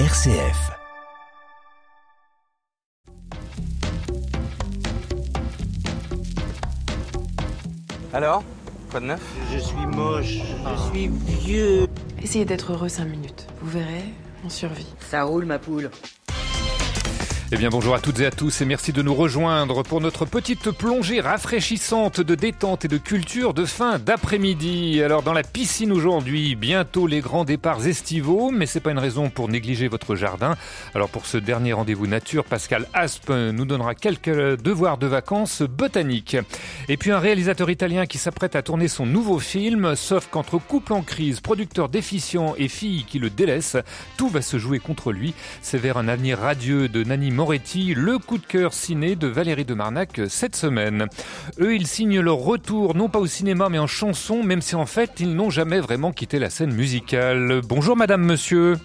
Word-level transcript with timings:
RCF. 0.00 0.72
Alors 8.12 8.42
Quoi 8.90 8.98
de 8.98 9.06
neuf? 9.06 9.20
Je 9.52 9.58
suis 9.60 9.86
moche, 9.86 10.26
je 10.26 10.90
suis 10.90 11.08
vieux. 11.08 11.86
Essayez 12.20 12.44
d'être 12.44 12.72
heureux 12.72 12.88
5 12.88 13.04
minutes. 13.04 13.46
Vous 13.60 13.70
verrez, 13.70 14.12
on 14.44 14.48
survit. 14.48 14.92
Ça 14.98 15.22
roule 15.22 15.44
ma 15.44 15.60
poule. 15.60 15.92
Eh 17.54 17.56
bien 17.56 17.68
bonjour 17.68 17.94
à 17.94 18.00
toutes 18.00 18.18
et 18.18 18.26
à 18.26 18.32
tous 18.32 18.62
et 18.62 18.64
merci 18.64 18.92
de 18.92 19.00
nous 19.00 19.14
rejoindre 19.14 19.84
pour 19.84 20.00
notre 20.00 20.24
petite 20.24 20.72
plongée 20.72 21.20
rafraîchissante 21.20 22.20
de 22.20 22.34
détente 22.34 22.84
et 22.84 22.88
de 22.88 22.98
culture 22.98 23.54
de 23.54 23.64
fin 23.64 24.00
d'après-midi. 24.00 25.00
Alors 25.00 25.22
dans 25.22 25.32
la 25.32 25.44
piscine 25.44 25.92
aujourd'hui, 25.92 26.56
bientôt 26.56 27.06
les 27.06 27.20
grands 27.20 27.44
départs 27.44 27.86
estivaux, 27.86 28.50
mais 28.50 28.66
c'est 28.66 28.80
pas 28.80 28.90
une 28.90 28.98
raison 28.98 29.30
pour 29.30 29.48
négliger 29.48 29.86
votre 29.86 30.16
jardin. 30.16 30.56
Alors 30.96 31.08
pour 31.08 31.26
ce 31.26 31.36
dernier 31.36 31.74
rendez-vous 31.74 32.08
nature, 32.08 32.44
Pascal 32.44 32.88
Aspe 32.92 33.30
nous 33.30 33.64
donnera 33.64 33.94
quelques 33.94 34.60
devoirs 34.60 34.98
de 34.98 35.06
vacances 35.06 35.62
botaniques. 35.62 36.36
Et 36.88 36.96
puis 36.96 37.12
un 37.12 37.20
réalisateur 37.20 37.70
italien 37.70 38.06
qui 38.06 38.18
s'apprête 38.18 38.56
à 38.56 38.62
tourner 38.62 38.88
son 38.88 39.06
nouveau 39.06 39.38
film, 39.38 39.94
sauf 39.94 40.26
qu'entre 40.28 40.58
couple 40.58 40.92
en 40.92 41.02
crise, 41.02 41.38
producteur 41.38 41.88
déficient 41.88 42.56
et 42.58 42.66
fille 42.66 43.04
qui 43.04 43.20
le 43.20 43.30
délaisse, 43.30 43.76
tout 44.16 44.28
va 44.28 44.42
se 44.42 44.58
jouer 44.58 44.80
contre 44.80 45.12
lui. 45.12 45.34
C'est 45.62 45.78
vers 45.78 45.98
un 45.98 46.08
avenir 46.08 46.40
radieux 46.40 46.88
de 46.88 47.04
Nani 47.04 47.30
Le 47.44 48.16
coup 48.18 48.38
de 48.38 48.46
cœur 48.46 48.72
ciné 48.72 49.16
de 49.16 49.26
Valérie 49.26 49.66
de 49.66 49.74
Marnac 49.74 50.18
cette 50.28 50.56
semaine. 50.56 51.08
Eux, 51.60 51.74
ils 51.74 51.86
signent 51.86 52.20
leur 52.20 52.38
retour 52.38 52.94
non 52.94 53.10
pas 53.10 53.18
au 53.18 53.26
cinéma 53.26 53.68
mais 53.68 53.78
en 53.78 53.86
chanson, 53.86 54.42
même 54.42 54.62
si 54.62 54.74
en 54.74 54.86
fait 54.86 55.20
ils 55.20 55.34
n'ont 55.34 55.50
jamais 55.50 55.78
vraiment 55.78 56.10
quitté 56.10 56.38
la 56.38 56.48
scène 56.48 56.72
musicale. 56.72 57.60
Bonjour 57.68 57.96
madame, 57.96 58.22
monsieur. 58.22 58.76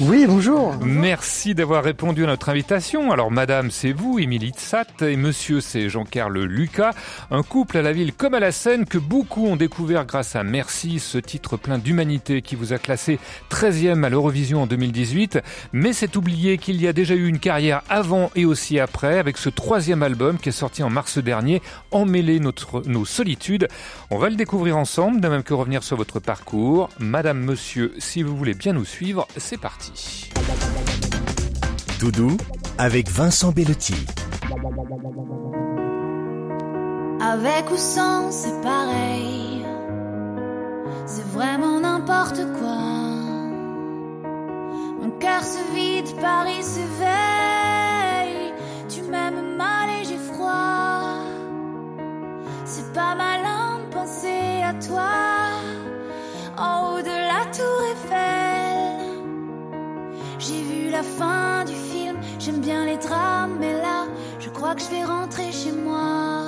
Oui, 0.00 0.26
bonjour. 0.28 0.76
Merci 0.80 1.56
d'avoir 1.56 1.82
répondu 1.82 2.22
à 2.22 2.28
notre 2.28 2.50
invitation. 2.50 3.10
Alors, 3.10 3.32
madame, 3.32 3.72
c'est 3.72 3.90
vous, 3.90 4.20
Émilie 4.20 4.52
Tsat, 4.52 5.02
et 5.02 5.16
monsieur, 5.16 5.60
c'est 5.60 5.88
Jean-Carl 5.88 6.38
Lucas. 6.38 6.92
Un 7.32 7.42
couple 7.42 7.78
à 7.78 7.82
la 7.82 7.92
ville 7.92 8.12
comme 8.12 8.34
à 8.34 8.40
la 8.40 8.52
scène 8.52 8.84
que 8.84 8.98
beaucoup 8.98 9.48
ont 9.48 9.56
découvert 9.56 10.06
grâce 10.06 10.36
à 10.36 10.44
Merci, 10.44 11.00
ce 11.00 11.18
titre 11.18 11.56
plein 11.56 11.78
d'humanité 11.78 12.42
qui 12.42 12.54
vous 12.54 12.72
a 12.72 12.78
classé 12.78 13.18
13e 13.50 14.04
à 14.04 14.08
l'Eurovision 14.08 14.62
en 14.62 14.66
2018. 14.68 15.40
Mais 15.72 15.92
c'est 15.92 16.14
oublié 16.14 16.58
qu'il 16.58 16.80
y 16.80 16.86
a 16.86 16.92
déjà 16.92 17.16
eu 17.16 17.26
une 17.26 17.40
carrière 17.40 17.82
avant 17.88 18.30
et 18.36 18.44
aussi 18.44 18.78
après 18.78 19.18
avec 19.18 19.36
ce 19.36 19.48
troisième 19.48 20.04
album 20.04 20.38
qui 20.38 20.50
est 20.50 20.52
sorti 20.52 20.84
en 20.84 20.90
mars 20.90 21.18
dernier, 21.18 21.60
Emmêler 21.90 22.38
nos 22.38 23.04
solitudes. 23.04 23.66
On 24.10 24.18
va 24.18 24.30
le 24.30 24.36
découvrir 24.36 24.76
ensemble, 24.76 25.20
de 25.20 25.26
même 25.26 25.42
que 25.42 25.54
revenir 25.54 25.82
sur 25.82 25.96
votre 25.96 26.20
parcours. 26.20 26.88
Madame, 27.00 27.40
monsieur, 27.40 27.94
si 27.98 28.22
vous 28.22 28.36
voulez 28.36 28.54
bien 28.54 28.74
nous 28.74 28.84
suivre, 28.84 29.26
c'est 29.36 29.58
parti. 29.58 29.87
Doudou 31.98 32.36
avec 32.78 33.10
Vincent 33.10 33.50
Bellotti. 33.52 33.94
Avec 37.20 37.70
ou 37.70 37.76
sans, 37.76 38.30
c'est 38.30 38.60
pareil. 38.62 39.64
C'est 41.06 41.26
vraiment 41.26 41.67
la 60.98 61.04
fin 61.04 61.64
du 61.64 61.74
film, 61.74 62.16
j'aime 62.40 62.60
bien 62.60 62.84
les 62.84 62.96
drames, 62.96 63.56
mais 63.60 63.72
là, 63.72 64.06
je 64.40 64.48
crois 64.48 64.74
que 64.74 64.82
je 64.82 64.90
vais 64.90 65.04
rentrer 65.04 65.52
chez 65.52 65.70
moi. 65.70 66.47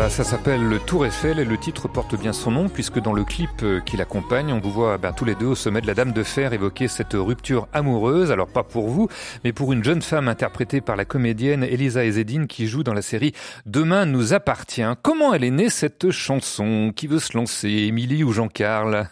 Voilà, 0.00 0.14
ça 0.14 0.24
s'appelle 0.24 0.62
le 0.62 0.78
Tour 0.78 1.04
Eiffel 1.04 1.38
et 1.38 1.44
le 1.44 1.58
titre 1.58 1.86
porte 1.86 2.18
bien 2.18 2.32
son 2.32 2.50
nom 2.50 2.70
puisque 2.70 2.98
dans 3.02 3.12
le 3.12 3.22
clip 3.22 3.50
euh, 3.62 3.80
qui 3.80 3.98
l'accompagne, 3.98 4.50
on 4.50 4.58
vous 4.58 4.70
voit 4.70 4.96
ben, 4.96 5.12
tous 5.12 5.26
les 5.26 5.34
deux 5.34 5.48
au 5.48 5.54
sommet 5.54 5.82
de 5.82 5.86
la 5.86 5.92
Dame 5.92 6.12
de 6.12 6.22
Fer 6.22 6.54
évoquer 6.54 6.88
cette 6.88 7.12
rupture 7.12 7.68
amoureuse. 7.74 8.32
Alors 8.32 8.46
pas 8.46 8.62
pour 8.62 8.88
vous, 8.88 9.08
mais 9.44 9.52
pour 9.52 9.74
une 9.74 9.84
jeune 9.84 10.00
femme 10.00 10.28
interprétée 10.28 10.80
par 10.80 10.96
la 10.96 11.04
comédienne 11.04 11.64
Elisa 11.64 12.02
Ezedine 12.02 12.46
qui 12.46 12.66
joue 12.66 12.82
dans 12.82 12.94
la 12.94 13.02
série 13.02 13.34
Demain 13.66 14.06
nous 14.06 14.32
appartient. 14.32 14.80
Comment 15.02 15.34
elle 15.34 15.44
est 15.44 15.50
née 15.50 15.68
cette 15.68 16.10
chanson? 16.10 16.94
Qui 16.96 17.06
veut 17.06 17.18
se 17.18 17.36
lancer 17.36 17.68
Émilie 17.68 18.24
ou 18.24 18.32
Jean-Carl? 18.32 19.10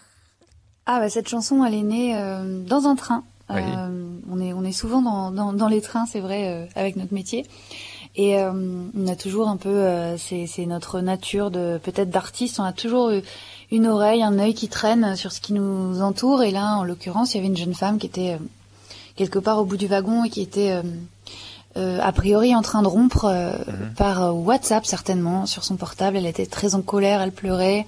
Ah 0.87 1.01
bah 1.01 1.11
cette 1.11 1.29
chanson, 1.29 1.67
elle 1.67 1.75
est 1.75 1.83
née 1.83 2.17
euh, 2.17 2.63
dans 2.65 2.87
un 2.87 2.97
train. 2.97 3.25
Oui. 3.51 3.61
Euh, 3.61 4.09
on 4.31 4.41
est 4.41 4.55
on 4.55 4.65
est 4.65 4.73
souvent 4.73 5.03
dans 5.03 5.33
dans, 5.33 5.53
dans 5.53 5.69
les 5.69 5.83
trains, 5.83 6.07
c'est 6.07 6.21
vrai, 6.21 6.49
euh, 6.49 6.67
avec 6.77 6.97
notre 6.97 7.13
métier. 7.13 7.45
Et 8.19 8.37
euh, 8.37 8.51
on 8.53 9.07
a 9.07 9.15
toujours 9.15 9.49
un 9.49 9.57
peu, 9.57 9.69
euh, 9.69 10.17
c'est 10.19 10.67
notre 10.67 11.01
nature 11.01 11.53
de 11.53 11.79
peut-être 11.81 12.11
d'artiste. 12.11 12.59
On 12.59 12.65
a 12.65 12.73
toujours 12.73 13.13
une 13.71 13.87
oreille, 13.87 14.25
un 14.25 14.41
œil 14.41 14.55
qui 14.55 14.69
traîne 14.69 15.15
sur 15.15 15.31
ce 15.31 15.41
qui 15.41 15.53
nous 15.53 16.03
entoure. 16.03 16.43
Et 16.43 16.51
là, 16.51 16.79
en 16.79 16.83
l'occurrence, 16.83 17.33
il 17.33 17.37
y 17.37 17.41
avait 17.41 17.47
une 17.47 17.57
jeune 17.57 17.75
femme 17.75 17.99
qui 17.99 18.07
était 18.07 18.33
euh, 18.33 18.45
quelque 19.15 19.39
part 19.39 19.59
au 19.59 19.65
bout 19.65 19.77
du 19.77 19.87
wagon 19.87 20.25
et 20.25 20.31
qui 20.31 20.43
était 20.43 20.83
a 21.77 22.11
priori 22.11 22.57
en 22.57 22.63
train 22.63 22.83
de 22.83 22.89
rompre 22.89 23.27
euh, 23.27 23.53
par 23.97 24.37
WhatsApp 24.37 24.85
certainement 24.85 25.47
sur 25.47 25.63
son 25.63 25.77
portable. 25.77 26.17
Elle 26.17 26.27
était 26.27 26.47
très 26.47 26.75
en 26.75 26.83
colère, 26.83 27.23
elle 27.23 27.31
pleurait. 27.31 27.87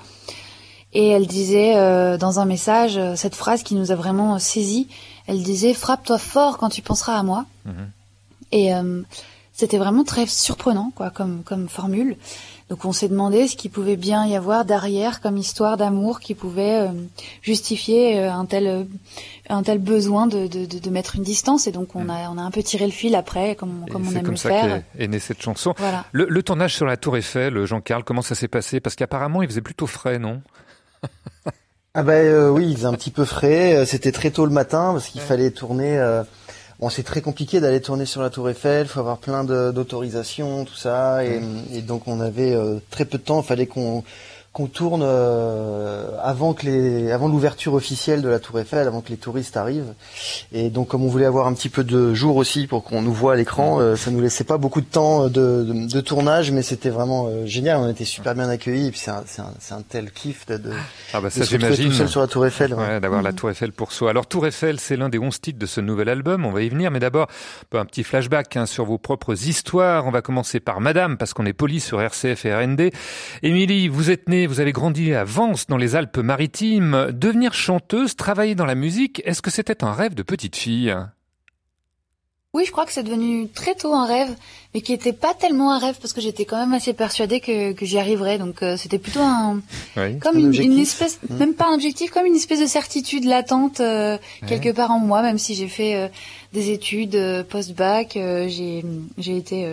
Et 0.92 1.08
elle 1.08 1.26
disait 1.26 1.74
dans 2.18 2.40
un 2.40 2.44
message 2.44 3.00
cette 3.14 3.36
phrase 3.36 3.62
qui 3.62 3.76
nous 3.76 3.90
a 3.90 3.96
vraiment 3.96 4.38
saisi. 4.40 4.88
Elle 5.26 5.42
disait 5.42 5.74
frappe-toi 5.74 6.18
fort 6.18 6.58
quand 6.58 6.68
tu 6.68 6.82
penseras 6.82 7.16
à 7.16 7.22
moi. 7.22 7.46
Et 8.52 8.74
euh, 8.74 9.02
c'était 9.60 9.78
vraiment 9.78 10.04
très 10.04 10.26
surprenant 10.26 10.90
quoi 10.94 11.10
comme 11.10 11.42
comme 11.44 11.68
formule. 11.68 12.16
Donc 12.70 12.84
on 12.84 12.92
s'est 12.92 13.08
demandé 13.08 13.48
ce 13.48 13.56
qu'il 13.56 13.70
pouvait 13.70 13.96
bien 13.96 14.24
y 14.26 14.36
avoir 14.36 14.64
derrière 14.64 15.20
comme 15.20 15.36
histoire 15.36 15.76
d'amour 15.76 16.20
qui 16.20 16.34
pouvait 16.34 16.78
euh, 16.86 16.92
justifier 17.42 18.20
euh, 18.20 18.32
un 18.32 18.46
tel 18.46 18.66
euh, 18.66 18.84
un 19.48 19.62
tel 19.64 19.78
besoin 19.78 20.28
de, 20.28 20.46
de, 20.46 20.66
de, 20.66 20.78
de 20.78 20.90
mettre 20.90 21.16
une 21.16 21.24
distance. 21.24 21.66
Et 21.66 21.72
donc 21.72 21.96
on 21.96 22.08
a 22.08 22.30
on 22.30 22.38
a 22.38 22.42
un 22.42 22.50
peu 22.52 22.62
tiré 22.62 22.86
le 22.86 22.92
fil 22.92 23.14
après 23.16 23.56
comme 23.56 23.84
Et 23.86 23.90
comme 23.90 24.06
on 24.08 24.12
aime 24.12 24.22
comme 24.22 24.30
le 24.30 24.36
ça 24.36 24.48
faire. 24.48 24.82
qu'est 24.96 25.04
est 25.04 25.08
née 25.08 25.18
cette 25.18 25.42
chanson. 25.42 25.74
Voilà. 25.78 26.04
Le, 26.12 26.26
le 26.26 26.42
tournage 26.42 26.74
sur 26.74 26.86
la 26.86 26.96
Tour 26.96 27.16
Eiffel, 27.16 27.64
Jean-Carl, 27.66 28.04
comment 28.04 28.22
ça 28.22 28.34
s'est 28.34 28.48
passé? 28.48 28.80
Parce 28.80 28.94
qu'apparemment 28.96 29.42
il 29.42 29.48
faisait 29.48 29.60
plutôt 29.60 29.88
frais, 29.88 30.18
non? 30.18 30.40
Ah 31.92 32.04
bah 32.04 32.12
euh, 32.12 32.50
oui, 32.50 32.68
il 32.70 32.76
faisait 32.76 32.86
un 32.86 32.94
petit 32.94 33.10
peu 33.10 33.24
frais. 33.24 33.84
C'était 33.84 34.12
très 34.12 34.30
tôt 34.30 34.46
le 34.46 34.52
matin 34.52 34.92
parce 34.92 35.08
qu'il 35.08 35.20
fallait 35.20 35.50
tourner. 35.50 35.98
Bon, 36.80 36.88
c'est 36.88 37.02
très 37.02 37.20
compliqué 37.20 37.60
d'aller 37.60 37.82
tourner 37.82 38.06
sur 38.06 38.22
la 38.22 38.30
Tour 38.30 38.48
Eiffel. 38.48 38.86
Il 38.86 38.88
faut 38.88 39.00
avoir 39.00 39.18
plein 39.18 39.44
d'autorisations, 39.44 40.64
tout 40.64 40.76
ça. 40.76 41.22
Et, 41.26 41.38
et 41.74 41.82
donc 41.82 42.08
on 42.08 42.20
avait 42.20 42.54
euh, 42.54 42.78
très 42.88 43.04
peu 43.04 43.18
de 43.18 43.22
temps. 43.22 43.42
Il 43.42 43.46
fallait 43.46 43.66
qu'on 43.66 44.02
qu'on 44.52 44.66
tourne 44.66 45.02
euh, 45.04 46.10
avant 46.22 46.54
que 46.54 46.66
les 46.66 47.12
avant 47.12 47.28
l'ouverture 47.28 47.74
officielle 47.74 48.20
de 48.20 48.28
la 48.28 48.40
Tour 48.40 48.58
Eiffel, 48.58 48.86
avant 48.88 49.00
que 49.00 49.10
les 49.10 49.16
touristes 49.16 49.56
arrivent. 49.56 49.94
Et 50.52 50.70
donc 50.70 50.88
comme 50.88 51.04
on 51.04 51.08
voulait 51.08 51.24
avoir 51.26 51.46
un 51.46 51.52
petit 51.54 51.68
peu 51.68 51.84
de 51.84 52.14
jour 52.14 52.34
aussi 52.36 52.66
pour 52.66 52.82
qu'on 52.82 53.00
nous 53.00 53.12
voit 53.12 53.34
à 53.34 53.36
l'écran, 53.36 53.80
euh, 53.80 53.94
ça 53.94 54.10
nous 54.10 54.20
laissait 54.20 54.42
pas 54.44 54.58
beaucoup 54.58 54.80
de 54.80 54.86
temps 54.86 55.28
de, 55.28 55.28
de, 55.64 55.88
de 55.92 56.00
tournage, 56.00 56.50
mais 56.50 56.62
c'était 56.62 56.90
vraiment 56.90 57.26
euh, 57.28 57.46
génial. 57.46 57.76
On 57.78 57.88
était 57.88 58.04
super 58.04 58.34
bien 58.34 58.48
accueillis. 58.48 58.88
Et 58.88 58.90
puis 58.90 58.98
c'est 58.98 59.12
un, 59.12 59.22
c'est 59.26 59.40
un, 59.42 59.52
c'est 59.60 59.74
un 59.74 59.82
tel 59.82 60.10
kiff 60.10 60.46
de, 60.46 60.56
de, 60.56 60.72
Ah 61.14 61.20
bah 61.20 61.28
de 61.28 61.32
ça 61.32 61.44
se 61.44 61.54
retrouver 61.54 61.74
j'imagine. 61.76 61.88
tout 61.90 61.96
seul 61.96 62.08
sur 62.08 62.20
la 62.20 62.26
Tour 62.26 62.46
Eiffel. 62.46 62.74
ouais. 62.74 62.80
Ouais, 62.88 63.00
d'avoir 63.00 63.22
la 63.22 63.32
Tour 63.32 63.50
Eiffel 63.50 63.70
pour 63.70 63.92
soi. 63.92 64.10
Alors 64.10 64.26
Tour 64.26 64.46
Eiffel, 64.48 64.80
c'est 64.80 64.96
l'un 64.96 65.08
des 65.08 65.18
11 65.20 65.40
titres 65.40 65.58
de 65.60 65.66
ce 65.66 65.80
nouvel 65.80 66.08
album, 66.08 66.44
on 66.44 66.50
va 66.50 66.62
y 66.62 66.68
venir, 66.68 66.90
mais 66.90 66.98
d'abord 66.98 67.28
un 67.72 67.84
petit 67.84 68.02
flashback 68.02 68.56
hein, 68.56 68.66
sur 68.66 68.84
vos 68.84 68.98
propres 68.98 69.46
histoires. 69.46 70.06
On 70.06 70.10
va 70.10 70.22
commencer 70.22 70.58
par 70.58 70.80
Madame, 70.80 71.16
parce 71.16 71.34
qu'on 71.34 71.46
est 71.46 71.52
poli 71.52 71.78
sur 71.78 72.00
RCF 72.02 72.44
et 72.46 72.54
RND. 72.54 72.90
Émilie, 73.44 73.86
vous 73.88 74.10
êtes 74.10 74.28
née, 74.28 74.39
vous 74.46 74.60
avez 74.60 74.72
grandi 74.72 75.12
à 75.14 75.24
Vence, 75.24 75.66
dans 75.66 75.76
les 75.76 75.96
Alpes-Maritimes. 75.96 77.08
Devenir 77.12 77.54
chanteuse, 77.54 78.16
travailler 78.16 78.54
dans 78.54 78.66
la 78.66 78.74
musique, 78.74 79.22
est-ce 79.24 79.42
que 79.42 79.50
c'était 79.50 79.82
un 79.84 79.92
rêve 79.92 80.14
de 80.14 80.22
petite 80.22 80.56
fille? 80.56 80.94
Oui, 82.52 82.64
je 82.66 82.72
crois 82.72 82.84
que 82.84 82.92
c'est 82.92 83.04
devenu 83.04 83.48
très 83.48 83.76
tôt 83.76 83.94
un 83.94 84.06
rêve, 84.06 84.34
mais 84.74 84.80
qui 84.80 84.92
était 84.92 85.12
pas 85.12 85.34
tellement 85.34 85.72
un 85.72 85.78
rêve 85.78 85.98
parce 86.00 86.12
que 86.12 86.20
j'étais 86.20 86.44
quand 86.46 86.58
même 86.58 86.74
assez 86.74 86.92
persuadée 86.92 87.38
que, 87.38 87.70
que 87.72 87.86
j'y 87.86 87.96
arriverais. 87.96 88.38
Donc 88.38 88.64
euh, 88.64 88.76
c'était 88.76 88.98
plutôt 88.98 89.20
un 89.22 89.60
Oui. 89.96 90.18
comme 90.18 90.36
Un 90.36 90.50
une, 90.52 90.78
espèce, 90.80 91.20
Mhm. 91.30 91.36
même 91.38 91.54
pas 91.54 91.66
un 91.70 91.74
objectif, 91.74 92.10
comme 92.10 92.26
une 92.26 92.34
espèce 92.34 92.58
de 92.60 92.66
certitude 92.66 93.24
latente 93.24 93.78
euh, 93.78 94.18
Ouais. 94.42 94.48
quelque 94.48 94.70
part 94.74 94.90
en 94.90 94.98
moi, 94.98 95.22
même 95.22 95.38
si 95.38 95.54
j'ai 95.54 95.68
fait 95.68 95.94
euh, 95.94 96.08
des 96.52 96.70
études 96.72 97.44
post-bac, 97.48 98.14
j'ai 98.14 98.84
j'ai 99.16 99.36
été 99.36 99.72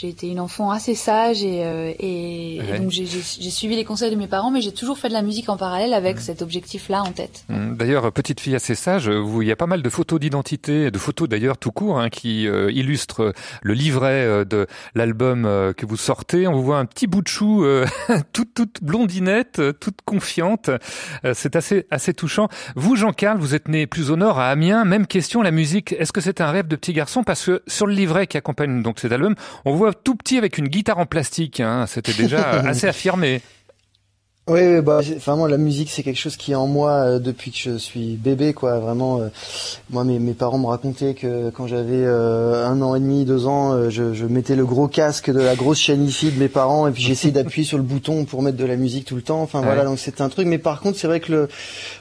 j'ai 0.00 0.08
été 0.08 0.28
une 0.28 0.38
enfant 0.38 0.70
assez 0.70 0.94
sage 0.94 1.42
et, 1.42 1.64
euh, 1.64 1.92
et, 1.98 2.60
Ouais. 2.60 2.76
et 2.76 2.78
donc 2.78 2.90
j'ai 2.90 3.06
suivi 3.50 3.74
les 3.74 3.84
conseils 3.84 4.10
de 4.12 4.16
mes 4.16 4.28
parents, 4.28 4.50
mais 4.52 4.60
j'ai 4.60 4.70
toujours 4.72 4.96
fait 4.98 5.08
de 5.08 5.12
la 5.12 5.22
musique 5.22 5.48
en 5.48 5.56
parallèle 5.56 5.92
avec 5.92 6.20
cet 6.20 6.40
objectif-là 6.42 7.02
en 7.02 7.10
tête. 7.10 7.44
Hum, 7.50 7.76
D'ailleurs, 7.76 8.12
petite 8.12 8.40
fille 8.40 8.54
assez 8.54 8.74
sage, 8.76 9.08
vous, 9.08 9.42
il 9.42 9.48
y 9.48 9.52
a 9.52 9.56
pas 9.56 9.66
mal 9.66 9.82
de 9.82 9.88
photos 9.90 10.20
d'identité, 10.20 10.90
de 10.92 10.98
photos 10.98 11.28
d'ailleurs 11.28 11.58
tout 11.58 11.72
court, 11.72 11.98
hein, 11.98 12.10
qui 12.10 12.46
euh, 12.46 12.70
illustrent 12.70 13.32
le 13.62 13.74
livret 13.74 14.22
euh, 14.24 14.44
de 14.44 14.66
l'album 14.94 15.44
euh, 15.46 15.72
que 15.72 15.84
vous 15.86 15.96
sortez. 15.96 16.46
On 16.46 16.52
vous 16.52 16.62
voit 16.62 16.78
un 16.78 16.84
petit 16.86 17.06
bout 17.08 17.22
de 17.22 17.28
chou, 17.28 17.64
euh, 17.64 17.84
toute, 18.32 18.54
toute 18.54 18.82
blondinette, 18.82 19.60
toute 19.80 20.02
confiante. 20.04 20.68
Euh, 21.24 21.32
C'est 21.34 21.56
assez, 21.56 21.86
assez 21.90 22.14
touchant. 22.14 22.48
Vous, 22.76 22.94
Jean-Carl, 22.96 23.38
vous 23.38 23.54
êtes 23.54 23.68
né 23.68 23.86
plus 23.86 24.10
au 24.10 24.16
nord, 24.16 24.38
à 24.38 24.48
Amiens. 24.50 24.84
Même 24.84 25.06
question, 25.06 25.42
la 25.42 25.50
musique. 25.50 25.92
Est-ce 25.98 26.12
que 26.12 26.20
c'est 26.20 26.40
un 26.40 26.50
rêve 26.50 26.68
de 26.68 26.76
petit 26.76 26.92
garçon? 26.92 27.24
Parce 27.24 27.44
que 27.46 27.62
sur 27.66 27.86
le 27.86 27.94
livret 27.94 28.26
qui 28.26 28.36
accompagne 28.36 28.82
donc 28.82 28.98
cet 29.00 29.12
album, 29.12 29.34
on 29.64 29.74
voit 29.74 29.87
tout 29.94 30.14
petit 30.14 30.38
avec 30.38 30.58
une 30.58 30.68
guitare 30.68 30.98
en 30.98 31.06
plastique. 31.06 31.60
Hein. 31.60 31.86
C'était 31.86 32.14
déjà 32.14 32.50
assez 32.66 32.86
affirmé. 32.86 33.42
Oui, 34.50 34.60
oui, 34.62 34.80
bah, 34.80 35.00
moi, 35.36 35.46
la 35.46 35.58
musique, 35.58 35.90
c'est 35.90 36.02
quelque 36.02 36.16
chose 36.18 36.36
qui 36.38 36.52
est 36.52 36.54
en 36.54 36.66
moi 36.66 36.90
euh, 36.92 37.18
depuis 37.18 37.50
que 37.50 37.58
je 37.58 37.76
suis 37.76 38.16
bébé, 38.16 38.54
quoi. 38.54 38.78
Vraiment, 38.78 39.20
euh, 39.20 39.28
moi, 39.90 40.04
mes, 40.04 40.18
mes 40.18 40.32
parents 40.32 40.56
me 40.56 40.66
racontaient 40.66 41.12
que 41.12 41.50
quand 41.50 41.66
j'avais 41.66 42.02
euh, 42.02 42.66
un 42.66 42.80
an 42.80 42.94
et 42.94 43.00
demi, 43.00 43.26
deux 43.26 43.46
ans, 43.46 43.72
euh, 43.74 43.90
je, 43.90 44.14
je 44.14 44.24
mettais 44.24 44.56
le 44.56 44.64
gros 44.64 44.88
casque 44.88 45.30
de 45.30 45.38
la 45.40 45.54
grosse 45.54 45.78
chaîne 45.78 46.06
hi 46.08 46.30
de 46.30 46.38
mes 46.38 46.48
parents 46.48 46.86
et 46.88 46.92
puis 46.92 47.02
j'essayais 47.02 47.30
d'appuyer 47.32 47.66
sur 47.66 47.76
le 47.76 47.84
bouton 47.84 48.24
pour 48.24 48.40
mettre 48.40 48.56
de 48.56 48.64
la 48.64 48.76
musique 48.76 49.04
tout 49.04 49.16
le 49.16 49.22
temps. 49.22 49.42
Enfin, 49.42 49.58
Ouais. 49.60 49.66
voilà, 49.66 49.84
donc 49.84 49.98
c'était 49.98 50.22
un 50.22 50.30
truc. 50.30 50.46
Mais 50.46 50.56
par 50.58 50.80
contre, 50.80 50.98
c'est 50.98 51.08
vrai 51.08 51.20
que 51.20 51.30
le, 51.30 51.48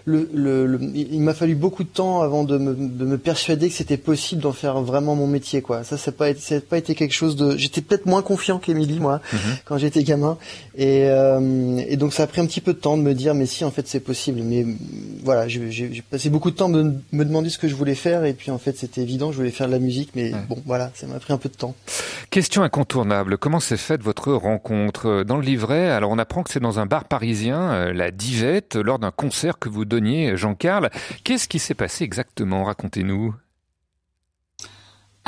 le, 0.06 0.30
le, 0.34 0.66
le- 0.68 0.80
il 0.96 1.20
m'a 1.20 1.34
fallu 1.34 1.56
beaucoup 1.56 1.84
de 1.84 1.90
temps 1.90 2.22
avant 2.22 2.46
de 2.46 2.58
me, 2.58 2.74
de 2.76 3.04
me 3.06 3.18
persuader 3.18 3.68
que 3.68 3.76
c'était 3.76 3.98
possible 3.98 4.42
d'en 4.42 4.54
faire 4.54 4.80
vraiment 4.82 5.16
mon 5.16 5.28
métier, 5.28 5.62
quoi. 5.62 5.84
Ça, 5.84 5.98
ça 5.98 6.12
n'a 6.12 6.18
pas, 6.18 6.30
été- 6.30 6.40
ça 6.40 6.56
a 6.56 6.62
pas 6.62 6.78
été 6.78 6.96
quelque 6.96 7.14
chose 7.14 7.36
de. 7.36 7.58
J'étais 7.58 7.82
peut-être 7.82 8.06
moins 8.06 8.22
confiant 8.22 8.58
qu'Émilie, 8.58 9.00
moi, 9.02 9.20
quand 9.66 9.78
j'étais 9.78 10.04
gamin. 10.04 10.38
Et, 10.78 11.08
euh, 11.10 11.82
et 11.90 11.98
donc 11.98 12.14
ça 12.14 12.24
a 12.24 12.28
pris 12.28 12.37
un 12.40 12.46
petit 12.46 12.62
peu 12.62 12.74
de 12.74 12.80
temps 12.80 12.98
de 12.98 13.02
me 13.04 13.14
dire 13.14 13.34
mais 13.34 13.46
si 13.46 13.64
en 13.66 13.72
fait 13.72 13.88
c'est 13.88 14.00
possible. 14.00 14.42
Mais 14.44 14.64
mm, 14.64 14.78
voilà 15.24 15.48
j'ai 15.48 16.04
passé 16.10 16.30
beaucoup 16.30 16.52
de 16.52 16.56
temps 16.56 16.70
de 16.70 16.94
me 17.12 17.26
demander 17.26 17.50
ce 17.50 17.58
que 17.58 17.68
je 17.68 17.76
voulais 17.76 17.96
faire. 17.96 18.26
Et 18.26 18.34
puis 18.34 18.52
en 18.52 18.58
fait 18.58 18.78
c'était 18.78 19.02
évident 19.02 19.32
je 19.32 19.38
voulais 19.38 19.52
faire 19.52 19.68
de 19.68 19.72
la 19.74 19.80
musique. 19.80 20.12
Mais 20.16 20.34
Ouais. 20.34 20.40
bon 20.50 20.62
voilà 20.66 20.92
ça 20.96 21.08
m'a 21.08 21.20
pris 21.20 21.34
un 21.34 21.38
peu 21.38 21.50
de 21.50 21.56
temps. 21.56 21.76
Question 22.30 22.62
incontournable, 22.64 23.38
comment 23.38 23.60
s'est 23.62 23.78
faite 23.78 24.02
votre 24.04 24.34
rencontre? 24.34 25.24
Dans 25.24 25.38
le 25.38 25.44
livret, 25.44 25.90
alors 25.90 26.12
on 26.12 26.18
apprend 26.20 26.44
que 26.44 26.50
c'est 26.52 26.60
dans 26.60 26.80
un 26.80 26.86
bar 26.86 27.06
parisien, 27.06 27.72
euh, 27.72 27.94
la 27.94 28.12
Divette, 28.12 28.76
lors 28.76 29.00
d'un 29.00 29.12
concert 29.12 29.60
que 29.60 29.70
vous 29.70 29.86
donniez, 29.86 30.36
Jean-Carl. 30.36 30.90
Qu'est-ce 31.24 31.48
qui 31.48 31.60
s'est 31.60 31.74
passé 31.74 32.04
exactement? 32.04 32.66
Racontez-nous. 32.66 33.34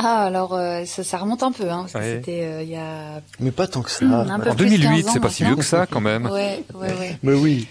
Ah 0.02 0.24
alors 0.24 0.54
euh, 0.54 0.86
ça, 0.86 1.04
ça 1.04 1.18
remonte 1.18 1.44
un 1.44 1.52
peu, 1.52 1.70
hein, 1.70 1.82
parce 1.92 1.94
que 1.94 2.00
c'était 2.18 2.44
euh, 2.46 2.64
il 2.64 2.70
y 2.70 2.78
a 2.78 3.22
mais 3.42 3.52
pas 3.52 3.68
tant 3.68 3.82
que 3.82 3.92
ça 3.92 4.06
Mmh, 4.06 4.12
un 4.32 4.40
peu 4.40 4.50
En 4.52 4.56
plus 4.56 4.66
2008, 4.70 4.82
15 5.04 5.08
ans 5.08 5.12
c'est 5.14 5.20
pas 5.20 5.30
si 5.30 5.44
vieux 5.44 5.56
que 5.58 5.62
ça 5.66 5.88
quand 5.88 6.00
même. 6.00 6.26
ouais 6.28 6.64
ouais 6.74 6.94
ouais. 7.00 7.18
mais 7.22 7.34
oui 7.34 7.68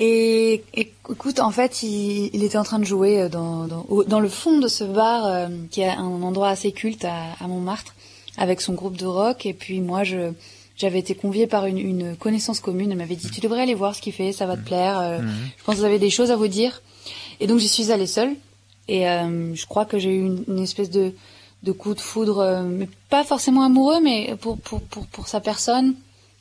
Et, 0.00 0.62
et 0.74 0.92
écoute, 1.10 1.40
en 1.40 1.50
fait, 1.50 1.82
il, 1.82 2.30
il 2.32 2.44
était 2.44 2.56
en 2.58 2.62
train 2.62 2.78
de 2.78 2.84
jouer 2.84 3.20
euh, 3.22 3.28
dans, 3.28 3.66
dans, 3.66 3.84
au- 3.88 4.04
dans 4.04 4.20
le 4.20 4.28
fond 4.28 4.58
de 4.58 4.68
ce 4.68 4.84
bar, 4.84 5.26
euh, 5.26 5.48
qui 5.70 5.80
est 5.80 5.88
un 5.90 6.04
endroit 6.22 6.48
assez 6.48 6.72
culte 6.72 7.04
à, 7.04 7.14
à 7.40 7.48
Montmartre, 7.48 7.94
avec 8.36 8.60
son 8.60 8.74
groupe 8.74 8.96
de 8.96 9.06
rock. 9.06 9.44
Et 9.44 9.52
puis 9.54 9.80
moi, 9.80 10.04
je 10.04 10.30
j'avais 10.76 11.00
été 11.00 11.16
conviée 11.16 11.48
par 11.48 11.66
une, 11.66 11.78
une 11.78 12.14
connaissance 12.16 12.60
commune. 12.60 12.92
Elle 12.92 12.98
m'avait 12.98 13.16
dit, 13.16 13.28
tu 13.28 13.40
devrais 13.40 13.62
aller 13.62 13.74
voir 13.74 13.96
ce 13.96 14.00
qu'il 14.00 14.12
fait, 14.12 14.30
ça 14.32 14.46
va 14.46 14.56
te 14.56 14.62
plaire. 14.64 15.00
euh, 15.00 15.18
Je 15.58 15.64
pense 15.64 15.74
que 15.74 15.80
vous 15.80 15.84
avez 15.86 15.98
des 15.98 16.10
choses 16.10 16.30
à 16.30 16.36
vous 16.36 16.46
dire. 16.48 16.80
Et 17.40 17.48
donc 17.48 17.58
j'y 17.58 17.68
suis 17.68 17.90
allée 17.90 18.06
seule. 18.06 18.30
Et 18.86 19.08
euh, 19.08 19.54
je 19.56 19.66
crois 19.66 19.84
que 19.84 19.98
j'ai 19.98 20.14
eu 20.14 20.20
une, 20.24 20.44
une 20.46 20.60
espèce 20.62 20.88
de, 20.90 21.12
de 21.62 21.72
coup 21.72 21.94
de 21.94 22.00
foudre, 22.00 22.38
euh, 22.38 22.62
mais 22.62 22.88
pas 23.10 23.24
forcément 23.24 23.62
amoureux, 23.64 24.00
mais 24.02 24.34
pour, 24.40 24.58
pour, 24.58 24.80
pour, 24.82 25.06
pour 25.06 25.28
sa 25.28 25.40
personne, 25.40 25.94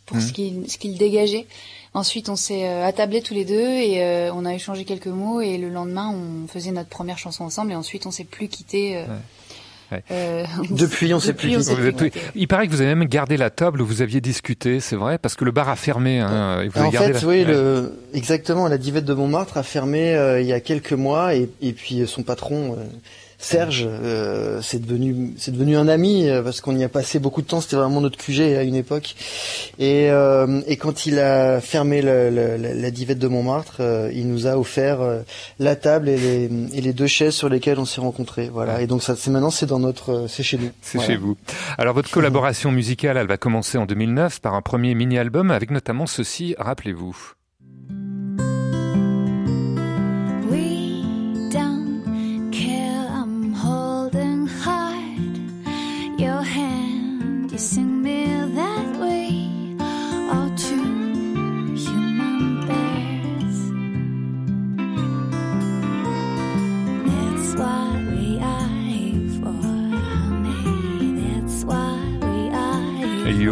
pour 0.06 0.20
ce 0.22 0.32
qu'il 0.32 0.70
ce 0.70 0.78
qu'il 0.78 0.98
dégageait. 0.98 1.46
Ensuite, 1.94 2.30
on 2.30 2.36
s'est 2.36 2.68
euh, 2.68 2.86
attablés 2.86 3.22
tous 3.22 3.34
les 3.34 3.44
deux 3.46 3.60
et 3.70 4.04
euh, 4.04 4.32
on 4.34 4.46
a 4.46 4.54
échangé 4.54 4.86
quelques 4.86 5.08
mots. 5.08 5.42
Et 5.42 5.58
le 5.58 5.70
lendemain, 5.70 6.14
on 6.14 6.48
faisait 6.48 6.72
notre 6.72 6.90
première 6.90 7.18
chanson 7.18 7.44
ensemble. 7.46 7.72
Et 7.72 7.76
ensuite, 7.76 8.06
on 8.06 8.12
s'est 8.12 8.24
plus 8.24 8.48
quitté. 8.48 9.04
Ouais. 9.92 10.04
Depuis, 10.70 11.14
on 11.14 11.20
s'est 11.20 11.34
plus 11.34 11.56
on 11.56 11.60
quittés. 11.60 11.76
plus 11.76 11.94
quitté. 12.12 12.22
Il 12.36 12.48
paraît 12.48 12.68
que 12.68 12.72
vous 12.74 12.82
avez 12.82 12.94
même 12.94 13.08
gardé 13.08 13.38
la 13.38 13.50
table 13.50 13.82
où 13.82 13.86
vous 13.86 14.02
aviez 14.02 14.20
discuté, 14.22 14.80
c'est 14.82 14.98
vrai, 14.98 15.18
parce 15.18 15.36
que 15.36 15.46
le 15.46 15.52
bar 15.52 15.70
a 15.70 15.76
fermé. 15.78 16.20
Hein, 16.20 16.62
et 16.62 16.68
vous 16.68 16.78
avez 16.78 16.88
en 16.88 16.92
gardé 16.92 17.14
fait, 17.14 17.22
la- 17.22 17.28
oui, 17.28 17.38
Ouais. 17.40 17.46
le, 17.46 18.00
exactement. 18.14 18.68
La 18.68 18.78
Divette 18.78 19.06
de 19.06 19.14
Montmartre 19.14 19.58
a 19.58 19.64
fermé 19.64 20.14
euh, 20.14 20.42
il 20.42 20.48
y 20.48 20.54
a 20.54 20.60
quelques 20.60 20.94
mois 20.94 21.36
et, 21.36 21.50
et 21.62 21.72
puis 21.74 22.06
son 22.06 22.24
patron 22.24 22.74
euh, 22.78 22.84
Serge, 23.40 23.86
euh, 23.88 24.62
c'est 24.64 24.82
devenu, 24.84 25.34
c'est 25.38 25.52
devenu 25.52 25.78
un 25.78 25.88
ami 25.88 26.28
euh, 26.28 26.42
parce 26.42 26.60
qu'on 26.60 26.76
y 26.76 26.84
a 26.84 26.90
passé 26.90 27.20
beaucoup 27.20 27.44
de 27.44 27.48
temps. 27.48 27.62
C'était 27.62 27.76
vraiment 27.76 28.02
notre 28.02 28.18
QG 28.18 28.40
à 28.42 28.64
une 28.64 28.74
époque. 28.76 29.16
Et, 29.78 30.10
euh, 30.10 30.62
et 30.66 30.78
quand 30.78 31.06
il 31.06 31.20
a 31.20 31.62
fermé 31.62 32.02
la, 32.02 32.32
la 32.32 32.92
Divette 32.92 33.20
de 33.20 33.28
Montmartre, 33.28 33.76
euh, 33.80 34.10
il 34.12 34.28
nous 34.28 34.48
a 34.48 34.58
offert 34.58 35.02
euh, 35.02 35.22
la 35.60 35.76
table 35.76 36.10
et 36.10 36.18
les, 36.18 36.50
et 36.74 36.82
les 36.82 36.94
deux 36.94 37.06
chaises 37.08 37.36
sur 37.36 37.48
lesquelles 37.48 37.78
on 37.78 37.86
s'est 37.86 38.02
rencontrés. 38.02 38.50
Voilà. 38.52 38.82
Et 38.82 38.88
donc 38.88 39.04
ça, 39.04 39.16
c'est 39.16 39.30
maintenant, 39.30 39.52
c'est 39.52 39.68
dans 39.68 39.80
notre, 39.80 40.12
euh, 40.14 40.28
c'est 40.28 40.42
chez 40.44 40.58
nous. 40.58 40.72
C'est 40.82 40.98
Voilà. 40.98 41.14
chez 41.14 41.18
vous. 41.20 41.38
Alors 41.78 41.94
votre 41.94 42.10
collaboration 42.10 42.72
musicale, 42.72 43.18
elle 43.18 43.28
va 43.28 43.38
commencer 43.38 43.78
en 43.78 43.86
2009 43.86 44.42
par 44.42 44.56
un 44.56 44.64
premier 44.64 44.96
mini-album 44.96 45.52
avec 45.52 45.70
notamment 45.70 46.08
ceci, 46.08 46.56
rappelez-vous. 46.58 47.37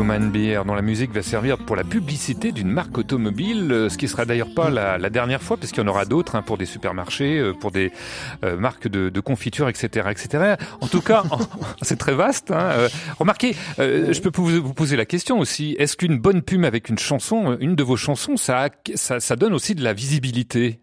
Human 0.05 0.29
Beer, 0.29 0.65
dont 0.65 0.75
la 0.75 0.83
musique 0.83 1.11
va 1.11 1.23
servir 1.23 1.57
pour 1.57 1.75
la 1.75 1.83
publicité 1.83 2.51
d'une 2.51 2.69
marque 2.69 2.95
automobile, 2.95 3.71
euh, 3.71 3.89
ce 3.89 3.97
qui 3.97 4.07
sera 4.07 4.23
d'ailleurs 4.23 4.53
pas 4.53 4.69
la, 4.69 5.09
dernière 5.09 5.41
fois, 5.41 5.57
puisqu'il 5.57 5.79
y 5.79 5.83
en 5.83 5.87
aura 5.87 6.05
d'autres 6.05 6.35
hein, 6.35 6.43
pour 6.43 6.59
des 6.59 6.67
supermarchés, 6.67 7.39
euh, 7.39 7.53
pour 7.53 7.71
des 7.71 7.91
euh, 8.43 8.55
marques 8.55 8.87
de, 8.87 9.09
de 9.09 9.19
confiture, 9.19 9.67
etc., 9.67 10.09
etc. 10.11 10.57
En 10.79 10.87
tout 10.87 11.01
cas, 11.01 11.23
c'est 11.81 11.97
très 11.97 12.13
vaste. 12.13 12.51
Hein. 12.51 12.87
Remarquez, 13.17 13.55
je 13.79 14.19
peux 14.21 14.29
vous, 14.39 14.73
poser 14.75 14.95
la 14.95 15.05
question 15.05 15.39
aussi 15.39 15.75
est-ce 15.79 15.97
qu'une 15.97 16.19
bonne 16.19 16.43
pub 16.43 16.65
avec 16.65 16.89
une 16.89 16.99
chanson, 16.99 17.57
une 17.59 17.75
de 17.75 17.81
vos 17.81 17.97
chansons, 17.97 18.37
ça, 18.37 18.69
ça, 18.93 19.19
ça 19.19 19.35
donne 19.35 19.55
aussi 19.55 19.73
de 19.73 19.83
la 19.83 19.93
visibilité? 19.93 20.81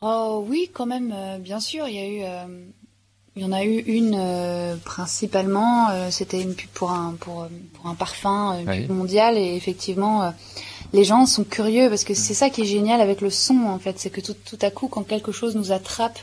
Oh 0.00 0.42
oui, 0.48 0.70
quand 0.72 0.86
même, 0.86 1.12
bien 1.40 1.60
sûr. 1.60 1.86
Il 1.86 1.94
y 1.94 1.98
a 1.98 2.08
eu, 2.08 2.46
il 3.40 3.46
y 3.46 3.48
en 3.48 3.52
a 3.52 3.64
eu 3.64 3.78
une 3.86 4.14
euh, 4.18 4.76
principalement. 4.84 5.88
euh, 5.90 6.10
C'était 6.10 6.42
une 6.42 6.54
pub 6.54 6.68
pour 6.74 6.90
un 6.90 7.14
pour, 7.18 7.42
euh, 7.42 7.46
pour 7.74 7.86
un 7.86 7.94
parfum, 7.94 8.58
une 8.60 8.68
Oui. 8.68 8.80
pub 8.82 8.90
mondiale, 8.90 9.38
et 9.38 9.56
effectivement, 9.56 10.22
euh, 10.22 10.30
les 10.92 11.04
gens 11.04 11.24
sont 11.24 11.44
curieux 11.44 11.88
parce 11.88 12.04
que 12.04 12.12
c'est 12.12 12.34
ça 12.34 12.50
qui 12.50 12.60
est 12.62 12.66
génial 12.66 13.00
avec 13.00 13.22
le 13.22 13.30
son 13.30 13.64
en 13.66 13.78
fait, 13.78 13.98
c'est 13.98 14.10
que 14.10 14.20
tout, 14.20 14.34
tout 14.44 14.58
à 14.60 14.70
coup, 14.70 14.88
quand 14.88 15.04
quelque 15.04 15.32
chose 15.32 15.54
nous 15.56 15.72
attrape 15.72 16.18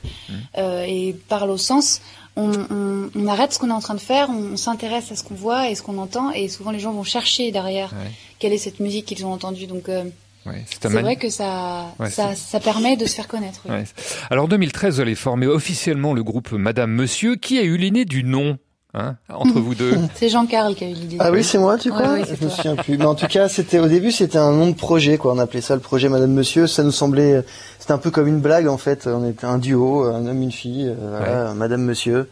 euh, 0.59 0.83
et 0.87 1.15
parle 1.27 1.49
au 1.49 1.57
sens, 1.57 2.01
on, 2.35 2.51
on, 2.69 3.09
on 3.15 3.27
arrête 3.27 3.51
ce 3.53 3.57
qu'on 3.59 3.69
est 3.69 3.73
en 3.73 3.79
train 3.79 3.95
de 3.95 3.99
faire, 3.99 4.29
on, 4.29 4.53
on 4.53 4.57
s'intéresse 4.57 5.11
à 5.11 5.15
ce 5.15 5.23
qu'on 5.23 5.33
voit 5.35 5.69
et 5.69 5.75
ce 5.75 5.81
qu'on 5.81 5.97
entend, 5.97 6.29
et 6.31 6.49
souvent 6.49 6.69
les 6.69 6.79
gens 6.79 6.91
vont 6.91 7.03
chercher 7.03 7.51
derrière 7.51 7.91
quelle 8.39 8.53
est 8.53 8.59
cette 8.59 8.79
musique 8.79 9.05
qu'ils 9.07 9.25
ont 9.25 9.33
entendue. 9.33 9.65
Donc 9.65 9.89
euh, 9.89 10.03
Ouais, 10.47 10.63
c'est 10.81 10.87
vrai 10.89 11.15
que 11.15 11.29
ça, 11.29 11.87
Ouais, 11.99 12.09
ça, 12.09 12.35
ça 12.35 12.59
permet 12.59 12.95
de 12.97 13.05
se 13.05 13.15
faire 13.15 13.27
connaître. 13.27 13.61
oui. 13.65 13.71
Ouais. 13.75 13.83
Alors 14.29 14.45
en 14.45 14.47
2013, 14.47 14.95
vous 14.95 15.01
allez 15.01 15.15
former 15.15 15.47
officiellement 15.47 16.13
le 16.13 16.23
groupe 16.23 16.51
Madame 16.51 16.91
Monsieur, 16.91 17.35
qui 17.35 17.57
a 17.59 17.63
eu 17.63 17.77
l'idée 17.77 18.05
du 18.05 18.23
nom 18.23 18.57
hein, 18.93 19.15
entre 19.29 19.59
vous 19.59 19.75
deux. 19.75 19.95
C'est 20.15 20.29
Jean-Carl 20.29 20.73
qui 20.75 20.85
a 20.85 20.89
eu 20.89 20.93
l'idée. 20.93 21.17
Ah 21.19 21.31
oui, 21.31 21.43
c'est 21.43 21.57
moi, 21.59 21.77
tu 21.77 21.89
crois 21.91 22.13
ouais, 22.13 22.23
Je 22.39 22.43
me 22.45 22.49
souviens 22.49 22.75
plus. 22.75 22.97
Mais 22.97 23.05
en 23.05 23.15
tout 23.15 23.27
cas, 23.27 23.49
c'était 23.49 23.79
au 23.79 23.87
début, 23.87 24.11
c'était 24.11 24.37
un 24.37 24.51
nom 24.51 24.67
de 24.67 24.75
projet, 24.75 25.17
quoi. 25.17 25.33
On 25.33 25.39
appelait 25.39 25.61
ça 25.61 25.75
le 25.75 25.81
projet 25.81 26.09
Madame 26.09 26.31
Monsieur. 26.31 26.65
Ça 26.67 26.83
nous 26.83 26.91
semblait, 26.91 27.43
c'était 27.79 27.91
un 27.93 27.97
peu 27.97 28.09
comme 28.09 28.27
une 28.27 28.39
blague 28.39 28.67
en 28.67 28.77
fait. 28.77 29.05
On 29.07 29.27
était 29.27 29.45
un 29.45 29.57
duo, 29.57 30.03
un 30.05 30.25
homme, 30.25 30.41
une 30.41 30.51
fille, 30.51 30.87
euh, 30.87 31.17
voilà, 31.19 31.53
Madame 31.53 31.81
Monsieur. 31.83 32.29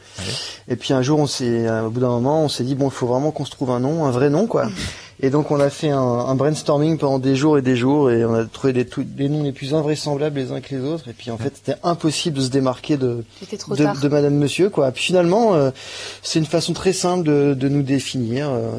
Et 0.67 0.75
puis 0.75 0.93
un 0.93 1.01
jour, 1.01 1.19
on 1.19 1.27
s'est, 1.27 1.67
euh, 1.67 1.83
au 1.85 1.89
bout 1.89 1.99
d'un 1.99 2.07
moment, 2.09 2.43
on 2.43 2.49
s'est 2.49 2.63
dit 2.63 2.75
bon, 2.75 2.85
il 2.87 2.93
faut 2.93 3.07
vraiment 3.07 3.31
qu'on 3.31 3.45
se 3.45 3.51
trouve 3.51 3.69
un 3.71 3.79
nom, 3.79 4.05
un 4.05 4.11
vrai 4.11 4.29
nom, 4.29 4.47
quoi. 4.47 4.67
Et 5.21 5.29
donc 5.29 5.49
on 5.49 5.59
a 5.61 5.69
fait 5.69 5.91
un, 5.91 5.97
un, 5.97 6.35
brainstorming 6.35 6.97
pendant 6.97 7.19
des 7.19 7.35
jours 7.37 7.57
et 7.57 7.61
des 7.61 7.77
jours 7.77 8.11
et 8.11 8.25
on 8.25 8.33
a 8.33 8.43
trouvé 8.43 8.73
des, 8.73 8.85
des 8.97 9.29
noms 9.29 9.43
les 9.43 9.53
plus 9.53 9.73
invraisemblables 9.73 10.37
les 10.37 10.51
uns 10.51 10.59
que 10.59 10.75
les 10.75 10.81
autres. 10.81 11.07
Et 11.07 11.13
puis 11.13 11.31
en 11.31 11.37
fait 11.37 11.53
c'était 11.55 11.79
impossible 11.83 12.37
de 12.37 12.41
se 12.41 12.49
démarquer 12.49 12.97
de 12.97 13.23
de, 13.41 14.01
de, 14.01 14.07
Madame 14.09 14.35
Monsieur 14.35 14.69
quoi. 14.69 14.91
Puis 14.91 15.05
finalement 15.05 15.55
euh, 15.55 15.71
c'est 16.21 16.39
une 16.39 16.45
façon 16.45 16.73
très 16.73 16.91
simple 16.91 17.23
de, 17.23 17.53
de 17.53 17.69
nous 17.69 17.81
définir. 17.81 18.49
Euh, 18.49 18.71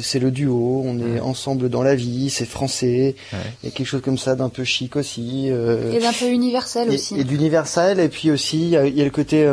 c'est 0.00 0.20
le 0.20 0.30
duo, 0.30 0.82
on 0.86 0.98
est 1.00 1.20
ensemble 1.20 1.68
dans 1.68 1.82
la 1.82 1.94
vie, 1.94 2.30
c'est 2.30 2.46
français. 2.46 3.14
Il 3.62 3.66
y 3.66 3.68
a 3.68 3.70
quelque 3.70 3.86
chose 3.86 4.02
comme 4.02 4.18
ça 4.18 4.36
d'un 4.36 4.48
peu 4.48 4.64
chic 4.64 4.96
aussi. 4.96 5.48
Euh, 5.50 5.92
et 5.92 6.00
d'un 6.00 6.12
peu 6.12 6.30
universel 6.30 6.88
aussi. 6.88 7.20
Et 7.20 7.24
d'universel 7.24 8.00
et 8.00 8.08
puis 8.08 8.30
aussi 8.30 8.62
il 8.62 8.70
y 8.70 8.76
a, 9.02 9.04
le 9.04 9.10
côté 9.10 9.46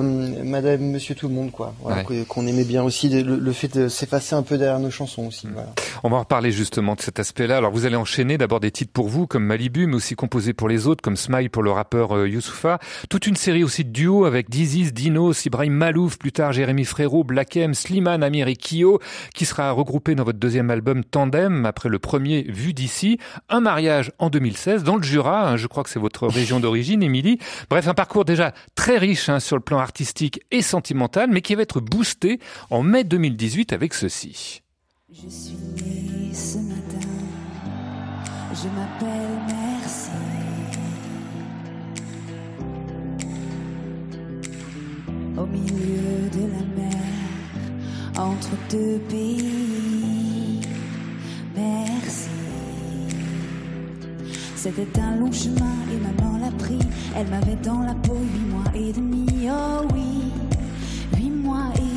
Madame 0.43 0.79
Monsieur 0.79 1.13
tout 1.13 1.27
le 1.27 1.33
monde 1.33 1.51
quoi. 1.51 1.73
Voilà, 1.81 2.03
qu'on 2.03 2.47
aimait 2.47 2.63
bien 2.63 2.83
aussi 2.83 3.09
le, 3.09 3.51
fait 3.51 3.77
de 3.77 3.89
s'effacer 3.89 4.33
un 4.33 4.43
peu 4.43 4.57
derrière 4.57 4.79
nos 4.79 4.91
chansons 4.91 5.27
aussi. 5.27 5.47
Voilà. 5.51 5.73
On 6.03 6.09
va 6.09 6.20
reparler 6.21 6.51
justement 6.51 6.95
de 6.95 7.01
cet 7.01 7.19
aspect-là. 7.19 7.57
Alors 7.57 7.71
vous 7.71 7.85
allez 7.85 7.95
enchaîner 7.95 8.37
d'abord 8.37 8.59
des 8.59 8.71
titres 8.71 8.91
pour 8.91 9.09
vous 9.09 9.27
comme 9.27 9.45
Malibu, 9.45 9.87
mais 9.87 9.95
aussi 9.95 10.15
composés 10.15 10.53
pour 10.53 10.69
les 10.69 10.87
autres 10.87 11.01
comme 11.01 11.17
Smile 11.17 11.49
pour 11.49 11.63
le 11.63 11.71
rappeur 11.71 12.15
euh, 12.15 12.27
Youssoufa. 12.27 12.79
Toute 13.09 13.27
une 13.27 13.35
série 13.35 13.63
aussi 13.63 13.83
de 13.83 13.89
duos 13.89 14.25
avec 14.25 14.49
Dizzy, 14.49 14.91
Dinos, 14.91 15.45
Ibrahim 15.45 15.73
Malouf, 15.73 16.17
plus 16.17 16.31
tard 16.31 16.53
Jérémy 16.53 16.85
Frérot, 16.85 17.23
Black 17.23 17.57
M, 17.57 17.73
Slimane, 17.73 18.23
Amir 18.23 18.47
et 18.47 18.55
Kyo, 18.55 18.99
qui 19.35 19.45
sera 19.45 19.71
regroupé 19.71 20.15
dans 20.15 20.23
votre 20.23 20.39
deuxième 20.39 20.69
album 20.69 21.03
Tandem 21.03 21.65
après 21.65 21.89
le 21.89 21.99
premier 21.99 22.43
Vu 22.43 22.73
d'ici. 22.73 23.17
Un 23.49 23.59
mariage 23.59 24.11
en 24.19 24.29
2016 24.29 24.83
dans 24.83 24.95
le 24.95 25.03
Jura. 25.03 25.49
Hein, 25.49 25.57
je 25.57 25.67
crois 25.67 25.83
que 25.83 25.89
c'est 25.89 25.99
votre 25.99 26.27
région 26.27 26.59
d'origine, 26.61 27.03
Émilie. 27.03 27.39
Bref, 27.69 27.87
un 27.87 27.93
parcours 27.93 28.25
déjà 28.25 28.53
très 28.75 28.97
riche 28.97 29.29
hein, 29.29 29.39
sur 29.39 29.55
le 29.55 29.61
plan 29.61 29.79
artistique 29.79 30.41
et 30.51 30.61
sentimental, 30.61 31.29
mais 31.31 31.41
qui 31.41 31.55
va 31.55 31.63
être 31.63 31.79
boosté 31.79 32.39
en 32.69 32.83
mai 32.83 33.03
2018 33.03 33.73
avec 33.73 33.93
ceci. 33.93 34.61
Je 35.13 35.27
suis 35.27 35.57
née 35.75 36.33
ce 36.33 36.57
matin, 36.57 37.07
je 38.53 38.67
m'appelle 38.69 39.39
Merci. 39.45 40.09
Au 45.37 45.45
milieu 45.45 46.29
de 46.31 46.47
la 46.47 46.63
mer, 46.77 47.03
entre 48.17 48.51
deux 48.69 48.99
pays, 49.09 50.61
merci. 51.57 52.29
C'était 54.55 54.97
un 54.97 55.17
long 55.17 55.31
chemin 55.33 55.75
et 55.91 55.97
maman 55.97 56.37
l'a 56.37 56.51
pris. 56.51 56.79
Elle 57.17 57.27
m'avait 57.27 57.57
dans 57.57 57.81
la 57.81 57.95
peau 57.95 58.15
huit 58.15 58.49
mois 58.49 58.71
et 58.73 58.93
demi, 58.93 59.27
oh 59.49 59.85
oui, 59.93 60.31
huit 61.17 61.31
mois 61.31 61.67
et 61.75 61.90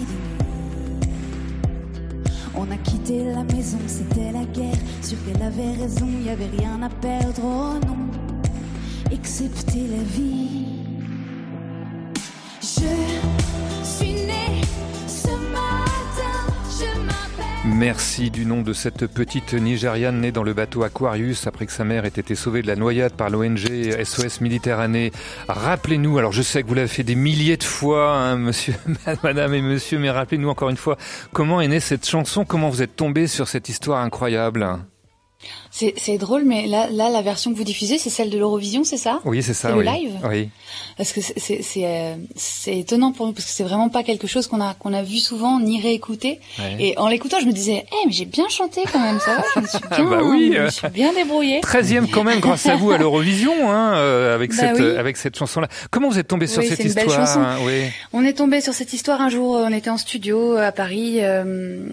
on 2.57 2.71
a 2.71 2.77
quitté 2.77 3.25
la 3.25 3.45
maison, 3.45 3.79
c'était 3.87 4.33
la 4.33 4.45
guerre. 4.45 4.79
Sûr 5.03 5.19
qu'elle 5.25 5.43
avait 5.43 5.73
raison, 5.73 6.09
y 6.25 6.31
avait 6.31 6.51
rien 6.59 6.81
à 6.83 6.89
perdre, 6.89 7.43
oh 7.43 7.87
non, 7.87 7.97
excepté 9.11 9.87
la 9.89 10.03
vie. 10.03 10.67
Je 12.61 13.24
Merci 17.85 18.31
du 18.31 18.47
nom 18.47 18.63
de 18.63 18.73
cette 18.73 19.07
petite 19.07 19.53
Nigériane 19.53 20.19
née 20.19 20.33
dans 20.33 20.43
le 20.43 20.55
bateau 20.55 20.85
Aquarius 20.85 21.47
après 21.47 21.67
que 21.67 21.73
sa 21.73 21.85
mère 21.85 22.07
ait 22.07 22.09
été 22.09 22.35
sauvée 22.35 22.63
de 22.63 22.67
la 22.67 22.77
noyade 22.77 23.13
par 23.13 23.29
l'ONG 23.29 23.59
SOS 24.03 24.41
Méditerranée. 24.41 25.13
Rappelez-nous, 25.49 26.17
alors 26.17 26.33
je 26.33 26.41
sais 26.41 26.63
que 26.63 26.69
vous 26.69 26.73
l'avez 26.73 26.89
fait 26.89 27.03
des 27.03 27.15
milliers 27.15 27.59
de 27.59 27.63
fois, 27.63 28.17
hein, 28.17 28.37
monsieur, 28.39 28.73
madame 29.23 29.53
et 29.53 29.61
monsieur, 29.61 29.99
mais 29.99 30.11
rappelez-nous 30.11 30.49
encore 30.49 30.71
une 30.71 30.79
fois 30.79 30.97
comment 31.35 31.61
est 31.61 31.69
née 31.69 31.79
cette 31.79 32.09
chanson, 32.09 32.47
comment 32.47 32.71
vous 32.71 32.81
êtes 32.81 32.97
tombé 32.97 33.27
sur 33.27 33.49
cette 33.49 33.69
histoire 33.69 34.01
incroyable? 34.01 34.67
C'est 35.71 36.19
drôle, 36.19 36.45
mais 36.45 36.67
là, 36.67 36.89
là, 36.91 37.09
la 37.11 37.21
version 37.23 37.53
que 37.53 37.57
vous 37.57 37.65
diffusez, 37.65 37.99
c'est 37.99 38.11
celle 38.11 38.31
de 38.31 38.39
l'Eurovision, 38.39 38.85
c'est 38.85 38.97
ça? 38.97 39.21
Oui, 39.25 39.43
c'est 39.43 39.55
ça. 39.55 39.71
le 39.73 39.79
oui. 39.79 39.85
live? 39.87 40.13
Oui. 40.31 40.49
Parce 40.97 41.13
que 41.13 41.21
c'est 41.21 41.61
euh, 41.79 42.15
c'est 42.37 42.79
étonnant 42.79 43.11
pour 43.13 43.27
nous 43.27 43.33
parce 43.33 43.45
que 43.47 43.51
c'est 43.51 43.65
vraiment 43.65 43.89
pas 43.89 44.03
quelque 44.05 44.27
chose 44.29 44.47
qu'on 44.47 44.61
a 44.61 44.75
qu'on 44.75 44.93
a 44.93 45.03
vu 45.03 45.19
souvent 45.19 45.59
ni 45.59 45.81
réécouté. 45.81 46.39
Et 46.79 46.97
en 46.99 47.09
l'écoutant, 47.09 47.39
je 47.41 47.47
me 47.47 47.53
disais, 47.53 47.85
eh, 47.91 48.07
mais 48.07 48.13
j'ai 48.13 48.25
bien 48.25 48.49
chanté 48.49 48.83
quand 48.93 49.01
même, 49.01 49.19
ça 49.19 49.35
va, 49.37 49.43
je 49.57 49.61
me 49.61 49.67
suis 49.67 49.79
Ah 49.91 49.97
bien, 49.97 50.05
bah 50.11 50.21
oui. 50.23 50.53
je 50.57 50.63
me 50.63 50.71
suis 50.71 50.89
bien 50.89 51.13
débrouillée. 51.13 51.61
13e 51.61 52.09
quand 52.11 52.25
même 52.25 52.41
grâce 52.41 52.67
à 52.67 52.77
vous 52.77 52.91
à 52.93 52.99
l'Eurovision 52.99 53.53
hein, 53.71 53.95
euh, 53.97 54.35
avec 54.35 54.51
Bah 54.51 54.57
cette 54.57 54.77
oui. 54.77 54.83
euh, 54.83 55.01
avec 55.01 55.17
cette 55.17 55.37
chanson 55.37 55.61
là. 55.61 55.69
Comment 55.91 56.09
vous 56.09 56.19
êtes 56.19 56.29
tombé 56.29 56.47
sur 56.47 56.63
Oui, 56.63 56.69
cette 56.69 56.79
c'est 56.79 56.89
une 56.89 56.95
belle 56.95 57.07
histoire 57.09 57.39
hein. 57.39 57.59
On 58.13 58.25
est 58.25 58.35
tombé 58.35 58.61
sur 58.61 58.73
cette 58.75 58.93
histoire 58.93 59.21
un 59.21 59.29
jour. 59.29 59.57
On 59.57 59.73
était 59.73 59.91
en 59.91 59.99
studio 59.99 60.57
à 60.57 60.71
Paris, 60.73 61.19
euh, 61.21 61.87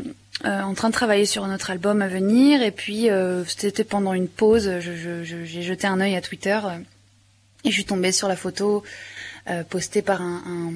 euh, 0.45 0.61
en 0.61 0.73
train 0.73 0.89
de 0.89 0.93
travailler 0.93 1.25
sur 1.25 1.45
notre 1.47 1.69
album 1.71 2.01
à 2.01 2.07
venir, 2.07 2.61
et 2.61 2.71
puis 2.71 3.09
euh, 3.09 3.43
c'était 3.45 3.83
pendant 3.83 4.13
une 4.13 4.27
pause. 4.27 4.69
je- 4.79 4.95
je- 4.95 5.23
je- 5.23 5.43
J'ai 5.45 5.61
jeté 5.61 5.87
un 5.87 5.99
œil 6.01 6.15
à 6.15 6.21
Twitter 6.21 6.59
euh, 6.63 6.77
et 7.63 7.69
je 7.69 7.73
suis 7.73 7.85
tombée 7.85 8.11
sur 8.11 8.27
la 8.27 8.35
photo 8.35 8.83
euh, 9.49 9.63
postée 9.63 10.01
par 10.03 10.21
un, 10.21 10.43
un, 10.47 10.73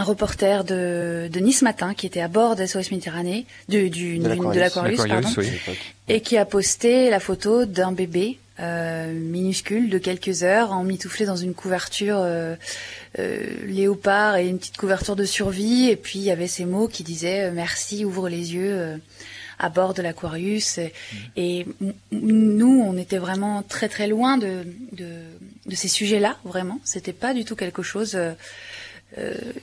un 0.00 0.02
reporter 0.04 0.64
de, 0.64 1.28
de 1.32 1.40
Nice 1.40 1.62
Matin 1.62 1.92
qui 1.94 2.06
était 2.06 2.20
à 2.20 2.28
bord 2.28 2.54
de 2.56 2.64
SOS 2.66 2.90
Méditerranée, 2.92 3.46
du, 3.68 3.90
du, 3.90 4.18
De 4.18 4.28
l'Aquarius. 4.28 4.54
de 4.54 4.60
l'Aquarius, 4.60 5.04
pardon, 5.08 5.28
oui. 5.38 5.48
et 6.08 6.20
qui 6.20 6.36
a 6.36 6.44
posté 6.44 7.10
la 7.10 7.18
photo 7.20 7.64
d'un 7.64 7.90
bébé 7.92 8.38
euh, 8.60 9.12
minuscule 9.12 9.90
de 9.90 9.98
quelques 9.98 10.44
heures, 10.44 10.70
emmitouflé 10.70 11.26
dans 11.26 11.34
une 11.34 11.54
couverture 11.54 12.18
léopard 13.66 14.36
et 14.36 14.48
une 14.48 14.58
petite 14.58 14.76
couverture 14.76 15.16
de 15.16 15.24
survie. 15.24 15.88
Et 15.88 15.96
puis 15.96 16.18
il 16.18 16.24
y 16.24 16.30
avait 16.30 16.48
ces 16.48 16.64
mots 16.64 16.88
qui 16.88 17.02
disaient 17.04 17.44
euh, 17.44 17.52
merci, 17.52 18.04
ouvre 18.04 18.28
les 18.28 18.54
yeux. 18.54 18.72
euh, 18.72 18.96
à 19.56 19.68
bord 19.68 19.94
de 19.94 20.02
l'Aquarius 20.02 20.78
et, 20.78 20.92
et 21.36 21.60
m- 21.80 21.92
nous 22.10 22.82
on 22.84 22.96
était 22.98 23.18
vraiment 23.18 23.62
très 23.62 23.88
très 23.88 24.08
loin 24.08 24.36
de 24.36 24.64
de, 24.90 25.06
de 25.66 25.74
ces 25.76 25.86
sujets-là 25.86 26.36
vraiment 26.44 26.80
c'était 26.82 27.12
pas 27.12 27.32
du 27.34 27.44
tout 27.44 27.54
quelque 27.54 27.80
chose 27.84 28.16
euh, 28.16 28.32
euh, 28.32 28.34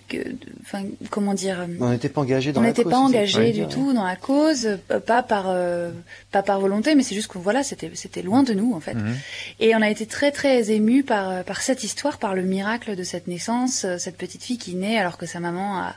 que 0.07 0.17
enfin 0.61 0.83
comment 1.09 1.33
dire 1.33 1.59
euh, 1.59 1.67
On 1.81 1.89
n'était 1.89 2.07
pas 2.09 2.21
engagé 2.21 2.53
dans 2.53 2.61
on 2.61 2.63
la 2.63 2.69
n'était 2.69 2.83
cause, 2.83 2.91
pas 2.91 2.97
c'est 3.07 3.13
ça 3.13 3.39
engagé 3.39 3.51
du 3.51 3.67
tout 3.67 3.91
dans 3.91 4.05
la 4.05 4.15
cause, 4.15 4.65
euh, 4.65 4.99
pas 4.99 5.23
par 5.23 5.45
euh, 5.49 5.91
pas 6.31 6.41
par 6.41 6.59
volonté, 6.61 6.95
mais 6.95 7.03
c'est 7.03 7.15
juste 7.15 7.27
que 7.27 7.37
voilà, 7.37 7.63
c'était 7.63 7.91
c'était 7.93 8.21
loin 8.21 8.43
de 8.43 8.53
nous 8.53 8.73
en 8.73 8.79
fait. 8.79 8.93
Mhm. 8.93 9.15
Et 9.59 9.75
on 9.75 9.81
a 9.81 9.89
été 9.89 10.05
très 10.05 10.31
très 10.31 10.71
émus 10.71 11.03
par 11.03 11.29
euh, 11.29 11.43
par 11.43 11.61
cette 11.61 11.83
histoire, 11.83 12.17
par 12.17 12.33
le 12.33 12.43
miracle 12.43 12.95
de 12.95 13.03
cette 13.03 13.27
naissance, 13.27 13.83
euh, 13.83 13.97
cette 13.97 14.17
petite 14.17 14.43
fille 14.43 14.57
qui 14.57 14.75
naît 14.75 14.97
alors 14.97 15.17
que 15.17 15.25
sa 15.25 15.39
maman 15.41 15.79
a 15.79 15.95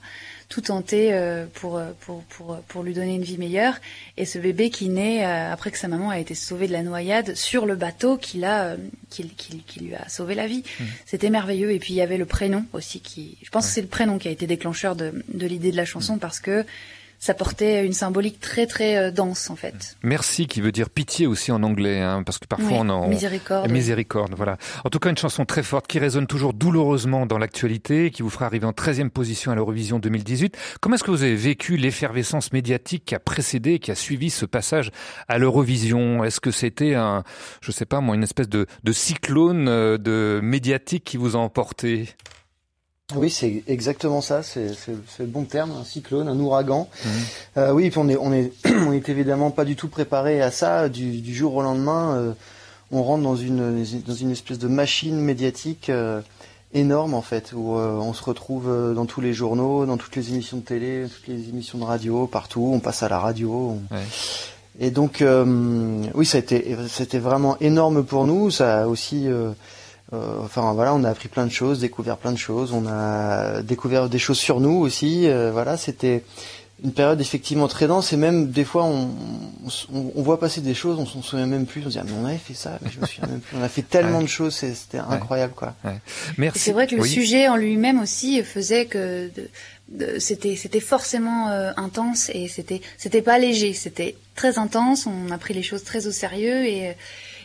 tout 0.49 0.61
tenté 0.61 1.13
euh, 1.13 1.47
pour, 1.55 1.79
euh, 1.79 1.91
pour 2.01 2.23
pour 2.25 2.57
pour 2.69 2.83
lui 2.83 2.95
donner 2.95 3.15
une 3.15 3.23
vie 3.23 3.39
meilleure, 3.39 3.75
et 4.17 4.25
ce 4.25 4.39
bébé 4.39 4.71
qui 4.71 4.89
naît 4.89 5.25
euh, 5.25 5.53
après 5.53 5.71
que 5.71 5.79
sa 5.79 5.89
maman 5.89 6.11
a 6.11 6.19
été 6.19 6.35
sauvée 6.35 6.67
de 6.67 6.73
la 6.73 6.83
noyade 6.83 7.35
sur 7.35 7.67
le 7.67 7.77
bateau 7.77 8.17
qui 8.17 8.39
l'a 8.39 8.65
euh, 8.65 8.77
qui, 9.11 9.29
qui, 9.29 9.59
qui 9.59 9.81
lui 9.81 9.95
a 9.95 10.09
sauvé 10.09 10.35
la 10.35 10.47
vie. 10.47 10.63
C'était 11.07 11.31
merveilleux. 11.31 11.73
Et 11.73 11.79
puis 11.79 11.95
il 11.95 11.97
y 11.97 12.03
avait 12.03 12.19
le 12.19 12.27
prénom 12.27 12.65
aussi 12.73 13.01
qui, 13.01 13.39
je 13.43 13.51
pense 13.51 13.67
que 13.67 13.73
c'est 13.73 13.83
le 13.83 13.89
prénom 13.89 14.19
qui 14.19 14.29
a 14.29 14.31
été 14.31 14.47
déclencheur 14.47 14.97
de 14.97 15.25
de 15.29 15.47
l'idée 15.47 15.73
de 15.73 15.77
la 15.77 15.85
chanson 15.85 16.19
parce 16.19 16.41
que 16.41 16.65
ça 17.25 17.33
portait 17.33 17.87
une 17.87 17.95
symbolique 17.95 18.39
très 18.39 18.67
très 18.67 18.99
euh, 18.99 19.11
dense 19.11 19.49
en 19.49 19.57
fait. 19.57 19.97
Merci 20.03 20.47
qui 20.47 20.61
veut 20.61 20.73
dire 20.73 20.91
pitié 20.91 21.27
aussi 21.27 21.53
en 21.53 21.63
anglais, 21.63 22.03
hein, 22.03 22.23
parce 22.23 22.37
que 22.39 22.47
parfois 22.47 22.69
Oui, 22.69 22.79
on 22.81 22.89
en 22.91 23.09
miséricorde. 23.09 23.71
Miséricorde, 23.71 24.35
voilà. 24.37 24.59
En 24.85 24.91
tout 24.91 24.99
cas, 24.99 25.09
une 25.09 25.17
chanson 25.17 25.47
très 25.47 25.63
forte 25.63 25.87
qui 25.87 25.99
résonne 25.99 26.27
toujours 26.27 26.53
douloureusement 26.53 27.25
dans 27.25 27.39
l'actualité, 27.39 28.11
qui 28.11 28.21
vous 28.21 28.29
fera 28.29 28.45
arriver 28.45 28.67
en 28.67 28.73
13e 28.73 29.09
position 29.09 29.51
à 29.51 29.55
l'Eurovision 29.55 29.99
2018. 29.99 30.55
Comment 30.83 30.97
est-ce 30.97 31.05
que 31.05 31.11
vous 31.11 31.23
avez 31.23 31.35
vécu 31.35 31.79
l'effervescence 31.79 32.53
médiatique 32.53 33.07
qui 33.07 33.15
a 33.15 33.21
précédé, 33.21 33.79
qui 33.79 33.91
a 33.91 33.95
suivi 33.95 34.29
ce 34.29 34.45
passage 34.45 34.91
à 35.27 35.39
l'Eurovision? 35.39 36.25
Est-ce 36.25 36.41
que 36.41 36.51
c'était 36.51 36.93
un, 36.93 37.25
je 37.63 37.73
sais 37.73 37.87
pas 37.87 38.03
moi, 38.03 38.17
une 38.17 38.23
espèce 38.23 38.51
de, 38.51 38.67
de 38.83 38.93
cyclone 38.93 39.67
euh, 39.69 39.97
de 39.97 40.41
médiatique 40.43 41.05
qui 41.05 41.17
vous 41.17 41.37
a 41.37 41.39
emporté? 41.39 42.07
Oui, 43.15 43.29
c'est 43.29 43.63
exactement 43.67 44.23
ça. 44.23 44.43
C'est 44.43 44.71
le 45.19 45.27
bon 45.27 45.45
terme, 45.45 45.73
un 45.79 45.85
cyclone, 45.85 46.27
un 46.27 46.39
ouragan. 46.41 46.89
Mhm. 47.05 47.11
Euh, 47.59 47.71
oui, 47.73 47.91
puis 47.91 47.99
on 47.99 48.09
est, 48.09 48.17
on 48.17 48.33
est, 48.33 48.51
on 48.87 48.93
est 48.93 49.07
évidemment 49.11 49.51
pas 49.51 49.67
du 49.67 49.77
tout 49.77 49.89
préparé 49.89 50.41
à 50.41 50.51
ça. 50.51 50.89
Du, 50.89 51.21
du 51.21 51.35
jour 51.35 51.55
au 51.55 51.63
lendemain, 51.63 52.17
euh, 52.17 52.33
on 52.91 53.03
rentre 53.03 53.23
dans 53.23 53.37
une, 53.37 53.85
dans 54.07 54.15
une 54.15 54.31
espèce 54.31 54.59
de 54.59 54.69
machine 54.69 55.17
médiatique 55.21 55.91
euh, 55.91 56.23
énorme 56.73 57.13
en 57.13 57.21
fait, 57.21 57.53
où 57.55 57.73
on 57.75 58.15
se 58.15 58.23
retrouve 58.25 58.95
dans 58.95 59.05
tous 59.05 59.21
les 59.21 59.35
journaux, 59.35 59.85
dans 59.85 59.99
toutes 59.99 60.17
les 60.17 60.31
émissions 60.33 60.57
de 60.57 60.63
télé, 60.63 61.05
toutes 61.15 61.29
les 61.29 61.51
émissions 61.51 61.79
de 61.79 61.85
radio, 61.85 62.27
partout. 62.27 62.71
On 62.73 62.81
passe 62.81 63.03
à 63.03 63.09
la 63.11 63.19
radio. 63.19 63.53
on- 63.91 63.95
Ouais. 63.95 64.03
Et 64.81 64.91
donc, 64.91 65.23
oui, 66.15 66.27
ça 66.27 66.39
a 66.39 66.41
été, 66.41 66.75
c'était 66.89 67.19
vraiment 67.21 67.57
énorme 67.61 68.03
pour 68.03 68.27
nous. 68.27 68.51
Ça 68.51 68.83
a 68.83 68.87
aussi, 68.89 69.29
euh, 70.13 70.39
enfin 70.43 70.73
voilà, 70.75 70.95
on 70.95 71.03
a 71.05 71.11
appris 71.11 71.29
plein 71.29 71.47
de 71.47 71.53
choses, 71.53 71.81
découvert 71.81 72.17
plein 72.19 72.33
de 72.33 72.39
choses. 72.39 72.73
On 72.73 72.87
a 72.87 73.63
découvert 73.63 74.09
des 74.09 74.19
choses 74.19 74.39
sur 74.39 74.61
nous 74.61 74.77
aussi. 74.79 75.29
euh, 75.29 75.51
voilà, 75.53 75.77
c'était 75.77 76.23
une 76.83 76.93
période 76.93 77.21
effectivement 77.21 77.69
très 77.69 77.87
dense 77.87 78.13
et 78.13 78.17
même 78.17 78.51
des 78.51 78.65
fois 78.65 78.85
on, 78.85 79.09
on, 79.93 80.13
on 80.17 80.23
voit 80.23 80.39
passer 80.39 80.61
des 80.61 80.75
choses, 80.75 80.99
on 80.99 81.07
s'en 81.07 81.23
souvient 81.23 81.47
même 81.47 81.65
plus. 81.67 81.81
On 81.81 81.85
se 81.85 81.91
dit 81.91 81.99
ah, 81.99 82.05
mais 82.05 82.13
on 82.21 82.27
avait 82.27 82.37
fait 82.37 82.53
ça, 82.55 82.79
mais 82.83 82.91
je 82.91 83.01
me 83.01 83.07
souviens 83.07 83.29
même 83.29 83.41
plus. 83.41 83.57
On 83.57 83.63
a 83.63 83.69
fait 83.69 83.83
tellement 83.83 84.19
Ouais. 84.19 84.25
de 84.25 84.29
choses, 84.29 84.55
c'est- 84.55 84.75
c'était 84.75 84.99
incroyable 84.99 85.55
quoi. 85.55 85.75
Merci. 86.37 86.59
Et 86.59 86.61
c'est 86.61 86.73
vrai 86.73 86.87
que 86.87 86.97
le 86.97 87.03
Oui. 87.03 87.09
sujet 87.09 87.49
en 87.49 87.57
lui-même 87.57 88.01
aussi 88.01 88.43
faisait 88.43 88.87
que 88.87 89.31
c'était 90.19 90.57
c'était 90.57 90.81
forcément 90.81 91.49
euh, 91.51 91.71
intense 91.77 92.31
et 92.35 92.49
c'était 92.49 92.81
c'était 92.99 93.23
pas 93.23 93.39
léger, 93.39 93.73
c'était 93.73 94.17
très 94.35 94.59
intense. 94.59 95.07
On 95.07 95.31
a 95.31 95.39
pris 95.39 95.55
les 95.55 95.63
choses 95.63 95.85
très 95.85 96.07
au 96.07 96.11
sérieux 96.13 96.67
et 96.67 96.95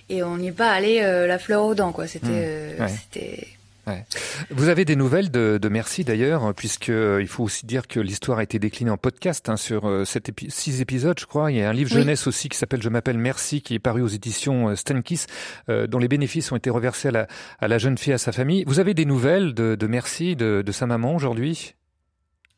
et 0.09 0.23
on 0.23 0.37
n'est 0.37 0.51
pas 0.51 0.71
allé 0.71 0.99
la 1.01 1.39
fleur 1.39 1.63
aux 1.65 1.75
dents 1.75 1.91
quoi. 1.91 2.07
C'était 2.07 2.75
Mmh. 2.79 2.83
Ouais. 2.83 3.47
Ouais. 3.87 4.05
Vous 4.51 4.67
avez 4.69 4.85
des 4.85 4.95
nouvelles 4.95 5.31
de, 5.31 5.57
de 5.59 5.67
Merci 5.69 6.03
d'ailleurs, 6.03 6.53
puisque 6.53 6.89
euh, 6.89 7.17
il 7.21 7.27
faut 7.27 7.43
aussi 7.43 7.65
dire 7.65 7.87
que 7.87 7.99
l'histoire 7.99 8.37
a 8.37 8.43
été 8.43 8.59
déclinée 8.59 8.91
en 8.91 8.97
podcast 8.97 9.49
hein, 9.49 9.57
sur 9.57 9.87
euh, 9.89 10.05
sept 10.05 10.29
épi- 10.29 10.51
six 10.51 10.79
épisodes, 10.79 11.17
je 11.19 11.25
crois. 11.25 11.51
Il 11.51 11.57
y 11.57 11.63
a 11.63 11.69
un 11.69 11.73
livre 11.73 11.89
Oui. 11.95 12.01
jeunesse 12.01 12.27
aussi 12.27 12.49
qui 12.49 12.57
s'appelle 12.57 12.83
Je 12.83 12.89
m'appelle 12.89 13.17
Merci, 13.17 13.63
qui 13.63 13.73
est 13.73 13.79
paru 13.79 14.03
aux 14.03 14.07
éditions 14.07 14.69
euh, 14.69 14.75
Stankiss, 14.75 15.25
euh, 15.69 15.87
dont 15.87 15.97
les 15.97 16.07
bénéfices 16.07 16.51
ont 16.51 16.55
été 16.55 16.69
reversés 16.69 17.07
à 17.07 17.11
la, 17.11 17.27
à 17.59 17.67
la 17.67 17.79
jeune 17.79 17.97
fille, 17.97 18.13
à 18.13 18.19
sa 18.19 18.31
famille. 18.31 18.63
Vous 18.67 18.79
avez 18.79 18.93
des 18.93 19.05
nouvelles 19.05 19.55
de, 19.55 19.73
de 19.73 19.87
Merci, 19.87 20.35
de, 20.35 20.61
de 20.63 20.71
sa 20.71 20.85
maman 20.85 21.15
aujourd'hui? 21.15 21.73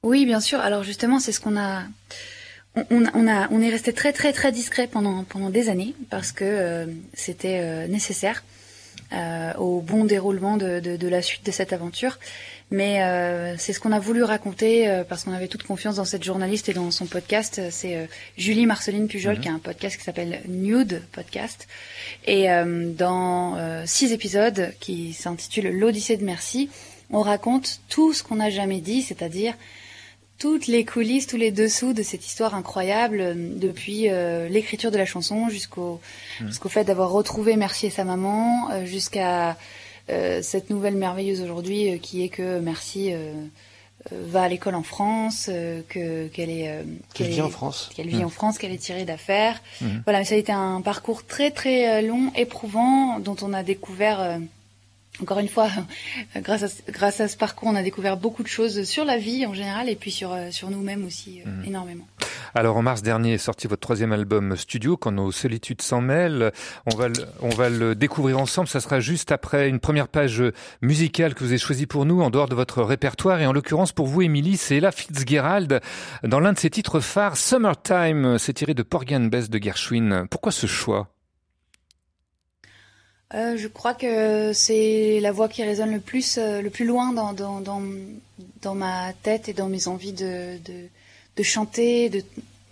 Oui, 0.04 0.26
bien 0.26 0.42
sûr. 0.42 0.60
Alors 0.60 0.84
justement, 0.84 1.20
c'est 1.20 1.32
ce 1.32 1.40
qu'on 1.40 1.56
a. 1.56 1.84
On, 2.76 3.04
on 3.14 3.28
a, 3.28 3.50
on 3.52 3.62
est 3.62 3.70
resté 3.70 3.92
très 3.92 4.14
très 4.14 4.32
très 4.32 4.52
discret 4.52 4.88
pendant 4.88 5.26
pendant 5.26 5.50
des 5.50 5.68
années 5.68 5.94
parce 6.10 6.32
que 6.32 6.46
euh, 6.46 6.86
c'était 7.14 7.60
euh, 7.62 7.88
nécessaire 7.88 8.46
euh, 9.12 9.54
au 9.56 9.82
bon 9.82 10.06
déroulement 10.06 10.56
de, 10.56 10.80
de, 10.80 10.96
de 10.96 11.08
la 11.10 11.22
suite 11.22 11.46
de 11.46 11.52
cette 11.52 11.74
aventure. 11.74 12.18
Mais 12.74 13.02
c'est 13.58 13.74
ce 13.74 13.82
qu'on 13.82 13.92
a 13.92 14.00
voulu 14.00 14.24
raconter 14.24 15.04
parce 15.10 15.26
qu'on 15.26 15.34
avait 15.34 15.50
toute 15.50 15.64
confiance 15.64 15.98
dans 15.98 16.06
cette 16.06 16.24
journaliste 16.24 16.70
et 16.70 16.74
dans 16.74 16.90
son 16.90 17.06
podcast. 17.06 17.60
C'est 17.70 18.08
Julie 18.38 18.66
Marceline 18.66 19.10
Pujol 19.10 19.42
qui 19.42 19.50
a 19.50 19.52
un 19.52 19.60
podcast 19.60 19.98
qui 19.98 20.06
s'appelle 20.06 20.40
Nude 20.48 21.02
Podcast. 21.12 21.68
Et 22.28 22.48
dans 22.98 23.86
six 23.86 24.14
épisodes 24.14 24.74
qui 24.80 25.12
s'intitulent 25.12 25.78
L'Odyssée 25.78 26.16
de 26.16 26.24
Merci, 26.24 26.70
on 27.10 27.20
raconte 27.20 27.82
tout 27.90 28.14
ce 28.14 28.24
qu'on 28.24 28.36
n'a 28.36 28.50
jamais 28.50 28.80
dit, 28.80 29.02
c'est-à-dire 29.02 29.54
toutes 30.42 30.66
les 30.66 30.84
coulisses, 30.86 31.28
tous 31.28 31.38
les 31.38 31.52
dessous 31.52 31.94
de 31.94 32.02
cette 32.02 32.26
histoire 32.26 32.56
incroyable, 32.56 33.20
euh, 33.22 33.34
depuis 33.36 34.10
euh, 34.10 34.50
l'écriture 34.50 34.90
de 34.90 34.98
la 34.98 35.06
chanson 35.06 35.50
jusqu'au 35.50 36.02
jusqu'au 36.48 36.68
fait 36.70 36.84
d'avoir 36.84 37.12
retrouvé 37.12 37.56
Merci 37.58 37.86
et 37.86 37.90
sa 37.92 38.04
maman, 38.04 38.50
euh, 38.72 38.84
jusqu'à 38.86 39.56
euh, 40.10 40.42
cette 40.42 40.72
nouvelle 40.72 40.96
merveilleuse 40.96 41.42
aujourd'hui 41.42 42.00
qui 42.00 42.24
est 42.24 42.30
que 42.30 42.60
Merci 42.60 43.14
va 44.12 44.42
à 44.42 44.50
l'école 44.50 44.74
en 44.74 44.82
France, 44.82 45.48
que 45.90 46.26
qu'elle 46.34 46.50
est 46.50 46.74
Qu'elle 47.14 47.28
vit 47.28 47.38
est- 47.38 47.42
en 47.42 47.52
France. 47.52 47.92
qu'elle 47.96 48.08
vit 48.10 48.24
en 48.24 48.30
France, 48.30 48.58
qu'elle 48.58 48.72
est 48.72 48.78
tirée 48.90 49.06
d'affaires. 49.06 49.62
Mhm. 49.80 50.02
Voilà, 50.06 50.18
mais 50.20 50.26
ça 50.26 50.34
a 50.34 50.40
été 50.40 50.52
un 50.52 50.82
parcours 50.82 51.24
très 51.28 51.52
très 51.52 52.02
long, 52.02 52.32
éprouvant, 52.36 53.20
dont 53.20 53.36
on 53.44 53.54
a 53.54 53.62
découvert, 53.62 54.40
encore 55.22 55.40
une 55.40 55.48
fois, 55.48 55.70
grâce 56.38 56.64
à, 56.64 56.68
ce- 56.68 56.82
grâce 56.90 57.20
à 57.22 57.28
ce 57.28 57.38
parcours, 57.38 57.70
on 57.70 57.76
a 57.76 57.84
découvert 57.84 58.18
beaucoup 58.18 58.44
de 58.44 58.48
choses 58.48 58.84
sur 58.84 59.06
la 59.06 59.18
vie 59.18 59.46
en 59.46 59.54
général 59.54 59.90
et 59.90 59.96
puis 59.96 60.12
sur, 60.12 60.32
euh, 60.34 60.52
sur 60.52 60.70
nous-mêmes 60.70 61.06
aussi, 61.06 61.42
euh, 61.46 61.64
énormément. 61.68 62.08
Alors 62.54 62.76
en 62.76 62.82
mars 62.82 63.02
dernier 63.02 63.34
est 63.34 63.38
sorti 63.38 63.68
votre 63.68 63.80
troisième 63.82 64.12
album 64.12 64.58
studio, 64.58 64.98
Quand 64.98 65.12
nos 65.12 65.32
solitudes 65.32 65.82
s'en 65.82 66.02
mêlent. 66.02 66.52
On 66.86 66.96
va, 66.96 67.08
le, 67.08 67.14
on 67.42 67.50
va 67.50 67.70
le 67.70 67.96
découvrir 67.96 68.40
ensemble. 68.40 68.68
Ça 68.68 68.80
sera 68.82 69.00
juste 69.00 69.32
après 69.32 69.70
une 69.70 69.80
première 69.80 70.08
page 70.10 70.44
musicale 70.82 71.34
que 71.34 71.40
vous 71.46 71.50
avez 71.52 71.58
choisie 71.58 71.86
pour 71.86 72.06
nous, 72.06 72.22
en 72.22 72.30
dehors 72.30 72.50
de 72.50 72.56
votre 72.56 72.82
répertoire. 72.84 73.40
Et 73.40 73.46
en 73.46 73.54
l'occurrence 73.54 73.94
pour 73.94 74.08
vous, 74.08 74.22
Émilie, 74.22 74.58
c'est 74.58 74.78
Ella 74.78 74.92
Fitzgerald 74.92 75.80
dans 76.24 76.40
l'un 76.42 76.52
de 76.54 76.60
ses 76.60 76.70
titres 76.70 77.00
phares, 77.00 77.38
Summertime. 77.38 78.38
C'est 78.38 78.54
tiré 78.54 78.74
de 78.74 78.84
Porgy 78.84 79.16
and 79.16 79.26
Bess 79.26 79.50
de 79.50 79.62
Gershwin. 79.62 80.26
Pourquoi 80.30 80.52
ce 80.52 80.68
choix? 80.68 81.08
Euh, 83.34 83.56
je 83.58 83.68
crois 83.68 83.94
que 83.94 84.52
c'est 84.54 85.20
la 85.22 85.32
voix 85.32 85.48
qui 85.48 85.64
résonne 85.64 85.92
le 85.94 86.02
plus, 86.02 86.38
euh, 86.38 86.62
le 86.62 86.70
plus 86.70 86.86
loin 86.86 87.14
dans, 87.14 87.32
dans, 87.34 87.62
dans, 87.62 87.82
dans 88.62 88.76
ma 88.76 89.14
tête 89.24 89.48
et 89.48 89.54
dans 89.54 89.70
mes 89.70 89.88
envies 89.88 90.12
de, 90.12 90.58
de, 90.66 90.88
de 91.38 91.44
chanter, 91.44 92.10
de, 92.10 92.24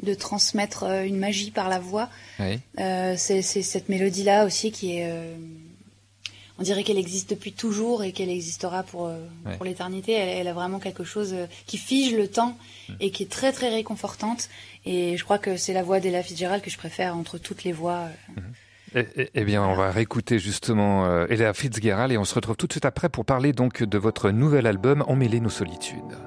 de 0.03 0.13
transmettre 0.13 0.83
euh, 0.83 1.03
une 1.05 1.17
magie 1.17 1.51
par 1.51 1.69
la 1.69 1.79
voix. 1.79 2.09
Oui. 2.39 2.59
Euh, 2.79 3.15
c'est 3.17 3.41
cette 3.41 3.87
mélodie-là 3.89 4.45
aussi 4.45 4.71
qui 4.71 4.97
est. 4.97 5.09
euh, 5.09 5.33
on 6.57 6.61
dirait 6.63 6.83
qu'elle 6.83 6.97
existe 6.97 7.29
depuis 7.29 7.53
toujours 7.53 8.03
et 8.03 8.11
qu'elle 8.11 8.29
existera 8.29 8.83
pour, 8.83 9.03
Ouais. 9.45 9.55
pour 9.55 9.63
l'éternité. 9.63 10.11
Elle, 10.11 10.27
elle 10.39 10.47
a 10.49 10.53
vraiment 10.53 10.79
quelque 10.79 11.05
chose 11.05 11.33
qui 11.67 11.77
fige 11.77 12.13
le 12.13 12.27
temps 12.27 12.57
Mm. 12.89 12.93
et 12.99 13.11
qui 13.11 13.23
est 13.23 13.29
très 13.31 13.53
très 13.53 13.69
réconfortante. 13.69 14.49
Et 14.85 15.15
je 15.15 15.23
crois 15.23 15.37
que 15.37 15.55
c'est 15.55 15.71
la 15.71 15.83
voix 15.83 16.01
d'Ella 16.01 16.21
Fitzgerald 16.21 16.61
que 16.61 16.69
je 16.69 16.77
préfère 16.77 17.15
entre 17.15 17.37
toutes 17.37 17.63
les 17.63 17.71
voix. 17.71 18.07
Eh, 18.35 18.41
eh- 18.95 19.29
eh 19.33 19.43
bien, 19.45 19.63
on 19.63 19.75
va 19.75 19.91
réécouter 19.91 20.39
justement 20.39 21.05
euh, 21.05 21.27
Ella 21.29 21.53
Fitzgerald 21.53 22.11
et 22.11 22.17
on 22.17 22.25
se 22.25 22.35
retrouve 22.35 22.55
tout 22.57 22.67
de 22.67 22.73
suite 22.73 22.85
après 22.85 23.09
pour 23.09 23.25
parler 23.25 23.53
donc 23.53 23.83
de 23.83 23.97
votre 23.97 24.31
nouvel 24.31 24.67
album 24.67 25.03
Emmêler 25.07 25.39
nos 25.39 25.49
solitudes. 25.49 26.17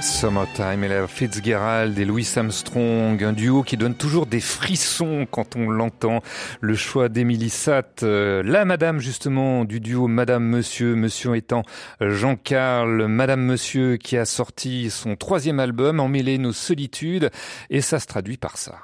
Summertime, 0.00 0.84
Ella 0.84 1.08
Fitzgerald 1.08 1.98
et 1.98 2.04
Louis 2.04 2.28
Armstrong, 2.36 3.20
un 3.24 3.32
duo 3.32 3.64
qui 3.64 3.76
donne 3.76 3.96
toujours 3.96 4.26
des 4.26 4.38
frissons 4.38 5.26
quand 5.28 5.56
on 5.56 5.68
l'entend. 5.68 6.20
Le 6.60 6.76
choix 6.76 7.08
d'Émilie 7.08 7.50
Satt, 7.50 8.04
euh, 8.04 8.44
la 8.44 8.64
madame 8.64 9.00
justement 9.00 9.64
du 9.64 9.80
duo 9.80 10.06
Madame 10.06 10.44
Monsieur, 10.44 10.94
Monsieur 10.94 11.34
étant 11.34 11.64
Jean-Carl, 12.00 13.08
Madame 13.08 13.42
Monsieur 13.42 13.96
qui 13.96 14.16
a 14.16 14.24
sorti 14.24 14.90
son 14.90 15.16
troisième 15.16 15.58
album, 15.58 15.98
Emmêler 15.98 16.38
nos 16.38 16.52
solitudes, 16.52 17.30
et 17.68 17.80
ça 17.80 17.98
se 17.98 18.06
traduit 18.06 18.36
par 18.36 18.58
ça. 18.58 18.76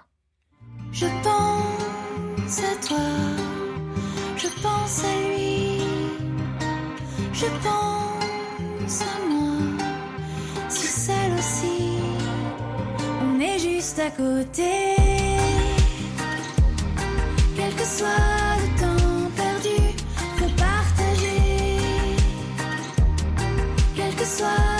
Je 0.91 1.07
pense 1.23 2.63
à 2.65 2.86
à 13.95 14.11
côté. 14.11 14.97
Quel 17.57 17.73
que 17.75 17.85
soit 17.85 18.57
le 18.61 18.81
temps 18.81 19.31
perdu, 19.37 19.79
faut 20.39 20.53
partager. 20.57 21.77
Quel 23.95 24.15
que 24.17 24.25
soit 24.25 24.76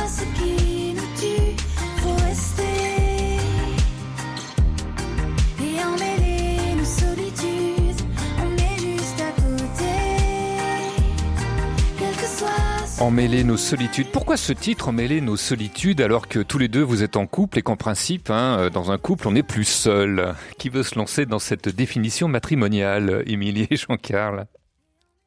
Emmêler 12.99 13.45
nos 13.45 13.59
solitudes. 13.59 14.07
Pourquoi 14.11 14.39
ce 14.39 14.55
titre, 14.55 14.89
Emmêler 14.89 15.21
nos 15.21 15.37
solitudes, 15.37 16.01
alors 16.01 16.29
que 16.29 16.39
tous 16.39 16.57
les 16.57 16.69
deux 16.69 16.81
vous 16.81 17.03
êtes 17.03 17.19
en 17.19 17.27
couple 17.27 17.59
et 17.59 17.63
qu'en 17.63 17.77
principe, 17.77 18.31
hein, 18.31 18.57
euh, 18.59 18.71
dans 18.71 18.91
un 18.91 18.97
couple, 18.97 19.29
on 19.29 19.33
n'est 19.33 19.43
plus 19.43 19.67
seul? 19.67 20.35
Qui 20.59 20.71
veut 20.71 20.83
se 20.83 20.99
lancer 20.99 21.27
dans 21.27 21.39
cette 21.39 21.69
définition 21.69 22.27
matrimoniale, 22.27 23.23
Émilie 23.27 23.67
et 23.71 23.77
Jean-Carl? 23.77 24.47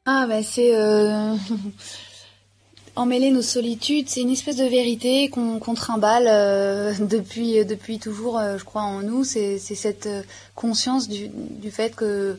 Ah 0.04 0.26
bah 0.28 0.42
c'est 0.42 0.74
euh... 0.74 1.36
emmêler 2.96 3.30
nos 3.30 3.42
solitudes, 3.42 4.08
c'est 4.08 4.22
une 4.22 4.30
espèce 4.30 4.56
de 4.56 4.64
vérité 4.64 5.28
qu'on 5.28 5.60
qu'on 5.60 5.74
trimballe 5.74 6.26
euh, 6.26 6.92
depuis 7.00 7.64
depuis 7.64 8.00
toujours, 8.00 8.40
je 8.58 8.64
crois 8.64 8.82
en 8.82 9.00
nous. 9.02 9.22
C'est 9.22 9.58
cette 9.58 10.08
conscience 10.56 11.08
du 11.08 11.70
fait 11.70 11.94
que 11.94 12.36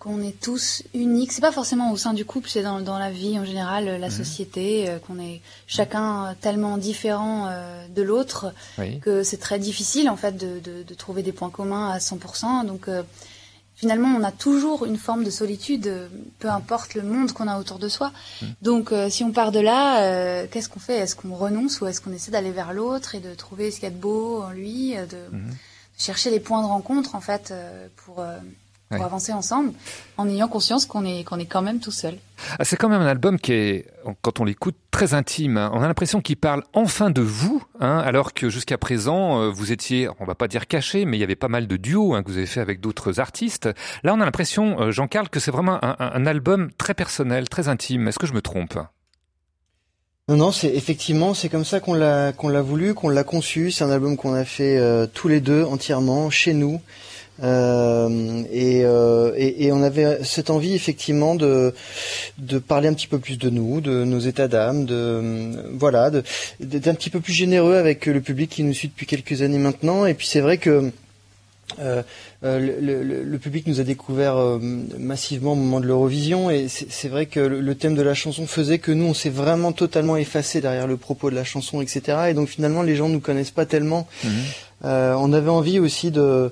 qu'on 0.00 0.22
est 0.22 0.40
tous 0.40 0.82
uniques. 0.94 1.30
C'est 1.30 1.42
pas 1.42 1.52
forcément 1.52 1.92
au 1.92 1.96
sein 1.98 2.14
du 2.14 2.24
couple, 2.24 2.48
c'est 2.48 2.62
dans 2.62 2.80
dans 2.80 2.98
la 2.98 3.10
vie 3.12 3.38
en 3.38 3.44
général, 3.44 3.86
euh, 3.86 3.98
la 3.98 4.08
société, 4.10 4.88
euh, 4.88 4.98
qu'on 4.98 5.20
est 5.20 5.42
chacun 5.68 6.26
euh, 6.26 6.32
tellement 6.40 6.78
différent 6.78 7.46
euh, 7.50 7.86
de 7.88 8.02
l'autre 8.02 8.52
Oui. 8.78 8.98
que 9.00 9.22
c'est 9.22 9.36
très 9.36 9.58
difficile 9.58 10.08
en 10.08 10.16
fait 10.16 10.36
de, 10.38 10.58
de, 10.58 10.82
de 10.82 10.94
trouver 10.94 11.22
des 11.22 11.32
points 11.32 11.50
communs 11.50 11.90
à 11.90 11.98
100%. 11.98 12.64
Donc 12.66 12.88
euh, 12.88 13.02
finalement, 13.76 14.08
on 14.18 14.22
a 14.24 14.32
toujours 14.32 14.86
une 14.86 14.96
forme 14.96 15.22
de 15.22 15.30
solitude, 15.30 15.92
peu 16.38 16.48
importe 16.48 16.94
le 16.94 17.02
monde 17.02 17.32
qu'on 17.32 17.46
a 17.48 17.58
autour 17.58 17.78
de 17.78 17.88
soi. 17.90 18.10
Donc 18.62 18.92
euh, 18.92 19.10
si 19.10 19.22
on 19.22 19.32
part 19.32 19.52
de 19.52 19.60
là, 19.60 20.46
qu'est-ce 20.46 20.70
qu'on 20.70 20.80
fait? 20.80 20.96
Est-ce 20.96 21.14
qu'on 21.14 21.34
renonce 21.34 21.80
ou 21.82 21.86
est-ce 21.86 22.00
qu'on 22.00 22.12
essaie 22.12 22.30
d'aller 22.30 22.52
vers 22.52 22.72
l'autre 22.72 23.14
et 23.14 23.20
de 23.20 23.34
trouver 23.34 23.70
ce 23.70 23.76
qu'il 23.80 23.84
y 23.84 23.92
a 23.92 23.94
de 23.94 24.00
beau 24.00 24.42
en 24.42 24.50
lui, 24.50 24.94
de, 24.96 25.04
de 25.06 25.40
chercher 25.98 26.30
les 26.30 26.40
points 26.40 26.62
de 26.62 26.66
rencontre 26.68 27.14
en 27.14 27.20
fait 27.20 27.52
pour, 27.96 28.24
pour 28.90 28.98
Ouais. 28.98 29.04
avancer 29.04 29.32
ensemble, 29.32 29.72
en 30.16 30.28
ayant 30.28 30.48
conscience 30.48 30.84
qu'on 30.84 31.04
est 31.04 31.22
qu'on 31.22 31.38
est 31.38 31.46
quand 31.46 31.62
même 31.62 31.78
tout 31.78 31.92
seul. 31.92 32.16
Ah, 32.58 32.64
C'est 32.64 32.76
quand 32.76 32.88
même 32.88 33.00
un 33.00 33.06
album 33.06 33.38
qui 33.38 33.52
est, 33.52 33.86
quand 34.20 34.40
on 34.40 34.44
l'écoute, 34.44 34.74
très 34.90 35.14
intime. 35.14 35.58
hein. 35.58 35.70
On 35.74 35.80
a 35.82 35.86
l'impression 35.86 36.20
qu'il 36.20 36.36
parle 36.36 36.64
enfin 36.72 37.10
de 37.10 37.20
vous, 37.22 37.62
hein, 37.78 37.98
alors 37.98 38.32
que 38.34 38.48
jusqu'à 38.50 38.78
présent, 38.78 39.40
euh, 39.42 39.48
vous 39.50 39.70
étiez, 39.70 40.08
on 40.18 40.24
va 40.24 40.34
pas 40.34 40.48
dire 40.48 40.66
caché, 40.66 41.04
mais 41.04 41.16
il 41.16 41.20
y 41.20 41.24
avait 41.24 41.36
pas 41.36 41.46
mal 41.48 41.68
de 41.68 41.76
duos 41.76 42.14
hein, 42.14 42.24
que 42.24 42.30
vous 42.32 42.36
avez 42.36 42.46
fait 42.46 42.60
avec 42.60 42.80
d'autres 42.80 43.20
artistes. 43.20 43.68
Là, 44.02 44.12
on 44.12 44.20
a 44.20 44.24
l'impression, 44.24 44.80
euh, 44.80 44.90
Jean-Carl, 44.90 45.28
que 45.28 45.38
c'est 45.38 45.52
vraiment 45.52 45.78
un, 45.84 45.94
un- 46.00 46.10
un 46.12 46.26
album 46.26 46.70
très 46.76 46.94
personnel, 46.94 47.48
très 47.48 47.68
intime. 47.68 48.08
Est-ce 48.08 48.18
que 48.18 48.26
je 48.26 48.32
me 48.34 48.42
trompe? 48.42 48.76
Non, 50.28 50.36
non, 50.36 50.52
c'est 50.52 50.68
effectivement, 50.74 51.34
c'est 51.34 51.48
comme 51.48 51.64
ça 51.64 51.80
qu'on 51.80 51.94
l'a 51.94 52.32
qu'on 52.32 52.48
l'a 52.48 52.62
voulu, 52.62 52.94
qu'on 52.94 53.08
l'a 53.08 53.24
conçu. 53.24 53.70
C'est 53.72 53.82
un 53.84 53.90
album 53.90 54.16
qu'on 54.16 54.34
a 54.34 54.44
fait 54.44 54.78
euh, 54.78 55.06
tous 55.12 55.26
les 55.28 55.40
deux 55.40 55.64
entièrement 55.64 56.30
chez 56.30 56.54
nous. 56.54 56.80
Euh, 57.42 58.42
et, 58.52 58.82
euh, 58.84 59.32
et, 59.36 59.64
et 59.66 59.72
on 59.72 59.82
avait 59.82 60.22
cette 60.24 60.50
envie 60.50 60.74
effectivement 60.74 61.34
de 61.34 61.72
de 62.38 62.58
parler 62.58 62.88
un 62.88 62.92
petit 62.94 63.06
peu 63.06 63.18
plus 63.18 63.38
de 63.38 63.48
nous, 63.48 63.80
de 63.80 64.04
nos 64.04 64.18
états 64.18 64.48
d'âme, 64.48 64.84
de 64.84 65.52
voilà, 65.72 66.10
d'être 66.60 66.88
un 66.88 66.94
petit 66.94 67.08
peu 67.10 67.20
plus 67.20 67.32
généreux 67.32 67.76
avec 67.76 68.04
le 68.06 68.20
public 68.20 68.50
qui 68.50 68.62
nous 68.62 68.74
suit 68.74 68.88
depuis 68.88 69.06
quelques 69.06 69.40
années 69.42 69.58
maintenant. 69.58 70.04
Et 70.06 70.14
puis 70.14 70.26
c'est 70.26 70.40
vrai 70.40 70.58
que 70.58 70.90
euh, 71.78 72.02
euh, 72.44 72.58
le, 72.58 73.02
le- 73.04 73.22
le 73.22 73.38
public 73.38 73.66
nous 73.68 73.80
a 73.80 73.84
découvert 73.84 74.36
euh, 74.36 74.58
massivement 74.98 75.52
au 75.52 75.56
moment 75.56 75.80
de 75.80 75.86
l'Eurovision. 75.86 76.50
Et 76.50 76.66
c'est 76.68 77.08
vrai 77.08 77.26
que 77.26 77.40
le, 77.40 77.60
le 77.60 77.74
thème 77.74 77.94
de 77.94 78.02
la 78.02 78.12
chanson 78.14 78.46
faisait 78.46 78.78
que 78.78 78.90
nous 78.92 79.06
on 79.06 79.14
s'est 79.14 79.30
vraiment 79.30 79.72
totalement 79.72 80.16
effacé 80.18 80.60
derrière 80.60 80.86
le 80.88 80.96
propos 80.96 81.30
de 81.30 81.36
la 81.36 81.44
chanson 81.44 81.80
etc 81.80 82.18
et 82.28 82.34
donc 82.34 82.48
finalement 82.48 82.82
les 82.82 82.96
gens 82.96 83.08
nous 83.08 83.20
connaissent 83.20 83.50
pas 83.52 83.66
tellement. 83.66 84.08
Euh, 84.84 85.14
on 85.18 85.32
avait 85.32 85.50
envie 85.50 85.78
aussi 85.78 86.10
de 86.10 86.50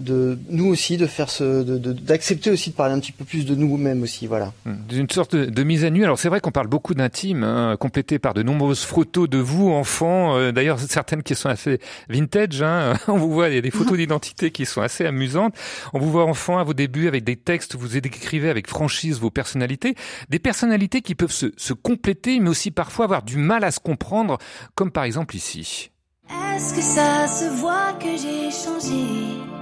de 0.00 0.38
nous 0.48 0.66
aussi 0.66 0.96
de 0.96 1.06
faire 1.06 1.30
ce 1.30 1.62
de- 1.62 1.78
de- 1.78 1.92
d'accepter 1.92 2.50
aussi 2.50 2.70
de 2.70 2.74
parler 2.74 2.94
un 2.94 3.00
petit 3.00 3.12
peu 3.12 3.24
plus 3.24 3.44
de 3.46 3.54
nous-mêmes 3.54 4.02
aussi 4.02 4.26
voilà 4.26 4.52
D'une 4.88 5.08
sorte 5.10 5.36
de, 5.36 5.44
de 5.44 5.62
mise 5.62 5.84
à 5.84 5.90
nu. 5.90 6.02
Alors 6.04 6.18
c'est 6.18 6.28
vrai 6.28 6.40
qu'on 6.40 6.50
parle 6.50 6.66
beaucoup 6.68 6.94
d'intime, 6.94 7.44
hein, 7.44 7.76
complété 7.78 8.18
par 8.18 8.34
de 8.34 8.42
nombreuses 8.42 8.82
photos 8.84 9.28
de 9.28 9.38
vous, 9.38 9.70
enfants. 9.70 10.36
Euh, 10.36 10.52
D'ailleurs, 10.52 10.78
certaines 10.80 11.22
qui 11.22 11.34
sont 11.34 11.48
assez 11.48 11.78
vintage. 12.08 12.62
Hein. 12.62 12.94
On 13.08 13.16
vous 13.16 13.30
voit, 13.30 13.48
il 13.48 13.54
y 13.54 13.58
a 13.58 13.60
des 13.60 13.70
photos 13.70 13.96
d'identité 13.98 14.50
qui 14.50 14.66
sont 14.66 14.80
assez 14.80 15.04
amusantes. 15.06 15.54
On 15.92 15.98
vous 15.98 16.10
voit 16.10 16.24
enfant 16.24 16.58
à 16.58 16.64
vos 16.64 16.74
débuts 16.74 17.06
avec 17.08 17.24
des 17.24 17.36
textes, 17.36 17.76
vous 17.76 17.88
décrivez 18.00 18.48
avec 18.50 18.66
franchise 18.68 19.20
vos 19.20 19.30
personnalités. 19.30 19.94
Des 20.28 20.38
personnalités 20.38 21.02
qui 21.02 21.14
peuvent 21.14 21.30
se, 21.32 21.46
se 21.56 21.72
compléter, 21.72 22.40
mais 22.40 22.48
aussi 22.48 22.70
parfois 22.70 23.04
avoir 23.04 23.22
du 23.22 23.36
mal 23.36 23.64
à 23.64 23.70
se 23.70 23.80
comprendre, 23.80 24.38
comme 24.74 24.90
par 24.90 25.04
exemple 25.04 25.36
ici. 25.36 25.90
Est-ce 26.54 26.74
que 26.74 26.82
ça 26.82 27.26
se 27.26 27.50
voit 27.60 27.92
que 28.00 28.06
j'ai 28.16 28.50
changé? 28.50 29.59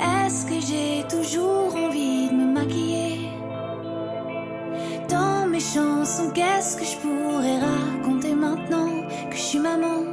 Est-ce 0.00 0.46
que 0.46 0.60
j'ai 0.60 1.04
toujours 1.08 1.74
envie 1.74 2.28
de 2.28 2.34
me 2.34 2.52
maquiller? 2.52 3.30
Dans 5.08 5.46
mes 5.48 5.60
chansons, 5.60 6.30
qu'est-ce 6.34 6.76
que 6.76 6.84
je 6.84 6.96
pourrais 6.98 7.58
raconter 7.58 8.34
maintenant 8.34 8.90
que 9.30 9.36
je 9.36 9.42
suis 9.42 9.58
maman 9.58 10.04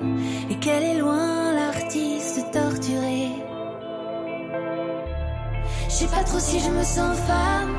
et 0.49 0.55
qu'elle 0.55 0.83
est 0.83 0.97
loin 0.97 1.53
l'artiste 1.53 2.45
torturé? 2.51 3.29
Je 5.87 5.93
sais 5.93 6.07
pas 6.07 6.23
trop 6.23 6.39
si 6.39 6.59
je 6.59 6.69
me 6.69 6.83
sens 6.83 7.17
femme, 7.19 7.75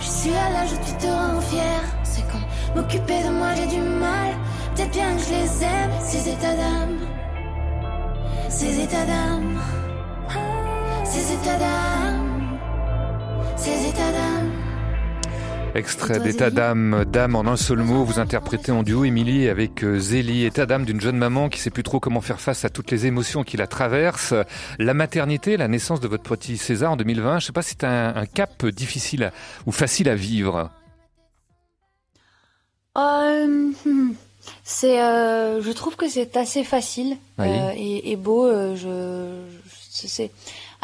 je 0.00 0.06
suis 0.06 0.30
à 0.34 0.50
l'âge 0.50 0.72
où 0.72 0.84
tu 0.86 0.92
te 0.98 1.06
rends 1.06 1.40
fière. 1.40 1.84
C'est 2.04 2.22
quand 2.30 2.76
m'occuper 2.76 3.22
de 3.24 3.30
moi 3.30 3.48
j'ai 3.56 3.66
du 3.66 3.80
mal, 3.80 4.34
peut-être 4.74 4.92
bien 4.92 5.14
que 5.14 5.22
je 5.22 5.30
les 5.30 5.64
aime, 5.64 5.90
ces 6.00 6.28
états 6.28 6.54
d'âme. 6.54 6.98
Ces 8.48 8.80
états 8.80 9.04
d'âme, 9.04 9.58
ces 11.18 11.32
états 11.34 11.58
d'âme, 11.58 12.58
ces 13.56 13.88
états 13.88 14.12
d'âme. 14.12 14.50
Extrait 15.74 16.20
d'état 16.20 16.48
d'âme, 16.50 17.04
dame 17.06 17.34
en 17.36 17.46
un 17.46 17.56
seul 17.56 17.78
mot, 17.78 18.02
vous 18.04 18.18
interprétez 18.18 18.72
en 18.72 18.82
duo 18.82 19.04
Émilie 19.04 19.48
avec 19.50 19.84
euh, 19.84 19.98
Zélie, 19.98 20.44
état 20.44 20.64
d'âme 20.64 20.86
d'une 20.86 21.00
jeune 21.02 21.18
maman 21.18 21.50
qui 21.50 21.60
sait 21.60 21.68
plus 21.70 21.82
trop 21.82 22.00
comment 22.00 22.22
faire 22.22 22.40
face 22.40 22.64
à 22.64 22.70
toutes 22.70 22.90
les 22.90 23.04
émotions 23.04 23.44
qui 23.44 23.58
la 23.58 23.66
traversent. 23.66 24.32
La 24.78 24.94
maternité, 24.94 25.58
la 25.58 25.68
naissance 25.68 26.00
de 26.00 26.08
votre 26.08 26.22
petit 26.22 26.56
César 26.56 26.92
en 26.92 26.96
2020, 26.96 27.40
je 27.40 27.46
sais 27.46 27.52
pas 27.52 27.60
si 27.62 27.70
c'est 27.78 27.84
un, 27.84 28.16
un 28.16 28.24
cap 28.26 28.64
difficile 28.66 29.24
à- 29.24 29.32
ou 29.66 29.72
facile 29.72 30.08
à 30.08 30.14
vivre. 30.14 30.70
Euh, 32.96 33.46
hmm, 33.84 34.12
c'est, 34.64 35.02
euh, 35.02 35.60
je 35.60 35.70
trouve 35.72 35.96
que 35.96 36.08
c'est 36.08 36.38
assez 36.38 36.64
facile 36.64 37.18
Oui. 37.38 37.46
euh, 37.48 37.72
et, 37.76 38.12
et 38.12 38.16
beau. 38.16 38.46
euh, 38.46 38.74
je, 38.76 39.44
je- 39.68 40.06
c'est, 40.08 40.30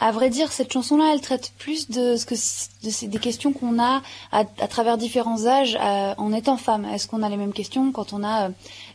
à 0.09 0.11
vrai 0.13 0.29
dire, 0.31 0.51
cette 0.53 0.73
chanson-là, 0.73 1.11
elle 1.15 1.21
traite 1.21 1.53
plus 1.59 1.89
de 1.91 2.17
ce 2.17 2.27
que 2.27 2.35
de 2.35 2.91
ces- 2.91 3.07
des 3.07 3.19
questions 3.19 3.53
qu'on 3.53 3.79
a 3.79 4.03
à, 4.33 4.41
à 4.41 4.69
travers 4.69 4.99
différents 4.99 5.47
âges 5.47 5.79
euh, 5.81 6.15
en 6.19 6.33
étant 6.33 6.57
femme. 6.57 6.85
Est-ce 6.85 7.07
qu'on 7.09 7.23
a 7.23 7.29
les 7.29 7.37
mêmes 7.37 7.53
questions 7.53 7.93
quand 7.93 8.13
on 8.13 8.23
a 8.25 8.49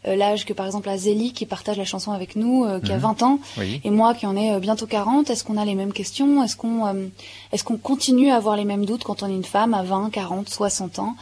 euh, 0.06 0.16
l'âge 0.16 0.46
que 0.46 0.54
par 0.54 0.66
exemple 0.66 0.88
la 0.88 0.98
Zélie 0.98 1.34
qui 1.34 1.46
partage 1.46 1.78
la 1.78 1.86
chanson 1.86 2.12
avec 2.12 2.36
nous, 2.36 2.66
euh, 2.66 2.80
qui 2.80 2.92
a 2.92 2.96
Mhm. 2.96 3.02
20 3.02 3.24
ans, 3.24 3.40
Oui. 3.58 3.82
et 3.84 3.90
moi 3.90 4.14
qui 4.14 4.26
en 4.26 4.36
ai 4.36 4.52
euh, 4.54 4.60
bientôt 4.60 4.86
40 4.86 5.30
Est-ce 5.30 5.44
qu'on 5.44 5.58
a 5.58 5.66
les 5.66 5.76
mêmes 5.76 5.94
questions? 5.94 6.44
Est-ce 6.44 6.56
qu'on 6.58 6.86
euh, 6.86 7.08
est-ce 7.54 7.64
qu'on 7.64 7.78
continue 7.78 8.30
à 8.32 8.36
avoir 8.36 8.56
les 8.56 8.66
mêmes 8.66 8.86
doutes 8.86 9.04
quand 9.06 9.24
on 9.24 9.28
est 9.30 9.36
une 9.36 9.46
femme 9.46 9.74
à 9.74 9.84
20, 9.84 10.10
40, 10.12 10.50
60 10.50 11.00
ans? 11.00 11.16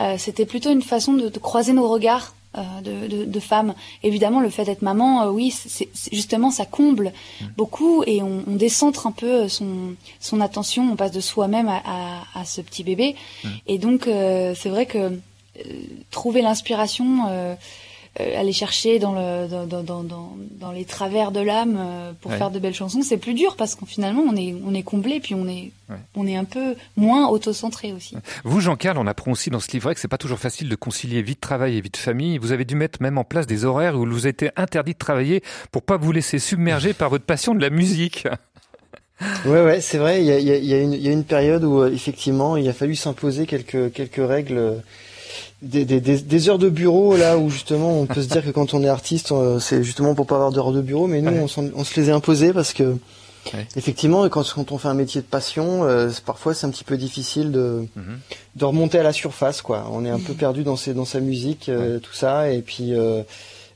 Euh, 0.00 0.16
C'était 0.18 0.46
plutôt 0.46 0.70
une 0.70 0.82
façon 0.82 1.14
de, 1.14 1.28
de 1.28 1.38
croiser 1.38 1.72
nos 1.72 1.88
regards. 1.88 2.34
Euh, 2.56 2.62
de, 2.82 3.06
de, 3.08 3.24
de 3.24 3.40
femmes. 3.40 3.74
Évidemment, 4.02 4.40
le 4.40 4.50
fait 4.50 4.64
d'être 4.64 4.82
maman, 4.82 5.22
euh, 5.22 5.30
oui, 5.30 5.50
c'est 5.50 5.88
c'est- 5.94 6.14
justement, 6.14 6.50
ça 6.50 6.64
comble 6.66 7.12
beaucoup 7.56 8.02
et 8.06 8.22
on, 8.22 8.44
on 8.46 8.54
décentre 8.56 9.06
un 9.06 9.12
peu 9.12 9.48
son, 9.48 9.94
son 10.20 10.40
attention, 10.40 10.90
on 10.92 10.96
passe 10.96 11.12
de 11.12 11.20
soi-même 11.20 11.68
à, 11.68 11.82
à, 11.84 12.40
à 12.40 12.44
ce 12.44 12.60
petit 12.60 12.84
bébé. 12.84 13.16
Et 13.66 13.78
donc, 13.78 14.06
euh, 14.06 14.54
c'est 14.54 14.68
vrai 14.68 14.86
que 14.86 14.98
euh, 14.98 15.18
trouver 16.10 16.42
l'inspiration, 16.42 17.26
euh, 17.28 17.30
euh, 17.30 17.54
aller 18.18 18.52
chercher 18.52 18.98
dans, 18.98 19.12
le, 19.12 19.48
dans, 19.48 19.66
dans, 19.66 19.82
dans, 19.82 20.36
dans, 20.60 20.70
les 20.72 20.84
travers 20.84 21.32
de 21.32 21.40
l'âme 21.40 21.76
euh, 21.78 22.12
pour 22.20 22.30
Ouais. 22.30 22.36
faire 22.38 22.50
de 22.50 22.58
belles 22.58 22.74
chansons, 22.74 23.00
c'est 23.02 23.16
plus 23.16 23.32
dur 23.34 23.56
parce 23.56 23.74
qu'en 23.74 23.86
finalement, 23.86 24.22
on 24.28 24.36
est, 24.36 24.54
on 24.66 24.74
est 24.74 24.82
comblé 24.82 25.18
puis 25.20 25.34
on 25.34 25.46
est, 25.48 25.72
Ouais. 25.88 25.96
on 26.14 26.26
est 26.26 26.36
un 26.36 26.44
peu 26.44 26.74
moins 26.96 27.28
autocentré 27.28 27.92
aussi. 27.92 28.16
Vous, 28.44 28.60
Jean-Carl, 28.60 28.98
on 28.98 29.06
apprend 29.06 29.32
aussi 29.32 29.48
dans 29.50 29.60
ce 29.60 29.70
livret 29.72 29.94
que 29.94 30.00
c'est 30.00 30.08
pas 30.08 30.18
toujours 30.18 30.38
facile 30.38 30.68
de 30.68 30.74
concilier 30.76 31.22
vie 31.22 31.34
de 31.34 31.40
travail 31.40 31.76
et 31.76 31.80
vie 31.80 31.90
de 31.90 31.96
famille. 31.96 32.36
Vous 32.38 32.52
avez 32.52 32.64
dû 32.64 32.74
mettre 32.76 33.00
même 33.02 33.16
en 33.18 33.24
place 33.24 33.46
des 33.46 33.64
horaires 33.64 33.98
où 33.98 34.04
il 34.04 34.10
vous 34.10 34.26
été 34.26 34.50
interdit 34.56 34.92
de 34.92 34.98
travailler 34.98 35.42
pour 35.70 35.82
pas 35.82 35.96
vous 35.96 36.12
laisser 36.12 36.38
submerger 36.38 36.92
par 36.94 37.08
votre 37.10 37.24
passion 37.24 37.54
de 37.54 37.60
la 37.60 37.70
musique. 37.70 38.26
Ouais, 39.46 39.62
ouais, 39.62 39.80
c'est 39.80 39.98
vrai. 39.98 40.20
Il 40.20 40.26
y 40.26 40.32
a, 40.32 40.38
il 40.40 40.46
y 40.46 40.50
a- 40.50 40.56
il 40.56 40.64
y 40.64 40.74
a 40.74 40.78
une, 40.80 40.92
il 40.94 41.00
y 41.00 41.08
a 41.08 41.12
une 41.12 41.22
période 41.22 41.62
où 41.62 41.80
euh, 41.80 41.92
effectivement 41.92 42.56
il 42.56 42.68
a 42.68 42.72
fallu 42.72 42.96
s'imposer 42.96 43.46
quelques 43.46 43.92
quelques 43.92 44.16
règles. 44.26 44.82
Des, 45.62 45.84
des, 45.84 46.00
des, 46.00 46.18
des 46.18 46.48
heures 46.48 46.58
de 46.58 46.68
bureau 46.68 47.16
là 47.16 47.38
où 47.38 47.48
justement 47.50 48.00
on 48.00 48.06
peut 48.06 48.22
se 48.22 48.28
dire 48.28 48.44
que 48.44 48.50
quand 48.50 48.74
on 48.74 48.82
est 48.82 48.88
artiste, 48.88 49.32
c'est 49.60 49.82
justement 49.84 50.14
pour 50.14 50.26
pas 50.26 50.36
avoir 50.36 50.50
d'heures 50.52 50.72
de 50.72 50.80
bureau, 50.82 51.06
mais 51.06 51.20
nous 51.22 51.30
Ouais. 51.32 51.46
on, 51.56 51.70
on 51.76 51.84
se 51.84 52.00
les 52.00 52.10
a 52.10 52.14
imposées 52.14 52.52
parce 52.52 52.72
que 52.72 52.96
Ouais. 53.52 53.66
effectivement 53.74 54.28
quand, 54.28 54.44
quand 54.54 54.70
on 54.70 54.78
fait 54.78 54.86
un 54.86 54.94
métier 54.94 55.20
de 55.20 55.26
passion, 55.26 55.82
euh, 55.82 56.10
parfois 56.24 56.54
c'est 56.54 56.64
un 56.64 56.70
petit 56.70 56.84
peu 56.84 56.96
difficile 56.96 57.50
de 57.50 57.86
Mhm. 57.96 58.18
de 58.54 58.64
remonter 58.64 58.98
à 59.00 59.02
la 59.02 59.12
surface 59.12 59.62
quoi. 59.62 59.88
On 59.92 60.04
est 60.04 60.10
un 60.10 60.20
peu 60.20 60.34
perdu 60.34 60.62
dans 60.62 60.76
ses, 60.76 60.94
dans 60.94 61.04
sa 61.04 61.18
musique, 61.18 61.68
euh, 61.68 61.98
tout 61.98 62.12
ça, 62.14 62.50
et 62.52 62.62
puis 62.62 62.94
euh, 62.94 63.22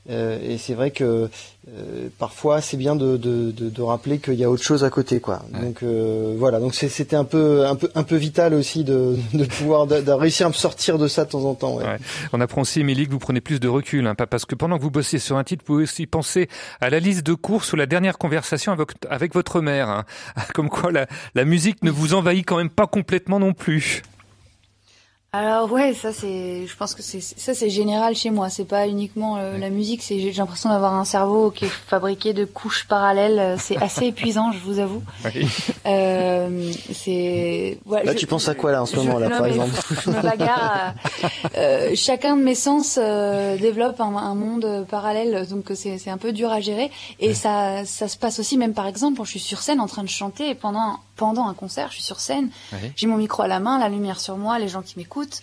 et 0.09 0.57
c'est 0.57 0.73
vrai 0.73 0.91
que 0.91 1.29
euh, 1.69 2.07
parfois 2.17 2.61
c'est 2.61 2.77
bien 2.77 2.95
de, 2.95 3.17
de, 3.17 3.51
de, 3.51 3.69
de 3.69 3.81
rappeler 3.81 4.19
qu'il 4.19 4.35
y 4.35 4.43
a 4.45 4.49
autre 4.49 4.63
chose 4.63 4.85
à 4.85 4.89
côté 4.89 5.19
quoi. 5.19 5.41
Ouais. 5.53 5.59
Donc 5.59 5.83
euh, 5.83 6.33
voilà, 6.37 6.59
donc 6.61 6.73
c'était 6.75 7.15
un 7.17 7.25
peu 7.25 7.65
un 7.67 7.75
peu 7.75 7.89
un 7.93 8.03
peu 8.03 8.15
vital 8.15 8.53
aussi 8.53 8.85
de, 8.85 9.17
de 9.33 9.43
pouvoir 9.43 9.85
de, 9.85 9.99
de 9.99 10.11
réussir 10.11 10.45
à 10.45 10.49
me 10.49 10.53
sortir 10.53 10.97
de 10.97 11.07
ça 11.09 11.25
de 11.25 11.29
temps 11.31 11.43
en 11.43 11.55
temps. 11.55 11.75
Ouais. 11.75 11.83
Ouais. 11.83 11.97
On 12.31 12.39
apprend 12.39 12.61
aussi, 12.61 12.79
Émilie, 12.79 13.05
que 13.05 13.11
vous 13.11 13.19
prenez 13.19 13.41
plus 13.41 13.59
de 13.59 13.67
recul, 13.67 14.07
hein, 14.07 14.15
pas 14.15 14.27
parce 14.27 14.45
que 14.45 14.55
pendant 14.55 14.77
que 14.77 14.83
vous 14.83 14.91
bossiez 14.91 15.19
sur 15.19 15.35
un 15.37 15.43
titre, 15.43 15.63
vous 15.67 15.73
pouvez 15.73 15.83
aussi 15.83 16.05
penser 16.07 16.47
à 16.79 16.89
la 16.89 16.99
liste 16.99 17.25
de 17.25 17.33
courses 17.33 17.73
ou 17.73 17.75
la 17.75 17.85
dernière 17.85 18.17
conversation 18.17 18.71
avec, 18.71 18.91
avec 19.09 19.33
votre 19.33 19.59
mère. 19.59 19.89
hein. 19.89 20.05
Comme 20.53 20.69
quoi, 20.69 20.91
la, 20.91 21.05
la 21.35 21.43
musique 21.43 21.83
ne 21.83 21.91
vous 21.91 22.13
envahit 22.13 22.45
quand 22.47 22.57
même 22.57 22.69
pas 22.69 22.87
complètement 22.87 23.39
non 23.39 23.51
plus. 23.53 24.03
Alors 25.39 25.71
ouais, 25.71 25.93
ça 25.93 26.11
c'est, 26.13 26.65
je 26.65 26.75
pense 26.77 26.95
que 26.95 27.03
c'est 27.03 27.21
ça 27.21 27.53
c'est 27.53 27.69
général 27.69 28.15
chez 28.15 28.31
moi. 28.31 28.49
C'est 28.49 28.65
pas 28.65 28.87
uniquement 28.87 29.37
euh, 29.37 29.57
la 29.59 29.69
musique. 29.69 30.01
C'est 30.01 30.19
j'ai 30.19 30.31
l'impression 30.31 30.69
d'avoir 30.69 30.95
un 30.95 31.05
cerveau 31.05 31.51
qui 31.51 31.65
est 31.65 31.71
fabriqué 31.87 32.33
de 32.33 32.43
couches 32.45 32.87
parallèles. 32.87 33.37
Euh, 33.39 33.55
C'est 33.59 33.77
assez 33.77 34.05
épuisant, 34.13 34.51
je 34.51 34.57
vous 34.59 34.79
avoue. 34.79 35.03
Oui. 35.25 35.47
Euh, 35.85 36.71
c'est. 36.91 37.77
voilà, 37.85 38.05
Là 38.05 38.11
je- 38.13 38.17
tu 38.17 38.25
penses 38.25 38.47
à 38.49 38.55
quoi 38.55 38.71
là 38.71 38.81
en 38.81 38.85
ce 38.87 38.95
je- 38.95 39.01
moment 39.01 39.19
là 39.19 39.29
non, 39.29 39.37
par 39.37 39.45
exemple 39.45 39.75
Je 40.05 40.09
me 40.09 40.21
bagarre. 40.21 40.93
à- 41.53 41.57
euh, 41.57 41.91
chacun 41.95 42.35
de 42.35 42.41
mes 42.43 42.55
sens 42.55 42.97
euh, 43.01 43.57
développe 43.57 43.99
un, 44.01 44.15
un 44.15 44.33
monde 44.35 44.87
parallèle, 44.89 45.45
donc 45.47 45.65
c'est 45.75 45.99
c'est 45.99 46.09
un 46.09 46.17
peu 46.17 46.31
dur 46.33 46.51
à 46.51 46.61
gérer. 46.61 46.89
Et 47.19 47.33
ça 47.35 47.85
ça 47.85 48.07
se 48.07 48.17
passe 48.17 48.39
aussi 48.39 48.57
même 48.57 48.73
par 48.73 48.87
exemple 48.87 49.17
quand 49.17 49.23
je 49.25 49.31
suis 49.31 49.39
sur 49.39 49.59
scène 49.61 49.79
en 49.81 49.87
train 49.87 50.03
de 50.03 50.09
chanter 50.09 50.49
et 50.49 50.55
pendant 50.55 50.97
pendant 51.17 51.47
un 51.47 51.53
concert, 51.53 51.89
je 51.89 51.95
suis 51.95 52.03
sur 52.03 52.19
scène, 52.19 52.49
Oui. 52.73 52.91
j'ai 52.95 53.07
mon 53.07 53.17
micro 53.17 53.43
à 53.43 53.47
la 53.47 53.59
main, 53.59 53.77
la 53.79 53.89
lumière 53.89 54.19
sur 54.19 54.37
moi, 54.37 54.57
les 54.59 54.69
gens 54.69 54.81
qui 54.81 54.97
m'écoutent, 54.97 55.41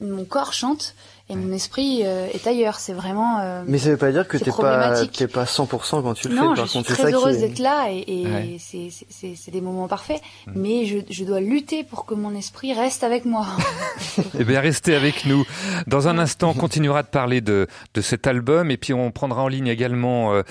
mon 0.00 0.24
corps 0.24 0.52
chante 0.52 0.94
et 1.28 1.34
mon 1.36 1.52
esprit 1.52 2.02
euh, 2.04 2.26
est 2.32 2.46
ailleurs. 2.46 2.78
C'est 2.78 2.92
vraiment. 2.92 3.40
euh, 3.40 3.62
Mais 3.66 3.78
ça 3.78 3.90
veut 3.90 3.96
pas 3.96 4.12
dire 4.12 4.26
que 4.28 4.36
t'es 4.36 4.50
pas 4.50 5.04
t'es 5.06 5.26
pas 5.28 5.44
100% 5.44 6.02
quand 6.02 6.14
tu 6.14 6.28
le 6.28 6.34
non, 6.36 6.42
fais. 6.42 6.56
je 6.56 6.60
Par 6.62 6.68
suis 6.68 6.78
contre, 6.78 6.90
c'est 6.90 7.02
très 7.02 7.12
heureuse 7.12 7.36
est- 7.36 7.48
d'être 7.48 7.58
là 7.58 7.88
et, 7.90 8.04
et 8.22 8.26
Ouais. 8.26 8.56
c'est 8.58 9.50
des 9.50 9.60
moments 9.60 9.88
parfaits. 9.88 10.20
Mm. 10.46 10.52
Mais 10.54 10.84
je, 10.86 10.98
je 11.10 11.24
dois 11.24 11.40
lutter 11.40 11.82
pour 11.84 12.06
que 12.06 12.14
mon 12.14 12.34
esprit 12.34 12.72
reste 12.74 13.02
avec 13.04 13.24
moi. 13.24 13.46
Eh 14.38 14.44
bien, 14.44 14.60
restez 14.60 14.94
avec 14.94 15.24
nous. 15.26 15.44
Dans 15.86 16.08
un 16.08 16.18
instant, 16.18 16.50
on 16.50 16.54
continuera 16.54 17.02
de 17.02 17.08
parler 17.08 17.40
de, 17.42 17.66
de 17.94 18.00
cet 18.00 18.26
album 18.26 18.70
et 18.70 18.76
puis 18.76 18.92
on 18.94 19.10
prendra 19.10 19.42
en 19.42 19.48
ligne 19.48 19.66
également 19.66 20.32
euh, 20.34 20.42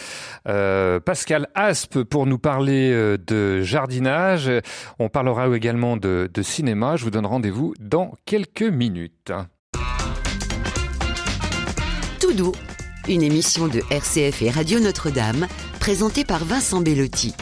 euh, 0.48 1.00
Pascal 1.00 1.48
Aspe 1.56 2.04
pour 2.04 2.26
nous 2.28 2.38
parler 2.40 2.92
euh, 2.92 3.18
de 3.18 3.62
jardinage. 3.62 4.52
On 5.00 5.10
parlera 5.10 5.48
également 5.56 5.98
de, 5.98 6.30
de 6.34 6.42
cinéma. 6.42 6.96
Je 6.96 7.04
vous 7.04 7.12
donne 7.12 7.26
rendez-vous 7.26 7.74
dans 7.80 8.14
quelques 8.26 8.62
minutes. 8.64 9.32
Une 13.08 13.22
émission 13.22 13.68
de 13.68 13.82
RCF 13.92 14.42
et 14.42 14.50
Radio 14.50 14.80
Notre-Dame, 14.80 15.48
présentée 15.80 16.26
par 16.26 16.44
Vincent 16.44 16.82
Bellotti. 16.82 17.34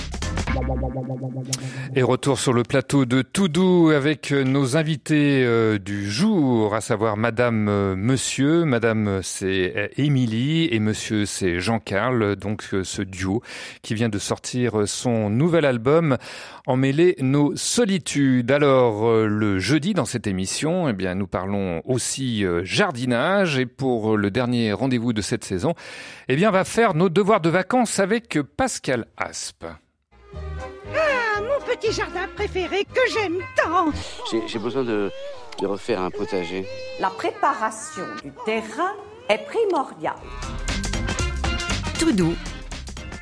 Et 1.95 2.03
retour 2.03 2.39
sur 2.39 2.53
le 2.53 2.63
plateau 2.63 3.05
de 3.05 3.21
Toudou 3.21 3.91
avec 3.95 4.31
nos 4.31 4.77
invités 4.77 5.43
euh, 5.43 5.77
du 5.79 6.09
jour, 6.09 6.75
à 6.75 6.81
savoir 6.81 7.17
Madame 7.17 7.67
euh, 7.69 7.95
Monsieur. 7.95 8.65
Madame 8.65 9.21
c'est 9.23 9.73
euh, 9.75 9.87
Émilie 9.97 10.67
et 10.71 10.79
Monsieur 10.79 11.25
c'est 11.25 11.59
Jean-Carl, 11.59 12.35
donc 12.35 12.63
ce 12.83 13.01
duo 13.01 13.41
qui 13.81 13.95
vient 13.95 14.09
de 14.09 14.19
sortir 14.19 14.87
son 14.87 15.29
nouvel 15.29 15.65
album 15.65 16.17
Emmêler 16.65 17.15
nos 17.19 17.55
solitudes. 17.55 18.51
Alors 18.51 19.11
le 19.25 19.59
jeudi 19.59 19.93
dans 19.93 20.05
cette 20.05 20.27
émission, 20.27 20.87
eh 20.87 20.93
bien 20.93 21.13
nous 21.13 21.27
parlons 21.27 21.81
aussi 21.85 22.45
jardinage 22.63 23.59
et 23.59 23.65
pour 23.65 24.15
le 24.15 24.31
dernier 24.31 24.71
rendez-vous 24.71 25.13
de 25.13 25.21
cette 25.21 25.43
saison, 25.43 25.73
eh 26.29 26.35
bien 26.35 26.49
on 26.49 26.53
va 26.53 26.63
faire 26.63 26.93
nos 26.93 27.09
devoirs 27.09 27.41
de 27.41 27.49
vacances 27.49 27.99
avec 27.99 28.39
Pascal 28.55 29.05
Aspe. 29.17 29.65
Petit 31.73 31.91
jardin 31.91 32.27
préféré 32.35 32.85
que 32.85 32.99
j'aime 33.11 33.39
tant 33.57 33.91
J'ai 34.29 34.47
j'ai 34.47 34.59
besoin 34.59 34.83
de, 34.83 35.09
de 35.59 35.65
refaire 35.67 36.01
un 36.01 36.11
potager. 36.11 36.67
La 36.99 37.09
préparation 37.09 38.03
du 38.23 38.31
terrain 38.45 38.91
est 39.27 39.39
primordiale. 39.39 40.13
Tout 41.99 42.11
doux, 42.11 42.35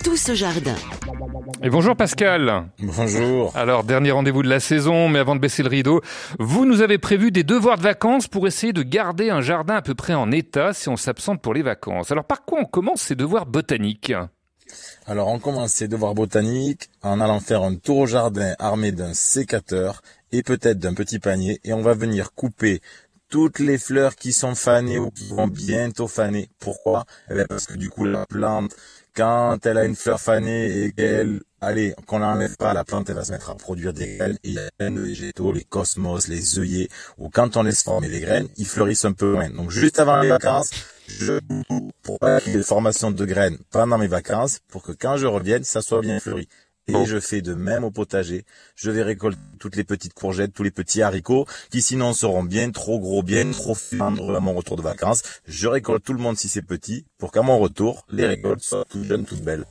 tout 0.03 0.17
ce 0.17 0.35
jardin. 0.35 0.75
Et 1.63 1.69
bonjour 1.69 1.95
Pascal. 1.95 2.65
Bonjour. 2.79 3.55
Alors, 3.55 3.85
dernier 3.85 4.11
rendez-vous 4.11 4.43
de 4.43 4.49
la 4.49 4.59
saison, 4.59 5.07
mais 5.07 5.19
avant 5.19 5.35
de 5.35 5.39
baisser 5.39 5.63
le 5.63 5.69
rideau, 5.69 6.01
vous 6.37 6.65
nous 6.65 6.81
avez 6.81 6.97
prévu 6.97 7.31
des 7.31 7.43
devoirs 7.45 7.77
de 7.77 7.83
vacances 7.83 8.27
pour 8.27 8.47
essayer 8.47 8.73
de 8.73 8.83
garder 8.83 9.29
un 9.29 9.39
jardin 9.39 9.75
à 9.75 9.81
peu 9.81 9.95
près 9.95 10.13
en 10.13 10.29
état 10.29 10.73
si 10.73 10.89
on 10.89 10.97
s'absente 10.97 11.41
pour 11.41 11.53
les 11.53 11.61
vacances. 11.61 12.11
Alors, 12.11 12.25
par 12.25 12.43
quoi 12.43 12.59
on 12.59 12.65
commence 12.65 13.01
ces 13.01 13.15
devoirs 13.15 13.45
botaniques? 13.45 14.13
Alors 15.05 15.27
on 15.27 15.39
commence 15.39 15.73
ces 15.73 15.87
devoirs 15.87 16.13
botaniques 16.13 16.89
en 17.01 17.19
allant 17.19 17.39
faire 17.39 17.63
un 17.63 17.75
tour 17.75 17.97
au 17.99 18.05
jardin 18.07 18.55
armé 18.59 18.91
d'un 18.91 19.13
sécateur 19.13 20.01
et 20.31 20.43
peut-être 20.43 20.79
d'un 20.79 20.93
petit 20.93 21.19
panier 21.19 21.59
et 21.63 21.73
on 21.73 21.81
va 21.81 21.93
venir 21.93 22.33
couper 22.33 22.81
toutes 23.29 23.59
les 23.59 23.77
fleurs 23.77 24.15
qui 24.15 24.33
sont 24.33 24.55
fanées 24.55 24.99
ou 24.99 25.09
qui 25.09 25.29
vont 25.29 25.47
bientôt 25.47 26.07
faner. 26.07 26.49
Pourquoi? 26.59 27.05
Eh 27.29 27.35
bien, 27.35 27.45
Parce 27.47 27.65
que 27.65 27.75
du 27.75 27.89
coup 27.89 28.03
la 28.05 28.25
plante, 28.25 28.75
quand 29.15 29.65
elle 29.65 29.77
a 29.77 29.85
une 29.85 29.95
fleur 29.95 30.19
fanée 30.19 30.83
et 30.83 30.91
qu'elle, 30.91 31.41
allez, 31.61 31.95
qu'on 32.05 32.19
l'enlève 32.19 32.57
pas, 32.57 32.73
la 32.73 32.83
plante 32.83 33.09
elle 33.09 33.15
va 33.15 33.23
se 33.23 33.31
mettre 33.31 33.49
à 33.49 33.55
produire 33.55 33.93
des 33.93 34.17
graines 34.17 34.37
et 34.43 34.49
il 34.49 34.53
y 34.55 34.59
a 34.59 34.69
plein 34.77 34.91
de 34.91 34.99
végétaux, 34.99 35.51
les 35.53 35.63
cosmos, 35.63 36.27
les 36.27 36.59
œillets, 36.59 36.89
ou 37.17 37.29
quand 37.29 37.55
on 37.57 37.63
laisse 37.63 37.83
former 37.83 38.09
les 38.09 38.19
graines, 38.19 38.49
ils 38.57 38.67
fleurissent 38.67 39.05
un 39.05 39.13
peu 39.13 39.33
moins. 39.33 39.49
Donc 39.49 39.71
juste 39.71 39.99
avant 39.99 40.21
les 40.21 40.29
vacances, 40.29 40.71
je 41.07 41.39
pour 42.03 42.19
pas 42.19 42.41
qu'il 42.41 42.53
y 42.53 42.55
ait 42.55 42.59
de 42.59 42.63
formation 42.63 43.11
de 43.11 43.25
graines 43.25 43.57
pendant 43.71 43.97
mes 43.97 44.07
vacances, 44.07 44.59
pour 44.69 44.83
que 44.83 44.91
quand 44.91 45.17
je 45.17 45.27
revienne, 45.27 45.63
ça 45.63 45.81
soit 45.81 46.01
bien 46.01 46.19
fleuri. 46.19 46.47
Et 46.87 47.05
je 47.05 47.19
fais 47.19 47.41
de 47.41 47.53
même 47.53 47.83
au 47.83 47.91
potager. 47.91 48.43
Je 48.75 48.89
vais 48.91 49.03
récolter 49.03 49.37
toutes 49.59 49.75
les 49.75 49.83
petites 49.83 50.13
courgettes, 50.13 50.51
tous 50.53 50.63
les 50.63 50.71
petits 50.71 51.01
haricots, 51.01 51.45
qui 51.69 51.81
sinon 51.81 52.13
seront 52.13 52.43
bien 52.43 52.71
trop 52.71 52.99
gros, 52.99 53.21
bien 53.23 53.49
trop 53.51 53.75
fendres 53.75 54.35
à 54.35 54.39
mon 54.39 54.53
retour 54.53 54.75
de 54.77 54.81
vacances. 54.81 55.21
Je 55.47 55.67
récolte 55.67 56.03
tout 56.03 56.13
le 56.13 56.19
monde 56.19 56.37
si 56.37 56.49
c'est 56.49 56.63
petit, 56.63 57.05
pour 57.17 57.31
qu'à 57.31 57.43
mon 57.43 57.59
retour, 57.59 58.05
les 58.11 58.25
récoltes 58.25 58.61
soient 58.61 58.83
toutes 58.89 59.03
jeunes, 59.03 59.25
toutes 59.25 59.41
belles. 59.41 59.65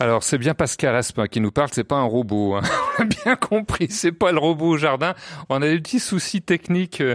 Alors, 0.00 0.22
c'est 0.24 0.36
bien 0.36 0.52
Pascal 0.54 0.94
Aspin 0.96 1.26
qui 1.28 1.40
nous 1.40 1.52
parle, 1.52 1.68
c'est 1.72 1.84
pas 1.84 1.96
un 1.96 2.02
robot. 2.04 2.56
hein. 2.56 2.62
On 2.98 3.02
a 3.02 3.06
bien 3.06 3.36
compris, 3.36 3.86
c'est 3.90 4.10
pas 4.12 4.32
le 4.32 4.38
robot 4.38 4.70
au 4.70 4.76
jardin. 4.76 5.14
On 5.48 5.62
a 5.62 5.68
des 5.68 5.78
petits 5.78 6.00
soucis 6.00 6.42
techniques 6.42 7.00
euh, 7.00 7.14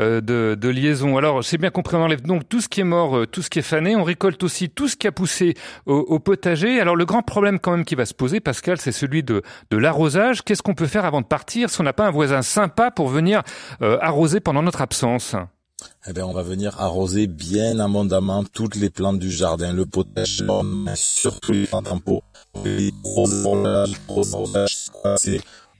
euh, 0.00 0.20
de, 0.20 0.56
de 0.60 0.68
liaison. 0.68 1.16
Alors, 1.16 1.44
c'est 1.44 1.56
bien 1.58 1.70
compris, 1.70 1.96
on 1.96 2.02
enlève 2.02 2.22
donc 2.22 2.48
tout 2.48 2.60
ce 2.60 2.68
qui 2.68 2.80
est 2.80 2.84
mort, 2.84 3.16
euh, 3.16 3.26
tout 3.26 3.40
ce 3.42 3.48
qui 3.48 3.60
est 3.60 3.62
fané. 3.62 3.94
On 3.94 4.02
récolte 4.02 4.42
aussi 4.42 4.68
tout 4.68 4.88
ce 4.88 4.96
qui 4.96 5.06
a 5.06 5.12
poussé 5.12 5.54
au, 5.86 5.94
au 5.98 6.18
potager. 6.18 6.80
Alors, 6.80 6.96
le 6.96 7.04
grand 7.06 7.22
problème 7.22 7.60
quand 7.60 7.70
même 7.70 7.84
qui 7.84 7.94
va 7.94 8.06
se 8.06 8.14
poser, 8.14 8.40
Pascal, 8.40 8.79
c'est 8.80 8.92
celui 8.92 9.22
de, 9.22 9.42
de 9.70 9.76
l'arrosage. 9.76 10.42
Qu'est-ce 10.42 10.62
qu'on 10.62 10.74
peut 10.74 10.86
faire 10.86 11.04
avant 11.04 11.20
de 11.20 11.26
partir 11.26 11.70
si 11.70 11.80
on 11.80 11.84
n'a 11.84 11.92
pas 11.92 12.06
un 12.06 12.10
voisin 12.10 12.42
sympa 12.42 12.90
pour 12.90 13.08
venir 13.08 13.42
euh, 13.82 13.98
arroser 14.00 14.40
pendant 14.40 14.62
notre 14.62 14.80
absence? 14.80 15.34
Eh 16.06 16.12
bien, 16.12 16.26
on 16.26 16.32
va 16.34 16.42
venir 16.42 16.78
arroser 16.78 17.26
bien 17.26 17.78
abondamment 17.78 18.44
toutes 18.44 18.74
les 18.76 18.90
plantes 18.90 19.18
du 19.18 19.30
jardin, 19.30 19.72
le 19.72 19.86
potager, 19.86 20.44
surtout 20.94 21.52
les 21.52 21.66
plantes 21.66 21.90
en 21.90 21.98
pot. 21.98 22.22
Les 22.64 22.92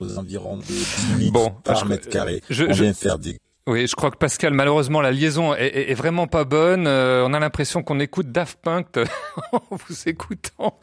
aux 0.00 0.16
environs 0.18 0.56
de 0.56 0.62
10 0.62 1.14
litres 1.18 1.32
Bon, 1.32 1.50
par 1.62 1.76
je- 1.76 1.84
mètre 1.84 2.08
carré. 2.08 2.42
je- 2.48 2.64
on 2.64 2.72
je- 2.72 2.84
vient 2.84 2.94
faire 2.94 3.18
des 3.18 3.38
Oui, 3.66 3.86
je 3.86 3.94
crois 3.94 4.10
que 4.10 4.16
Pascal, 4.16 4.54
malheureusement, 4.54 5.00
la 5.00 5.12
liaison 5.12 5.54
est, 5.54 5.94
vraiment 5.94 6.26
pas 6.26 6.44
bonne. 6.44 6.86
Euh, 6.86 7.24
on 7.26 7.32
a 7.34 7.38
l'impression 7.38 7.82
qu'on 7.82 8.00
écoute 8.00 8.32
Daft 8.32 8.58
Punk 8.60 8.86
en 9.52 9.60
vous 9.70 10.08
écoutant. 10.08 10.80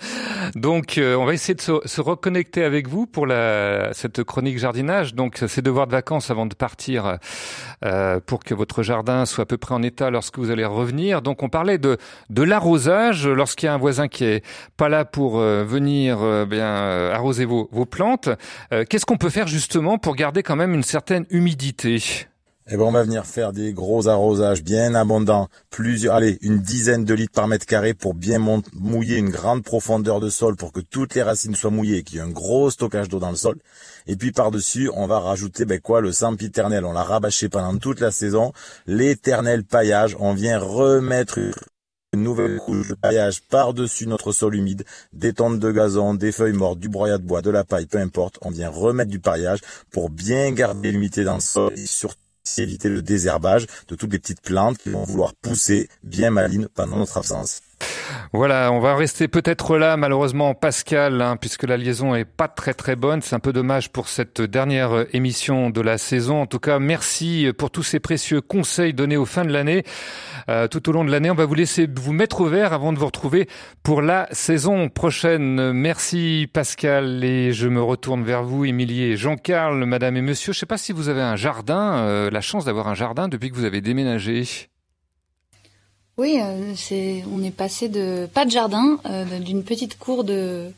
Donc, 0.55 0.97
euh, 0.97 1.15
on 1.15 1.25
va 1.25 1.33
essayer 1.33 1.55
de 1.55 1.61
se, 1.61 1.73
se 1.83 2.01
reconnecter 2.01 2.63
avec 2.63 2.87
vous 2.87 3.07
pour 3.07 3.25
la, 3.25 3.93
cette 3.93 4.23
chronique 4.23 4.59
jardinage. 4.59 5.15
Donc, 5.15 5.43
ces 5.47 5.61
devoirs 5.61 5.87
de 5.87 5.91
vacances 5.91 6.29
avant 6.29 6.45
de 6.45 6.53
partir 6.53 7.17
euh, 7.83 8.19
pour 8.25 8.43
que 8.43 8.53
votre 8.53 8.83
jardin 8.83 9.25
soit 9.25 9.43
à 9.43 9.45
peu 9.45 9.57
près 9.57 9.73
en 9.73 9.81
état 9.81 10.09
lorsque 10.11 10.37
vous 10.37 10.51
allez 10.51 10.65
revenir. 10.65 11.21
Donc, 11.21 11.43
on 11.43 11.49
parlait 11.49 11.79
de, 11.79 11.97
de 12.29 12.43
l'arrosage 12.43 13.27
lorsqu'il 13.27 13.65
y 13.65 13.69
a 13.69 13.73
un 13.73 13.77
voisin 13.77 14.07
qui 14.07 14.23
est 14.23 14.45
pas 14.77 14.87
là 14.87 15.03
pour 15.03 15.39
euh, 15.39 15.63
venir 15.63 16.21
euh, 16.21 16.45
bien 16.45 16.67
euh, 16.67 17.13
arroser 17.13 17.45
vos, 17.45 17.69
vos 17.71 17.85
plantes. 17.85 18.29
Qu'est-ce 18.89 19.05
qu'on 19.05 19.17
peut 19.17 19.29
faire 19.29 19.47
justement 19.47 19.97
pour 19.97 20.15
garder 20.15 20.43
quand 20.43 20.55
même 20.55 20.73
une 20.73 20.83
certaine 20.83 21.25
humidité? 21.29 22.27
Eh 22.69 22.75
ben, 22.75 22.83
on 22.83 22.91
va 22.91 23.03
venir 23.03 23.25
faire 23.25 23.53
des 23.53 23.71
gros 23.71 24.09
arrosages 24.09 24.61
bien 24.61 24.93
abondants, 24.93 25.47
plusieurs, 25.69 26.15
allez, 26.15 26.37
une 26.41 26.59
dizaine 26.59 27.05
de 27.05 27.13
litres 27.13 27.31
par 27.31 27.47
mètre 27.47 27.65
carré 27.65 27.93
pour 27.93 28.13
bien 28.13 28.39
mouiller 28.73 29.15
une 29.15 29.29
grande 29.29 29.63
profondeur 29.63 30.19
de 30.19 30.29
sol 30.29 30.57
pour 30.57 30.73
que 30.73 30.81
toutes 30.81 31.15
les 31.15 31.23
racines 31.23 31.55
soient 31.55 31.71
mouillées 31.71 31.99
et 31.99 32.03
qu'il 32.03 32.17
y 32.17 32.19
ait 32.19 32.23
un 32.23 32.29
gros 32.29 32.69
stockage 32.69 33.07
d'eau 33.07 33.19
dans 33.19 33.29
le 33.29 33.37
sol. 33.37 33.55
Et 34.05 34.17
puis 34.17 34.33
par-dessus, 34.33 34.91
on 34.93 35.07
va 35.07 35.21
rajouter, 35.21 35.63
ben 35.63 35.79
quoi, 35.79 36.01
le 36.01 36.11
sempiternel. 36.11 36.83
On 36.83 36.91
l'a 36.91 37.03
rabâché 37.03 37.47
pendant 37.47 37.77
toute 37.77 38.01
la 38.01 38.11
saison. 38.11 38.51
L'éternel 38.85 39.63
paillage, 39.63 40.17
on 40.19 40.33
vient 40.33 40.59
remettre 40.59 41.39
une 42.11 42.23
nouvelle 42.23 42.57
couche 42.57 42.89
de 42.89 42.95
paillage 42.95 43.43
par-dessus 43.43 44.07
notre 44.07 44.33
sol 44.33 44.55
humide, 44.55 44.83
des 45.13 45.31
tontes 45.31 45.59
de 45.59 45.71
gazon, 45.71 46.15
des 46.15 46.33
feuilles 46.33 46.51
mortes, 46.51 46.79
du 46.79 46.89
broyat 46.89 47.17
de 47.17 47.23
bois, 47.23 47.41
de 47.41 47.49
la 47.49 47.63
paille, 47.63 47.85
peu 47.85 47.99
importe. 47.99 48.37
On 48.41 48.49
vient 48.49 48.69
remettre 48.69 49.09
du 49.09 49.19
paillage 49.19 49.61
pour 49.89 50.09
bien 50.09 50.51
garder 50.51 50.91
l'humidité 50.91 51.23
dans 51.23 51.35
le 51.35 51.39
sol 51.39 51.71
éviter 52.57 52.89
le 52.89 53.01
désherbage 53.01 53.67
de 53.87 53.95
toutes 53.95 54.11
les 54.11 54.19
petites 54.19 54.41
plantes 54.41 54.77
qui 54.77 54.89
vont 54.89 55.03
vouloir 55.03 55.33
pousser 55.35 55.89
bien 56.03 56.29
malines 56.29 56.67
pendant 56.73 56.97
notre 56.97 57.17
absence. 57.17 57.61
Voilà, 58.33 58.71
on 58.71 58.79
va 58.79 58.95
rester 58.95 59.27
peut-être 59.27 59.77
là, 59.77 59.95
malheureusement, 59.97 60.53
Pascal, 60.53 61.21
hein, 61.21 61.37
puisque 61.37 61.63
la 61.63 61.77
liaison 61.77 62.13
est 62.13 62.25
pas 62.25 62.47
très 62.47 62.73
très 62.73 62.95
bonne. 62.95 63.21
C'est 63.21 63.35
un 63.35 63.39
peu 63.39 63.53
dommage 63.53 63.91
pour 63.91 64.09
cette 64.09 64.41
dernière 64.41 65.05
émission 65.13 65.69
de 65.69 65.81
la 65.81 65.97
saison. 65.97 66.41
En 66.41 66.45
tout 66.45 66.59
cas, 66.59 66.79
merci 66.79 67.51
pour 67.57 67.71
tous 67.71 67.83
ces 67.83 67.99
précieux 67.99 68.41
conseils 68.41 68.93
donnés 68.93 69.17
au 69.17 69.25
fin 69.25 69.45
de 69.45 69.51
l'année. 69.51 69.83
Euh, 70.49 70.67
tout 70.67 70.89
au 70.89 70.91
long 70.91 71.05
de 71.05 71.11
l'année, 71.11 71.31
on 71.31 71.35
va 71.35 71.45
vous 71.45 71.55
laisser 71.55 71.87
vous 71.93 72.13
mettre 72.13 72.41
au 72.41 72.47
vert 72.47 72.73
avant 72.73 72.93
de 72.93 72.99
vous 72.99 73.05
retrouver 73.05 73.47
pour 73.83 74.01
la 74.01 74.27
saison 74.31 74.89
prochaine. 74.89 75.71
Merci 75.71 76.49
Pascal 76.51 77.23
et 77.23 77.53
je 77.53 77.67
me 77.67 77.81
retourne 77.81 78.23
vers 78.23 78.43
vous, 78.43 78.65
Émilie 78.65 79.03
et 79.03 79.17
Jean-Carl, 79.17 79.83
Madame 79.85 80.17
et 80.17 80.21
Monsieur. 80.21 80.53
Je 80.53 80.57
ne 80.57 80.59
sais 80.61 80.65
pas 80.65 80.77
si 80.77 80.91
vous 80.91 81.09
avez 81.09 81.21
un 81.21 81.35
jardin, 81.35 81.97
euh, 81.97 82.29
la 82.29 82.41
chance 82.41 82.65
d'avoir 82.65 82.87
un 82.87 82.95
jardin 82.95 83.27
depuis 83.27 83.49
que 83.49 83.55
vous 83.55 83.65
avez 83.65 83.81
déménagé. 83.81 84.43
Oui, 86.17 86.39
euh, 86.41 86.73
c'est 86.75 87.23
on 87.31 87.43
est 87.43 87.51
passé 87.51 87.89
de 87.89 88.27
pas 88.33 88.43
de 88.45 88.49
jardin, 88.49 88.99
euh, 89.05 89.37
d'une 89.37 89.63
petite 89.63 89.99
cour 89.99 90.23
de 90.23 90.71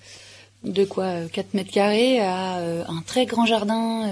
de 0.65 0.83
quoi 0.83 1.29
4 1.31 1.53
mètres 1.53 1.71
carrés 1.71 2.19
à 2.19 2.57
euh, 2.57 2.83
un 2.89 3.01
très 3.07 3.25
grand 3.25 3.45
jardin 3.45 4.05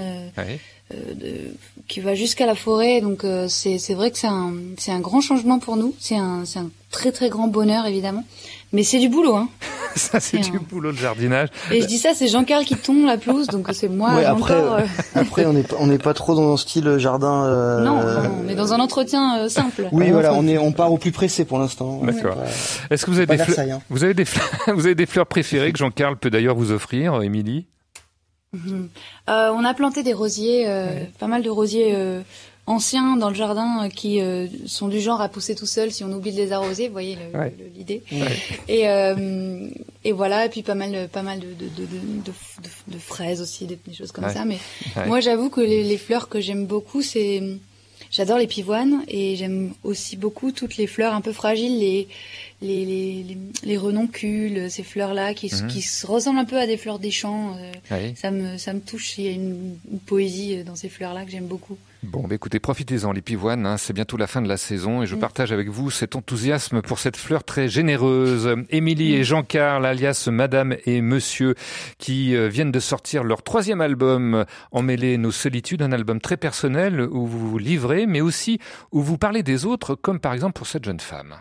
de, 0.90 1.52
qui 1.86 2.00
va 2.00 2.14
jusqu'à 2.14 2.46
la 2.46 2.54
forêt. 2.54 3.02
Donc 3.02 3.26
c'est 3.48 3.76
c'est 3.76 3.92
vrai 3.92 4.10
que 4.10 4.16
c'est 4.16 4.26
un 4.26 4.54
c'est 4.78 4.90
un 4.90 5.00
grand 5.00 5.20
changement 5.20 5.58
pour 5.58 5.76
nous. 5.76 5.94
C'est 6.00 6.16
un 6.16 6.46
c'est 6.46 6.60
un 6.60 6.70
très 6.90 7.12
très 7.12 7.28
grand 7.28 7.48
bonheur 7.48 7.84
évidemment. 7.84 8.24
Mais 8.72 8.82
c'est 8.82 8.98
du 8.98 9.08
boulot, 9.08 9.34
hein. 9.34 9.48
ça, 9.96 10.20
c'est 10.20 10.38
du 10.38 10.58
boulot 10.58 10.92
de 10.92 10.98
jardinage. 10.98 11.48
Et 11.70 11.80
je 11.80 11.86
dis 11.86 11.98
ça, 11.98 12.10
c'est 12.14 12.28
Jean-Carl 12.28 12.64
qui 12.64 12.76
tombe 12.76 13.06
la 13.06 13.16
pelouse, 13.16 13.46
donc 13.46 13.68
c'est 13.72 13.88
moi. 13.88 14.14
Ouais, 14.14 14.24
après, 14.24 14.54
euh... 14.54 14.80
après, 15.14 15.46
on 15.46 15.54
n'est 15.54 15.64
on 15.78 15.86
n'est 15.86 15.98
pas 15.98 16.14
trop 16.14 16.34
dans 16.34 16.52
un 16.52 16.56
style 16.56 16.98
jardin. 16.98 17.44
Euh... 17.44 17.80
Non, 17.80 18.00
on 18.44 18.48
est 18.48 18.54
dans 18.54 18.74
un 18.74 18.80
entretien 18.80 19.38
euh, 19.38 19.48
simple. 19.48 19.88
Oui, 19.92 20.10
voilà, 20.10 20.34
on 20.34 20.46
est, 20.46 20.58
on 20.58 20.72
part 20.72 20.92
au 20.92 20.98
plus 20.98 21.12
pressé 21.12 21.44
pour 21.44 21.58
l'instant. 21.58 22.00
D'accord. 22.04 22.36
Est-ce 22.90 23.06
que 23.06 23.10
vous 23.10 23.18
avez 23.18 23.26
des 23.26 23.38
fleurs, 23.38 23.76
hein. 23.76 23.80
vous 23.88 24.04
avez 24.04 24.14
des 24.14 24.24
fleurs, 24.26 24.48
vous 24.76 24.84
avez 24.84 24.94
des 24.94 25.06
fleurs 25.06 25.26
préférées 25.26 25.72
que 25.72 25.78
Jean-Carl 25.78 26.16
peut 26.16 26.30
d'ailleurs 26.30 26.54
vous 26.54 26.70
offrir, 26.70 27.22
Émilie? 27.22 27.66
Mmh. 28.52 28.86
On 29.28 29.64
a 29.64 29.74
planté 29.74 30.02
des 30.02 30.12
rosiers, 30.12 30.66
ouais. 30.66 31.10
pas 31.18 31.26
mal 31.26 31.42
de 31.42 31.50
rosiers 31.50 31.94
anciens 32.68 33.16
dans 33.16 33.30
le 33.30 33.34
jardin 33.34 33.84
euh, 33.84 33.88
qui 33.88 34.20
euh, 34.20 34.46
sont 34.66 34.88
du 34.88 35.00
genre 35.00 35.20
à 35.20 35.28
pousser 35.28 35.54
tout 35.54 35.66
seul 35.66 35.90
si 35.90 36.04
on 36.04 36.12
oublie 36.12 36.32
de 36.32 36.36
les 36.36 36.52
arroser. 36.52 36.86
Vous 36.86 36.92
voyez 36.92 37.16
l'idée. 37.76 38.02
Ouais. 38.12 38.36
Et, 38.68 38.88
euh, 38.88 39.68
et 40.04 40.12
voilà, 40.12 40.44
et 40.46 40.48
puis 40.48 40.62
pas 40.62 40.74
mal, 40.74 41.08
pas 41.08 41.22
mal 41.22 41.40
de, 41.40 41.46
de, 41.46 41.66
de, 41.68 41.86
de, 42.26 42.32
de 42.94 42.98
fraises 42.98 43.40
aussi, 43.40 43.66
des, 43.66 43.78
des 43.86 43.94
choses 43.94 44.12
comme 44.12 44.24
ouais. 44.24 44.34
ça. 44.34 44.44
Mais 44.44 44.58
moi, 45.06 45.20
j'avoue 45.20 45.50
que 45.50 45.60
les, 45.60 45.82
les, 45.82 45.96
fleurs 45.98 46.28
que 46.28 46.40
j'aime 46.40 46.66
beaucoup, 46.66 47.02
c'est 47.02 47.42
j'adore 48.10 48.38
les 48.38 48.46
pivoines 48.46 49.02
et 49.08 49.36
j'aime 49.36 49.72
aussi 49.82 50.16
beaucoup 50.16 50.50
toutes 50.52 50.76
les 50.78 50.86
fleurs 50.86 51.12
un 51.14 51.20
peu 51.20 51.32
fragiles, 51.32 51.78
les 51.78 52.08
les, 52.60 52.84
les, 52.84 53.22
les, 53.28 53.36
les 53.62 53.76
renoncules, 53.76 54.68
ces 54.70 54.82
fleurs-là 54.82 55.32
qui, 55.34 55.46
Mhm. 55.48 55.64
mmh. 55.64 55.68
qui 55.68 55.82
se 55.82 56.06
ressemblent 56.06 56.40
un 56.40 56.44
peu 56.44 56.58
à 56.58 56.66
des 56.66 56.76
fleurs 56.76 56.98
des 56.98 57.10
champs. 57.12 57.54
Euh, 57.56 57.72
oui. 57.92 58.14
ça, 58.16 58.30
me, 58.30 58.58
ça 58.58 58.72
me 58.72 58.80
touche, 58.80 59.16
il 59.18 59.24
y 59.24 59.28
a 59.28 59.32
une, 59.32 59.76
une 59.92 60.00
poésie 60.00 60.64
dans 60.64 60.74
ces 60.76 60.88
fleurs-là 60.88 61.24
que 61.24 61.30
j'aime 61.30 61.46
beaucoup. 61.46 61.76
Bon, 62.04 62.28
bah 62.28 62.36
écoutez, 62.36 62.60
profitez-en, 62.60 63.10
les 63.10 63.22
pivoines, 63.22 63.66
hein, 63.66 63.76
c'est 63.76 63.92
bientôt 63.92 64.16
la 64.16 64.28
fin 64.28 64.40
de 64.40 64.46
la 64.46 64.56
saison 64.56 65.02
et 65.02 65.06
je 65.06 65.16
partage 65.16 65.50
avec 65.50 65.68
vous 65.68 65.90
cet 65.90 66.14
enthousiasme 66.14 66.80
pour 66.80 67.00
cette 67.00 67.16
fleur 67.16 67.42
très 67.42 67.68
généreuse. 67.68 68.54
Émilie 68.70 69.16
et 69.16 69.24
Jean-Carl, 69.24 69.84
alias 69.84 70.28
Madame 70.30 70.76
et 70.86 71.02
Monsieur, 71.02 71.56
qui 71.98 72.36
euh, 72.36 72.48
viennent 72.48 72.70
de 72.70 72.78
sortir 72.78 73.24
leur 73.24 73.42
troisième 73.42 73.80
album, 73.80 74.44
Emmêler 74.70 75.18
nos 75.18 75.32
solitudes, 75.32 75.82
un 75.82 75.90
album 75.90 76.20
très 76.20 76.36
personnel 76.36 77.00
où 77.00 77.26
vous 77.26 77.50
vous 77.50 77.58
livrez, 77.58 78.06
mais 78.06 78.20
aussi 78.20 78.60
où 78.92 79.02
vous 79.02 79.18
parlez 79.18 79.42
des 79.42 79.66
autres, 79.66 79.96
comme 79.96 80.20
par 80.20 80.34
exemple 80.34 80.52
pour 80.52 80.68
cette 80.68 80.84
jeune 80.84 81.00
femme. 81.00 81.34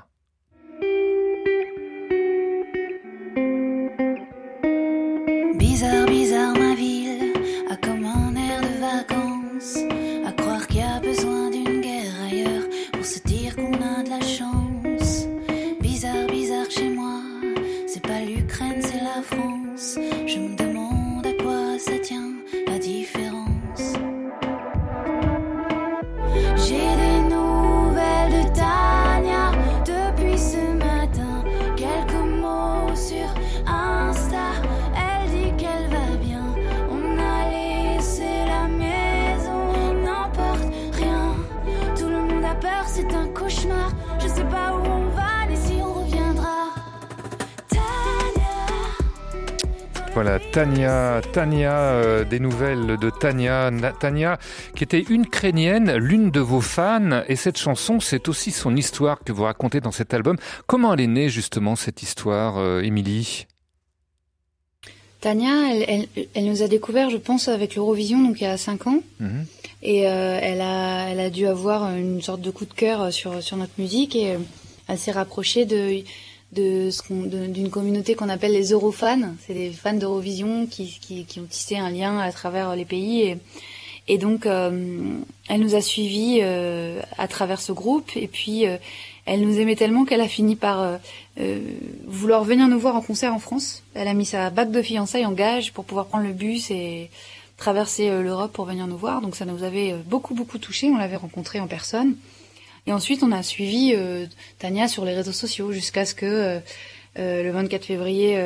Voilà, 50.17 50.39
Tania, 50.39 51.21
Tania, 51.31 51.77
euh, 51.77 52.23
des 52.23 52.39
nouvelles 52.39 52.97
de 52.97 53.11
Tania, 53.11 53.69
Tania, 53.99 54.39
qui 54.75 54.83
était 54.83 54.99
une 54.99 55.25
ukrainienne, 55.25 55.95
l'une 55.95 56.31
de 56.31 56.39
vos 56.39 56.59
fans, 56.59 57.21
et 57.27 57.35
cette 57.35 57.59
chanson, 57.59 57.99
c'est 57.99 58.27
aussi 58.27 58.49
son 58.49 58.75
histoire 58.75 59.19
que 59.23 59.31
vous 59.31 59.43
racontez 59.43 59.79
dans 59.79 59.91
cet 59.91 60.15
album. 60.15 60.35
Comment 60.65 60.95
elle 60.95 61.01
est 61.01 61.05
née 61.05 61.29
justement 61.29 61.75
cette 61.75 62.01
histoire, 62.01 62.57
euh, 62.57 62.81
Émilie? 62.81 63.45
Tania, 65.21 65.71
elle, 65.71 65.85
elle, 65.87 66.27
elle, 66.33 66.45
nous 66.45 66.63
a 66.63 66.67
découvert, 66.67 67.11
je 67.11 67.17
pense, 67.17 67.47
avec 67.47 67.75
l'Eurovision, 67.75 68.19
donc 68.19 68.41
il 68.41 68.45
y 68.45 68.47
a 68.47 68.57
cinq 68.57 68.87
ans. 68.87 69.01
-hmm. 69.21 69.45
Et 69.83 70.07
euh, 70.07 70.39
elle, 70.41 70.61
a, 70.61 71.09
elle 71.11 71.19
a 71.19 71.29
dû 71.29 71.45
avoir 71.45 71.95
une 71.95 72.23
sorte 72.23 72.41
de 72.41 72.49
coup 72.49 72.65
de 72.65 72.73
cœur 72.73 73.13
sur, 73.13 73.43
sur 73.43 73.55
notre 73.55 73.77
musique 73.77 74.15
et 74.15 74.31
euh, 74.31 74.39
elle 74.87 74.97
s'est 74.97 75.11
rapprochée 75.11 75.65
de 75.65 76.01
de 76.53 76.89
ce 76.91 77.01
d'une 77.47 77.69
communauté 77.69 78.15
qu'on 78.15 78.29
appelle 78.29 78.53
les 78.53 78.71
Eurofans. 78.71 79.35
C'est 79.45 79.53
des 79.53 79.71
fans 79.71 79.93
d'Eurovision 79.93 80.65
qui, 80.65 80.97
qui, 81.01 81.25
qui, 81.25 81.39
ont 81.39 81.45
tissé 81.45 81.77
un 81.77 81.89
lien 81.89 82.17
à 82.19 82.31
travers 82.31 82.75
les 82.75 82.85
pays. 82.85 83.35
Et, 84.07 84.17
donc, 84.17 84.45
euh, 84.45 85.19
elle 85.49 85.59
nous 85.59 85.75
a 85.75 85.81
suivis 85.81 86.39
euh, 86.41 87.01
à 87.17 87.27
travers 87.27 87.59
ce 87.59 87.73
groupe. 87.73 88.11
Et 88.15 88.27
puis, 88.27 88.65
euh, 88.65 88.77
elle 89.25 89.41
nous 89.41 89.59
aimait 89.59 89.75
tellement 89.75 90.05
qu'elle 90.05 90.21
a 90.21 90.29
fini 90.29 90.55
par 90.55 90.99
vouloir 92.07 92.45
venir 92.45 92.67
nous 92.69 92.79
voir 92.79 92.95
en 92.95 93.01
concert 93.01 93.33
en 93.33 93.39
France. 93.39 93.83
Elle 93.93 94.07
a 94.07 94.13
mis 94.13 94.25
sa 94.25 94.49
bague 94.49 94.71
de 94.71 94.81
fiançailles 94.81 95.25
en 95.25 95.33
gage 95.33 95.73
pour 95.73 95.83
pouvoir 95.83 96.05
prendre 96.05 96.25
le 96.25 96.33
bus 96.33 96.71
et 96.71 97.09
traverser 97.57 98.09
l'Europe 98.23 98.53
pour 98.53 98.63
venir 98.63 98.87
nous 98.87 98.97
voir. 98.97 99.19
Donc, 99.19 99.35
ça 99.35 99.43
nous 99.43 99.63
avait 99.63 99.95
beaucoup, 100.05 100.33
beaucoup 100.33 100.59
touché. 100.59 100.89
On 100.89 100.95
l'avait 100.95 101.17
rencontrée 101.17 101.59
en 101.59 101.67
personne. 101.67 102.15
Et 102.87 102.93
ensuite, 102.93 103.21
on 103.21 103.33
a 103.33 103.43
suivi 103.43 103.93
euh, 103.93 104.25
Tania 104.59 104.87
sur 104.87 105.03
les 105.03 105.13
réseaux 105.13 105.33
sociaux 105.33 105.73
jusqu'à 105.73 106.05
ce 106.05 106.15
que 106.15 106.25
euh, 106.25 106.59
euh, 107.19 107.43
le 107.43 107.51
24 107.51 107.83
février, 107.83 108.39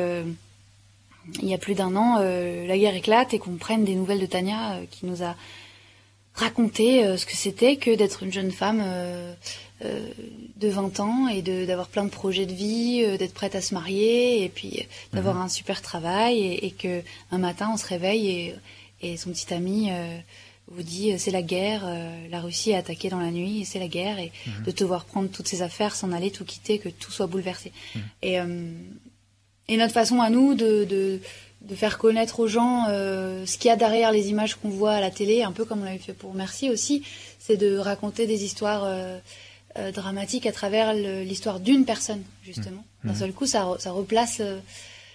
il 1.40 1.48
y 1.48 1.54
a 1.54 1.58
plus 1.58 1.74
d'un 1.74 1.94
an, 1.94 2.18
la 2.18 2.76
guerre 2.78 2.96
éclate 2.96 3.32
et 3.32 3.38
qu'on 3.38 3.56
prenne 3.56 3.84
des 3.84 3.94
nouvelles 3.94 4.18
de 4.18 4.26
Tania 4.26 4.80
qui 4.90 5.06
nous 5.06 5.22
a 5.22 5.36
raconté 6.34 7.16
ce 7.16 7.26
que 7.26 7.36
c'était 7.36 7.76
que 7.76 7.94
d'être 7.94 8.24
une 8.24 8.32
jeune 8.32 8.50
femme 8.50 8.82
de 9.82 10.68
20 10.68 11.00
ans 11.00 11.28
et 11.28 11.42
d'avoir 11.42 11.86
plein 11.86 12.04
de 12.04 12.10
projets 12.10 12.46
de 12.46 12.54
vie, 12.54 13.06
d'être 13.18 13.34
prête 13.34 13.54
à 13.54 13.60
se 13.60 13.74
marier 13.74 14.42
et 14.42 14.48
puis 14.48 14.88
d'avoir 15.12 15.36
mmh. 15.36 15.42
un 15.42 15.48
super 15.48 15.82
travail 15.82 16.38
et, 16.38 16.66
et, 16.66 16.70
que 16.72 17.02
un 17.30 17.38
matin 17.38 17.70
on 17.72 17.76
se 17.76 17.86
réveille 17.86 18.28
et, 18.28 18.54
et 19.02 19.16
son 19.16 19.30
petit 19.30 19.54
ami 19.54 19.90
vous 20.68 20.82
dit 20.82 21.18
c'est 21.18 21.30
la 21.30 21.42
guerre, 21.42 21.82
euh, 21.84 22.28
la 22.30 22.40
Russie 22.40 22.70
est 22.70 22.76
attaquée 22.76 23.10
dans 23.10 23.20
la 23.20 23.30
nuit 23.30 23.60
et 23.60 23.64
c'est 23.64 23.78
la 23.78 23.88
guerre 23.88 24.18
et 24.18 24.32
mmh. 24.46 24.62
de 24.64 24.70
devoir 24.72 25.04
prendre 25.04 25.28
toutes 25.28 25.48
ses 25.48 25.62
affaires, 25.62 25.94
s'en 25.94 26.12
aller, 26.12 26.30
tout 26.30 26.44
quitter, 26.44 26.78
que 26.78 26.88
tout 26.88 27.10
soit 27.12 27.26
bouleversé. 27.26 27.72
Mmh. 27.94 27.98
Et, 28.22 28.40
euh, 28.40 28.72
et 29.68 29.76
notre 29.76 29.92
façon 29.92 30.20
à 30.20 30.30
nous 30.30 30.54
de, 30.54 30.84
de, 30.84 31.20
de 31.62 31.74
faire 31.74 31.98
connaître 31.98 32.40
aux 32.40 32.48
gens 32.48 32.86
euh, 32.88 33.44
ce 33.46 33.58
qu'il 33.58 33.68
y 33.68 33.72
a 33.72 33.76
derrière 33.76 34.12
les 34.12 34.28
images 34.28 34.54
qu'on 34.54 34.70
voit 34.70 34.92
à 34.92 35.00
la 35.00 35.10
télé, 35.10 35.42
un 35.42 35.52
peu 35.52 35.64
comme 35.64 35.82
on 35.82 35.84
l'avait 35.84 35.98
fait 35.98 36.12
pour 36.14 36.34
Merci 36.34 36.70
aussi, 36.70 37.02
c'est 37.38 37.56
de 37.56 37.76
raconter 37.76 38.26
des 38.26 38.44
histoires 38.44 38.84
euh, 38.84 39.18
euh, 39.78 39.92
dramatiques 39.92 40.46
à 40.46 40.52
travers 40.52 40.94
l'histoire 40.94 41.60
d'une 41.60 41.84
personne, 41.84 42.22
justement. 42.44 42.84
D'un 43.04 43.12
Mhm. 43.12 43.18
seul 43.18 43.32
coup, 43.32 43.46
ça, 43.46 43.68
ça 43.78 43.90
replace 43.90 44.38
euh, 44.40 44.58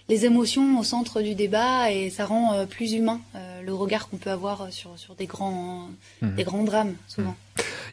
les 0.09 0.25
émotions 0.25 0.79
au 0.79 0.83
centre 0.83 1.21
du 1.21 1.35
débat 1.35 1.91
et 1.91 2.09
ça 2.09 2.25
rend 2.25 2.53
euh, 2.53 2.65
plus 2.65 2.93
humain 2.93 3.19
euh, 3.35 3.61
le 3.65 3.73
regard 3.73 4.07
qu'on 4.09 4.17
peut 4.17 4.31
avoir 4.31 4.67
sur, 4.71 4.97
sur 4.97 5.15
des, 5.15 5.25
grands, 5.25 5.89
Mhm. 6.21 6.35
des 6.35 6.43
grands 6.43 6.63
drames, 6.63 6.93
souvent. 7.07 7.35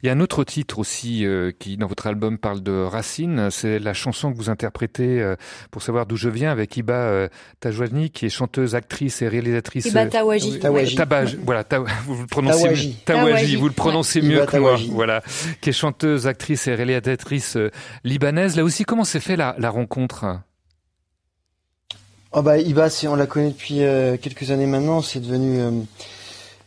Il 0.03 0.07
y 0.07 0.11
a 0.11 0.13
un 0.13 0.21
autre 0.21 0.45
titre 0.45 0.79
aussi 0.79 1.25
euh, 1.25 1.51
qui, 1.59 1.79
dans 1.79 1.87
votre 1.87 2.07
album, 2.07 2.37
parle 2.37 2.63
de 2.63 2.73
Racine. 2.85 3.49
C'est 3.51 3.79
la 3.79 3.95
chanson 3.95 4.31
que 4.31 4.37
vous 4.37 4.51
interprétez 4.51 5.21
euh, 5.23 5.37
pour 5.71 5.81
savoir 5.83 6.05
d'où 6.05 6.17
je 6.17 6.29
viens 6.29 6.53
avec 6.53 6.77
Iba 6.77 6.93
euh, 6.95 7.29
Tajwani, 7.61 8.11
qui 8.11 8.27
est 8.27 8.31
chanteuse, 8.31 8.75
actrice 8.75 9.23
et 9.23 9.29
réalisatrice. 9.29 9.87
Iba 9.87 10.03
euh, 10.05 10.11
Tawaji. 10.11 10.59
Tawaji. 10.61 10.97
Tabaj- 10.97 11.37
voilà, 11.43 11.65
ta- 11.65 11.79
vous 12.07 12.21
le 12.21 12.27
prononcez 12.27 12.63
Tawaji. 12.65 12.89
mieux. 12.89 12.95
Tawaji, 13.07 13.27
Tawaji. 13.33 13.57
vous 13.57 13.69
le 13.69 13.73
prononcez 13.75 14.21
Ouais. 14.21 14.29
mieux 14.29 14.37
Iba 14.37 14.47
que 14.47 14.57
moi. 14.59 14.71
Tawaji. 14.73 14.91
Voilà, 14.93 15.23
qui 15.63 15.71
est 15.71 15.73
chanteuse, 15.73 16.27
actrice 16.27 16.67
et 16.69 16.75
réalisatrice 16.75 17.57
euh, 17.57 17.71
libanaise. 18.05 18.57
Là 18.57 18.65
aussi, 18.65 18.85
comment 18.85 19.05
s'est 19.05 19.21
fait 19.21 19.37
la, 19.37 19.57
la 19.59 19.71
rencontre? 19.71 20.27
Oh 22.37 22.43
bah 22.43 22.59
Iba, 22.59 22.89
on 23.07 23.15
la 23.15 23.27
connaît 23.27 23.51
depuis 23.51 23.85
euh, 23.85 24.17
quelques 24.21 24.51
années 24.51 24.67
maintenant. 24.67 25.03
C'est 25.03 25.21
devenu 25.21 25.61
euh, 25.61 25.71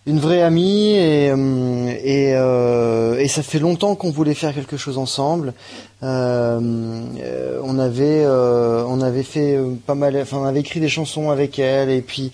une 0.05 0.17
vraie 0.17 0.41
amie 0.41 0.95
et 0.95 1.29
euh, 1.29 3.17
et, 3.19 3.23
et 3.25 3.27
ça 3.27 3.43
fait 3.43 3.59
longtemps 3.59 3.95
qu'on 3.95 4.09
voulait 4.09 4.33
faire 4.33 4.53
quelque 4.53 4.77
chose 4.77 4.97
ensemble. 4.97 5.53
On 6.01 7.79
avait 7.79 8.25
on 8.25 9.01
avait 9.01 9.23
fait 9.23 9.59
pas 9.85 9.95
mal, 9.95 10.15
enfin 10.21 10.37
on 10.37 10.45
avait 10.45 10.61
écrit 10.61 10.79
des 10.79 10.87
chansons 10.87 11.31
avec 11.31 11.59
elle 11.59 11.89
et 11.89 12.01
puis 12.01 12.31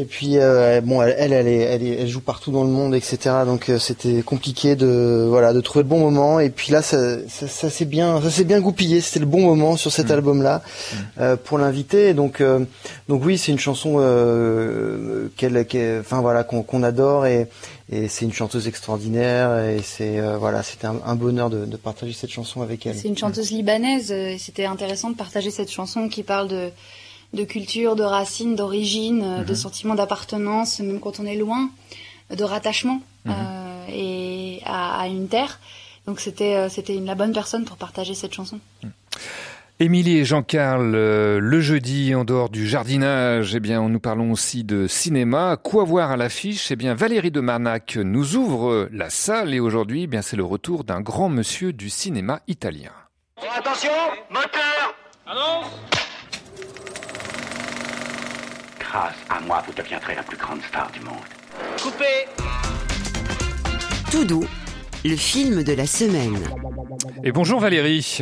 et 0.00 0.04
puis 0.04 0.38
euh, 0.38 0.80
bon 0.80 1.02
elle 1.02 1.14
elle 1.18 1.32
elle, 1.32 1.46
est- 1.48 1.58
elle, 1.58 1.82
est- 1.82 1.96
elle 2.02 2.08
joue 2.08 2.20
partout 2.20 2.50
dans 2.52 2.64
le 2.64 2.70
monde 2.70 2.94
etc. 2.94 3.18
Donc 3.44 3.68
euh, 3.68 3.78
c'était 3.78 4.22
compliqué 4.22 4.76
de 4.76 5.26
voilà 5.28 5.52
de 5.52 5.60
trouver 5.60 5.82
le 5.82 5.88
bon 5.88 5.98
moment 5.98 6.40
et 6.40 6.50
puis 6.50 6.72
là 6.72 6.80
ça 6.82 6.98
ça, 7.28 7.46
ça 7.48 7.68
s'est 7.70 7.84
bien 7.84 8.20
ça 8.22 8.30
s'est 8.30 8.44
bien 8.44 8.60
goupillé. 8.60 9.00
C'était 9.00 9.20
le 9.20 9.26
bon 9.26 9.42
moment 9.42 9.76
sur 9.76 9.92
cet 9.92 10.10
album 10.10 10.42
là 10.42 10.62
pour 11.44 11.58
l'inviter. 11.58 12.14
Donc 12.14 12.40
euh, 12.40 12.60
donc 13.08 13.22
oui 13.24 13.36
c'est 13.38 13.52
une 13.52 13.58
chanson 13.58 13.96
euh, 13.98 15.28
qu'elle 15.36 15.64
qu'elle- 15.66 16.00
enfin 16.00 16.20
voilà 16.20 16.44
qu'on 16.44 16.62
qu'on 16.62 16.82
adore 16.82 17.26
et 17.26 17.48
et 17.92 18.06
c'est 18.06 18.24
une 18.24 18.32
chanteuse 18.32 18.68
extraordinaire 18.68 19.64
et 19.64 19.80
c'est 19.82 20.20
euh, 20.20 20.36
voilà 20.38 20.62
c'était 20.62 20.86
un, 20.86 20.96
un 21.04 21.16
bonheur 21.16 21.50
de, 21.50 21.64
de 21.66 21.76
partager 21.76 22.12
cette 22.12 22.30
chanson 22.30 22.62
avec 22.62 22.86
elle. 22.86 22.94
C'est 22.96 23.08
une 23.08 23.18
chanteuse 23.18 23.50
libanaise 23.50 24.12
euh, 24.12 24.30
et 24.34 24.38
c'était 24.38 24.64
intéressant 24.66 25.10
de 25.10 25.16
partager 25.16 25.50
cette 25.50 25.70
chanson 25.70 26.08
qui 26.08 26.22
parle 26.22 26.48
de, 26.48 26.70
de 27.32 27.44
culture, 27.44 27.94
de 27.96 28.02
racines, 28.02 28.56
d'origine, 28.56 29.22
euh, 29.22 29.44
de 29.44 29.50
Mhm. 29.50 29.54
sentiment 29.56 29.94
d'appartenance, 29.94 30.80
même 30.80 31.00
quand 31.00 31.20
on 31.20 31.26
est 31.26 31.36
loin, 31.36 31.70
de 32.34 32.44
rattachement 32.44 33.00
Mhm. 33.24 33.32
euh, 33.32 33.84
et 33.92 34.60
à, 34.64 35.00
à 35.00 35.06
une 35.08 35.28
terre. 35.28 35.60
Donc 36.06 36.18
c'était 36.20 36.54
euh, 36.56 36.68
c'était 36.68 36.94
la 36.94 37.14
bonne 37.14 37.32
personne 37.32 37.64
pour 37.64 37.76
partager 37.76 38.14
cette 38.14 38.32
chanson. 38.34 38.58
Émilie 39.82 40.18
et 40.18 40.24
Jean-Carl, 40.26 40.92
euh, 40.94 41.38
le 41.40 41.60
jeudi, 41.62 42.14
en 42.14 42.24
dehors 42.24 42.50
du 42.50 42.68
jardinage, 42.68 43.54
eh 43.54 43.60
bien, 43.60 43.80
nous 43.88 43.98
parlons 44.00 44.30
aussi 44.32 44.62
de 44.62 44.86
cinéma. 44.86 45.56
Quoi 45.56 45.84
voir 45.84 46.10
à 46.10 46.16
l'affiche? 46.18 46.70
Eh 46.70 46.76
bien, 46.76 46.94
Valérie 46.94 47.30
de 47.30 47.40
Marnac 47.40 47.96
nous 47.96 48.36
ouvre 48.36 48.88
la 48.92 49.08
salle 49.08 49.54
et 49.54 49.60
aujourd'hui, 49.60 50.02
eh 50.02 50.06
bien, 50.06 50.20
c'est 50.20 50.36
le 50.36 50.44
retour 50.44 50.84
d'un 50.84 51.00
grand 51.00 51.30
monsieur 51.30 51.72
du 51.72 51.88
cinéma 51.88 52.40
italien. 52.46 52.90
Attention, 53.56 53.90
moteur 54.30 54.94
Annonce 55.26 55.70
Grâce 58.90 59.14
à 59.28 59.38
moi, 59.42 59.62
vous 59.64 59.72
deviendrez 59.72 60.16
la 60.16 60.22
plus 60.24 60.36
grande 60.36 60.60
star 60.62 60.90
du 60.90 60.98
monde. 60.98 61.14
Coupé 61.80 62.26
Tout 64.10 64.24
doux, 64.24 64.44
le 65.04 65.14
film 65.14 65.62
de 65.62 65.72
la 65.74 65.86
semaine. 65.86 66.36
Et 67.22 67.30
bonjour 67.30 67.60
Valérie. 67.60 68.18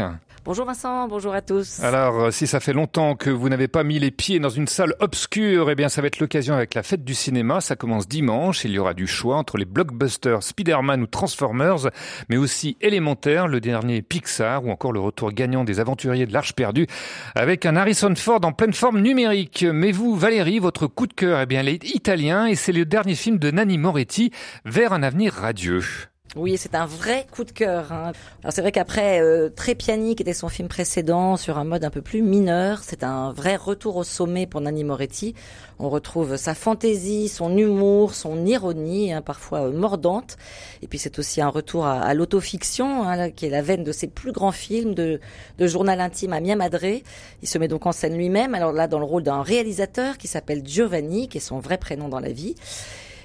Bonjour 0.49 0.65
Vincent, 0.65 1.09
bonjour 1.09 1.35
à 1.35 1.43
tous. 1.43 1.79
Alors, 1.81 2.19
euh, 2.19 2.31
si 2.31 2.47
ça 2.47 2.59
fait 2.59 2.73
longtemps 2.73 3.17
que 3.17 3.29
vous 3.29 3.51
n'avez 3.51 3.69
pas 3.69 3.85
mis 3.85 3.99
les 3.99 4.11
pieds 4.11 4.41
dans 4.41 4.49
une 4.49 4.67
salle 4.67 4.95
obscure, 4.99 5.71
eh 5.71 5.75
bien, 5.75 5.91
ça 5.91 6.01
va 6.01 6.07
être 6.07 6.21
l'occasion 6.21 6.55
avec 6.55 6.73
la 6.73 6.83
fête 6.83 7.05
du 7.05 7.13
cinéma. 7.13 7.61
Ça 7.61 7.77
commence 7.77 8.09
dimanche. 8.09 8.65
Il 8.65 8.71
y 8.71 8.79
aura 8.79 8.95
du 8.95 9.07
choix 9.07 9.37
entre 9.37 9.59
les 9.59 9.67
blockbusters 9.67 10.43
Spider-Man 10.43 11.03
ou 11.03 11.07
Transformers, 11.07 11.91
mais 12.31 12.39
aussi 12.39 12.79
Élémentaire, 12.81 13.47
le 13.47 13.61
dernier 13.61 14.01
Pixar, 14.01 14.65
ou 14.65 14.71
encore 14.71 14.95
le 14.95 15.01
retour 15.01 15.33
gagnant 15.33 15.65
des 15.65 15.81
aventuriers 15.81 16.25
de 16.25 16.33
l'Arche 16.33 16.55
perdue, 16.55 16.87
avec 17.35 17.67
un 17.67 17.77
Harrison 17.77 18.15
Ford 18.17 18.41
en 18.43 18.53
pleine 18.53 18.73
forme 18.73 19.01
numérique. 19.01 19.67
Mais 19.71 19.93
vous, 19.93 20.17
Valérie, 20.17 20.61
votre 20.61 20.87
coup 20.87 21.07
de 21.07 21.13
cœur, 21.13 21.43
eh 21.43 21.47
bien, 21.47 21.61
il 21.61 21.69
est 21.69 21.95
italien 21.95 22.47
et 22.47 22.55
c'est 22.55 22.73
le 22.73 22.87
dernier 22.87 23.17
film 23.17 23.37
de 23.37 23.51
Nanni 23.51 23.77
Moretti, 23.77 24.33
Vers 24.65 24.95
un 24.95 25.03
avenir 25.03 25.35
radieux. 25.35 26.08
Oui, 26.37 26.59
c'est 26.59 26.75
un 26.75 26.85
vrai 26.85 27.27
coup 27.31 27.43
de 27.43 27.51
cœur. 27.53 27.91
hein. 27.91 28.13
Alors 28.43 28.53
c'est 28.53 28.61
vrai 28.61 28.71
qu'après 28.71 29.21
euh, 29.21 29.49
Trépiani, 29.49 30.15
qui 30.15 30.23
était 30.23 30.35
son 30.35 30.51
film 30.51 30.69
précédent, 30.69 31.39
sur 31.39 31.57
un 31.57 31.65
mode 31.65 31.85
un 31.85 31.91
peu 31.91 32.03
plus 32.03 32.21
mineur, 32.21 32.81
c'est 32.83 33.03
un 33.03 33.33
vrai 33.33 33.57
retour 33.57 33.97
au 33.97 34.05
sommet 34.05 34.47
pour 34.47 34.61
Nanni 34.61 34.85
Moretti. 34.85 35.35
On 35.79 35.89
retrouve 35.89 36.37
sa 36.37 36.55
fantaisie, 36.55 37.29
son 37.29 37.57
humour, 37.57 38.15
son 38.15 38.45
ironie, 38.45 39.11
hein, 39.11 39.23
parfois 39.23 39.63
euh, 39.63 39.73
mordante. 39.73 40.37
Et 40.83 40.87
puis 40.87 40.99
c'est 40.99 41.19
aussi 41.19 41.41
un 41.41 41.49
retour 41.49 41.87
à, 41.87 42.01
à 42.03 42.13
l'autofiction, 42.13 43.05
hein, 43.09 43.31
qui 43.31 43.47
est 43.47 43.51
la 43.51 43.63
veine 43.63 43.83
de 43.83 43.93
ses 43.93 44.07
plus 44.07 44.33
grands 44.33 44.53
films, 44.53 44.95
de, 44.95 45.21
de 45.57 45.67
journal 45.67 45.99
intime 45.99 46.35
à 46.35 46.41
Mia 46.41 46.57
Madre. 46.57 47.01
Il 47.43 47.49
se 47.49 47.57
met 47.57 47.69
donc 47.69 47.87
en 47.87 47.93
scène 47.93 48.17
lui-même, 48.19 48.55
alors 48.55 48.73
là 48.73 48.87
dans 48.87 48.99
le 48.99 49.07
rôle 49.07 49.23
d'un 49.23 49.43
réalisateur 49.43 50.19
qui 50.19 50.29
s'appelle 50.29 50.61
Giovanni, 50.63 51.29
qui 51.29 51.39
est 51.39 51.41
son 51.41 51.59
vrai 51.59 51.79
prénom 51.79 52.09
dans 52.09 52.21
la 52.21 52.33
vie 52.33 52.55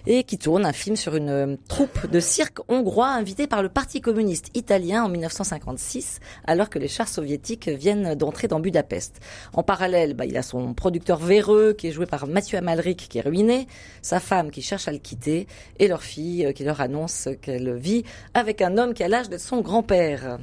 et 0.07 0.23
qui 0.23 0.37
tourne 0.37 0.65
un 0.65 0.73
film 0.73 0.95
sur 0.95 1.15
une 1.15 1.29
euh, 1.29 1.55
troupe 1.67 2.09
de 2.09 2.19
cirque 2.19 2.59
hongrois 2.67 3.09
invitée 3.09 3.47
par 3.47 3.63
le 3.63 3.69
Parti 3.69 4.01
communiste 4.01 4.49
italien 4.55 5.03
en 5.03 5.09
1956, 5.09 6.19
alors 6.45 6.69
que 6.69 6.79
les 6.79 6.87
chars 6.87 7.07
soviétiques 7.07 7.67
viennent 7.67 8.15
d'entrer 8.15 8.47
dans 8.47 8.59
Budapest. 8.59 9.19
En 9.53 9.63
parallèle, 9.63 10.13
bah, 10.13 10.25
il 10.25 10.37
a 10.37 10.41
son 10.41 10.73
producteur 10.73 11.17
véreux 11.17 11.73
qui 11.73 11.87
est 11.87 11.91
joué 11.91 12.05
par 12.05 12.27
Mathieu 12.27 12.57
Amalric 12.57 13.07
qui 13.09 13.17
est 13.17 13.21
ruiné, 13.21 13.67
sa 14.01 14.19
femme 14.19 14.51
qui 14.51 14.61
cherche 14.61 14.87
à 14.87 14.91
le 14.91 14.97
quitter 14.99 15.47
et 15.79 15.87
leur 15.87 16.03
fille 16.03 16.45
euh, 16.45 16.51
qui 16.51 16.63
leur 16.63 16.81
annonce 16.81 17.29
qu'elle 17.41 17.75
vit 17.75 18.03
avec 18.33 18.61
un 18.61 18.77
homme 18.77 18.93
qui 18.93 19.03
a 19.03 19.07
l'âge 19.07 19.29
d'être 19.29 19.41
son 19.41 19.61
grand-père. 19.61 20.37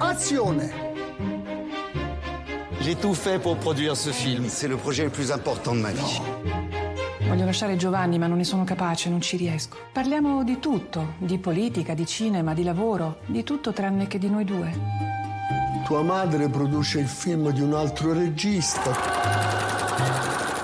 Azione 0.00 0.68
J'ai 2.80 2.94
tout 2.94 3.14
fait 3.14 3.38
pour 3.38 3.56
produire 3.56 3.96
ce 3.96 4.10
film. 4.10 4.46
C'est 4.48 4.68
le 4.68 4.76
projet 4.76 5.04
le 5.04 5.10
plus 5.10 5.32
important 5.32 5.74
de 5.74 5.80
ma 5.80 5.92
vie. 5.92 6.20
Voglio 7.28 7.44
lasciare 7.44 7.76
Giovanni, 7.76 8.18
ma 8.18 8.26
non 8.26 8.38
ne 8.38 8.44
sono 8.44 8.64
capace, 8.64 9.10
non 9.10 9.20
ci 9.20 9.36
riesco. 9.36 9.76
Parliamo 9.92 10.42
di 10.44 10.58
tutto, 10.58 11.12
di 11.18 11.36
politica, 11.36 11.92
di 11.92 12.06
cinema, 12.06 12.54
di 12.54 12.62
lavoro, 12.62 13.18
di 13.26 13.44
tutto 13.44 13.74
tranne 13.74 14.06
che 14.06 14.18
di 14.18 14.30
noi 14.30 14.44
due. 14.44 14.72
Tua 15.84 16.02
madre 16.02 16.48
produce 16.48 17.00
il 17.00 17.06
film 17.06 17.50
di 17.50 17.60
un 17.60 17.74
altro 17.74 18.14
regista. 18.14 18.92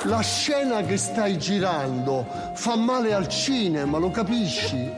La 0.05 0.21
scena 0.21 0.81
che 0.83 0.97
stai 0.97 1.39
girando 1.39 2.27
fa 2.55 2.77
male 2.77 3.13
al 3.13 3.29
cinema, 3.29 3.99
lo 3.99 4.11
capisci? 4.11 4.91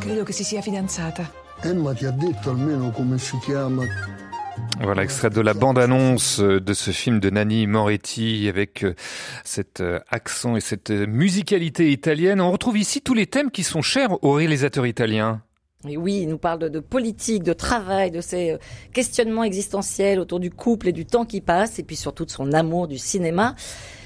Credo 0.00 0.24
che 0.24 0.32
si 0.32 0.42
sia 0.42 0.60
fidanzata. 0.60 1.30
Emma 1.60 1.94
ti 1.94 2.06
ha 2.06 2.10
detto 2.10 2.50
almeno 2.50 2.90
come 2.90 3.18
si 3.18 3.38
chiama? 3.38 3.84
Voilà, 4.82 5.02
extrait 5.02 5.28
de 5.28 5.42
la 5.42 5.52
bande-annonce 5.52 6.40
euh, 6.40 6.58
de 6.58 6.72
ce 6.72 6.90
film 6.90 7.20
de 7.20 7.28
Nanni 7.28 7.66
Moretti 7.66 8.48
avec 8.48 8.82
euh, 8.82 8.94
cet 9.44 9.82
euh, 9.82 10.00
accent 10.08 10.56
et 10.56 10.60
cette 10.60 10.88
musicalité 10.88 11.92
italienne. 11.92 12.40
On 12.40 12.50
retrouve 12.50 12.78
ici 12.78 13.02
tous 13.02 13.12
les 13.12 13.26
thèmes 13.26 13.50
qui 13.50 13.62
sont 13.62 13.82
chers 13.82 14.24
aux 14.24 14.32
réalisateurs 14.32 14.86
italiens. 14.86 15.42
Oui, 15.84 16.20
il 16.22 16.28
nous 16.28 16.38
parle 16.38 16.70
de, 16.70 16.80
politique, 16.80 17.42
de 17.42 17.52
travail, 17.52 18.10
de 18.10 18.22
ses 18.22 18.56
questionnements 18.94 19.44
existentiels 19.44 20.18
autour 20.18 20.40
du 20.40 20.50
couple 20.50 20.88
et 20.88 20.92
du 20.92 21.04
temps 21.04 21.26
qui 21.26 21.42
passe, 21.42 21.78
et 21.78 21.82
puis 21.82 21.96
surtout 21.96 22.24
de 22.24 22.30
son 22.30 22.52
amour 22.52 22.88
du 22.88 22.96
cinéma. 22.96 23.56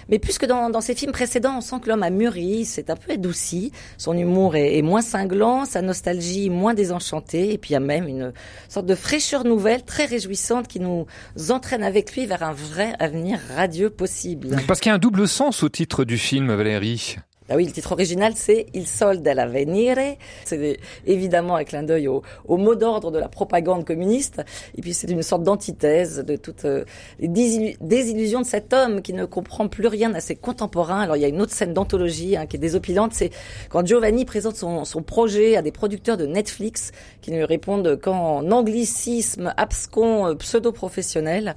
Mais 0.09 0.19
plus 0.19 0.39
que 0.39 0.47
dans, 0.47 0.71
dans 0.71 0.81
ses 0.81 0.95
films 0.95 1.13
précédents, 1.13 1.59
on 1.59 1.61
sent 1.61 1.77
que 1.83 1.89
l'homme 1.89 2.03
a 2.03 2.11
mûri, 2.11 2.65
c'est 2.65 2.91
un 2.91 2.97
peu 2.97 3.13
adouci, 3.13 3.73
son 3.97 4.17
humour 4.17 4.57
est, 4.57 4.79
est 4.79 4.83
moins 4.83 5.03
cinglant, 5.03 5.65
sa 5.65 5.83
nostalgie 5.83 6.51
moins 6.51 6.75
désenchantée, 6.75 7.53
et 7.53 7.59
puis 7.59 7.71
il 7.71 7.75
y 7.75 7.77
a 7.77 7.81
même 7.81 8.09
une 8.09 8.33
sorte 8.69 8.87
de 8.87 8.95
fraîcheur 8.95 9.45
nouvelle 9.45 9.83
très 9.83 10.07
réjouissante 10.07 10.69
qui 10.69 10.81
nous 10.81 11.07
entraîne 11.51 11.83
avec 11.83 12.15
lui 12.15 12.27
vers 12.27 12.43
un 12.43 12.53
vrai 12.53 12.95
avenir 12.99 13.39
radieux 13.57 13.91
possible. 13.91 14.57
Parce 14.67 14.81
qu'il 14.81 14.91
y 14.91 14.93
a 14.93 14.97
un 14.97 14.99
double 14.99 15.29
sens 15.29 15.63
au 15.63 15.69
titre 15.69 16.05
du 16.05 16.19
film, 16.19 16.53
Valérie. 16.53 17.17
Ah 17.51 17.57
oui, 17.57 17.67
le 17.67 17.73
titre 17.73 17.93
original 17.93 18.33
c'est 18.37 18.67
Il 18.73 18.87
sol 18.87 19.21
dell'avvenire. 19.21 19.99
C'est 20.47 20.79
évidemment 21.07 21.57
un 21.57 21.65
clin 21.65 21.83
d'œil 21.83 22.09
au, 22.09 22.23
au 22.47 22.57
mot 22.57 22.75
d'ordre 22.75 23.11
de 23.11 23.19
la 23.19 23.29
propagande 23.29 23.85
communiste. 23.85 24.43
Et 24.79 24.81
puis 24.81 24.95
c'est 24.95 25.11
une 25.11 25.23
sorte 25.23 25.43
d'antithèse 25.43 26.25
de 26.25 26.37
toutes 26.37 26.65
euh, 26.65 26.87
les 27.21 27.29
désillu- 27.29 27.77
désillusions 27.83 28.41
de 28.41 28.47
cet 28.47 28.73
homme 28.73 29.03
qui 29.03 29.13
ne 29.13 29.27
comprend 29.27 29.69
plus 29.69 29.87
rien 29.89 30.15
à 30.15 30.21
ses 30.21 30.37
contemporains. 30.37 31.01
Alors 31.01 31.17
il 31.17 31.21
y 31.21 31.27
a 31.27 31.29
une 31.29 31.43
autre 31.43 31.53
scène 31.53 31.75
d'anthologie 31.75 32.35
hein, 32.35 32.47
qui 32.47 32.57
est 32.57 32.59
désopilante, 32.59 33.13
c'est 33.13 33.31
quand 33.69 33.87
Giovanni 33.87 34.25
présente 34.25 34.57
son, 34.57 34.87
son 34.87 35.03
projet 35.03 35.57
à 35.57 35.61
des 35.61 35.73
producteurs 35.73 36.17
de 36.17 36.25
Netflix 36.25 36.93
qui 37.21 37.31
ne 37.31 37.37
lui 37.37 37.45
répondent 37.45 38.01
qu'en 38.01 38.51
anglicisme 38.51 39.53
abscon 39.59 40.29
euh, 40.29 40.35
pseudo-professionnel. 40.35 41.57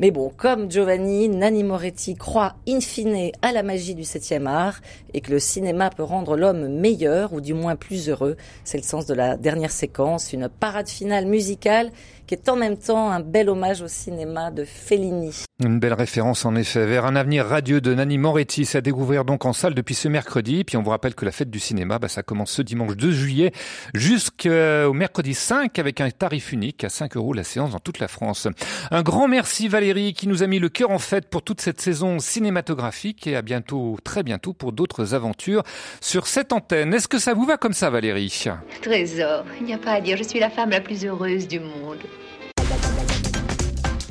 Mais 0.00 0.10
bon, 0.10 0.32
comme 0.34 0.70
Giovanni, 0.70 1.28
Nanni 1.28 1.62
Moretti 1.62 2.14
croit 2.14 2.54
in 2.66 2.80
fine 2.80 3.32
à 3.42 3.52
la 3.52 3.62
magie 3.62 3.94
du 3.94 4.04
7e 4.04 4.46
art 4.46 4.80
et 5.12 5.20
que 5.20 5.30
le 5.30 5.38
cinéma 5.38 5.90
peut 5.90 6.02
rendre 6.02 6.38
l'homme 6.38 6.68
meilleur 6.68 7.34
ou 7.34 7.42
du 7.42 7.52
moins 7.52 7.76
plus 7.76 8.08
heureux. 8.08 8.38
C'est 8.64 8.78
le 8.78 8.82
sens 8.82 9.04
de 9.04 9.12
la 9.12 9.36
dernière 9.36 9.70
séquence, 9.70 10.32
une 10.32 10.48
parade 10.48 10.88
finale 10.88 11.26
musicale 11.26 11.90
qui 12.30 12.34
est 12.34 12.48
en 12.48 12.54
même 12.54 12.76
temps 12.76 13.10
un 13.10 13.18
bel 13.18 13.50
hommage 13.50 13.82
au 13.82 13.88
cinéma 13.88 14.52
de 14.52 14.64
Fellini. 14.64 15.46
Une 15.64 15.80
belle 15.80 15.94
référence 15.94 16.44
en 16.44 16.54
effet 16.54 16.86
vers 16.86 17.04
un 17.04 17.16
avenir 17.16 17.44
radieux 17.44 17.80
de 17.80 17.92
Nanni 17.92 18.18
Moretti. 18.18 18.66
C'est 18.66 18.78
à 18.78 18.80
découvrir 18.80 19.24
donc 19.24 19.46
en 19.46 19.52
salle 19.52 19.74
depuis 19.74 19.96
ce 19.96 20.06
mercredi. 20.06 20.62
Puis 20.62 20.76
on 20.76 20.82
vous 20.82 20.90
rappelle 20.90 21.16
que 21.16 21.24
la 21.24 21.32
fête 21.32 21.50
du 21.50 21.58
cinéma, 21.58 21.98
bah, 21.98 22.06
ça 22.06 22.22
commence 22.22 22.52
ce 22.52 22.62
dimanche 22.62 22.96
2 22.96 23.10
juillet 23.10 23.50
jusqu'au 23.94 24.92
mercredi 24.92 25.34
5 25.34 25.76
avec 25.80 26.00
un 26.00 26.08
tarif 26.10 26.52
unique 26.52 26.84
à 26.84 26.88
5 26.88 27.16
euros 27.16 27.32
la 27.32 27.42
séance 27.42 27.72
dans 27.72 27.80
toute 27.80 27.98
la 27.98 28.06
France. 28.06 28.46
Un 28.92 29.02
grand 29.02 29.26
merci 29.26 29.66
Valérie 29.66 30.14
qui 30.14 30.28
nous 30.28 30.44
a 30.44 30.46
mis 30.46 30.60
le 30.60 30.68
cœur 30.68 30.92
en 30.92 31.00
fête 31.00 31.28
pour 31.28 31.42
toute 31.42 31.60
cette 31.60 31.80
saison 31.80 32.20
cinématographique 32.20 33.26
et 33.26 33.34
à 33.34 33.42
bientôt, 33.42 33.96
très 34.04 34.22
bientôt 34.22 34.52
pour 34.52 34.70
d'autres 34.70 35.14
aventures 35.14 35.64
sur 36.00 36.28
cette 36.28 36.52
antenne. 36.52 36.94
Est-ce 36.94 37.08
que 37.08 37.18
ça 37.18 37.34
vous 37.34 37.44
va 37.44 37.56
comme 37.56 37.72
ça 37.72 37.90
Valérie? 37.90 38.44
Trésor, 38.82 39.46
il 39.58 39.66
n'y 39.66 39.74
a 39.74 39.78
pas 39.78 39.94
à 39.94 40.00
dire, 40.00 40.16
je 40.16 40.22
suis 40.22 40.38
la 40.38 40.50
femme 40.50 40.70
la 40.70 40.80
plus 40.80 41.04
heureuse 41.04 41.48
du 41.48 41.58
monde. 41.58 41.98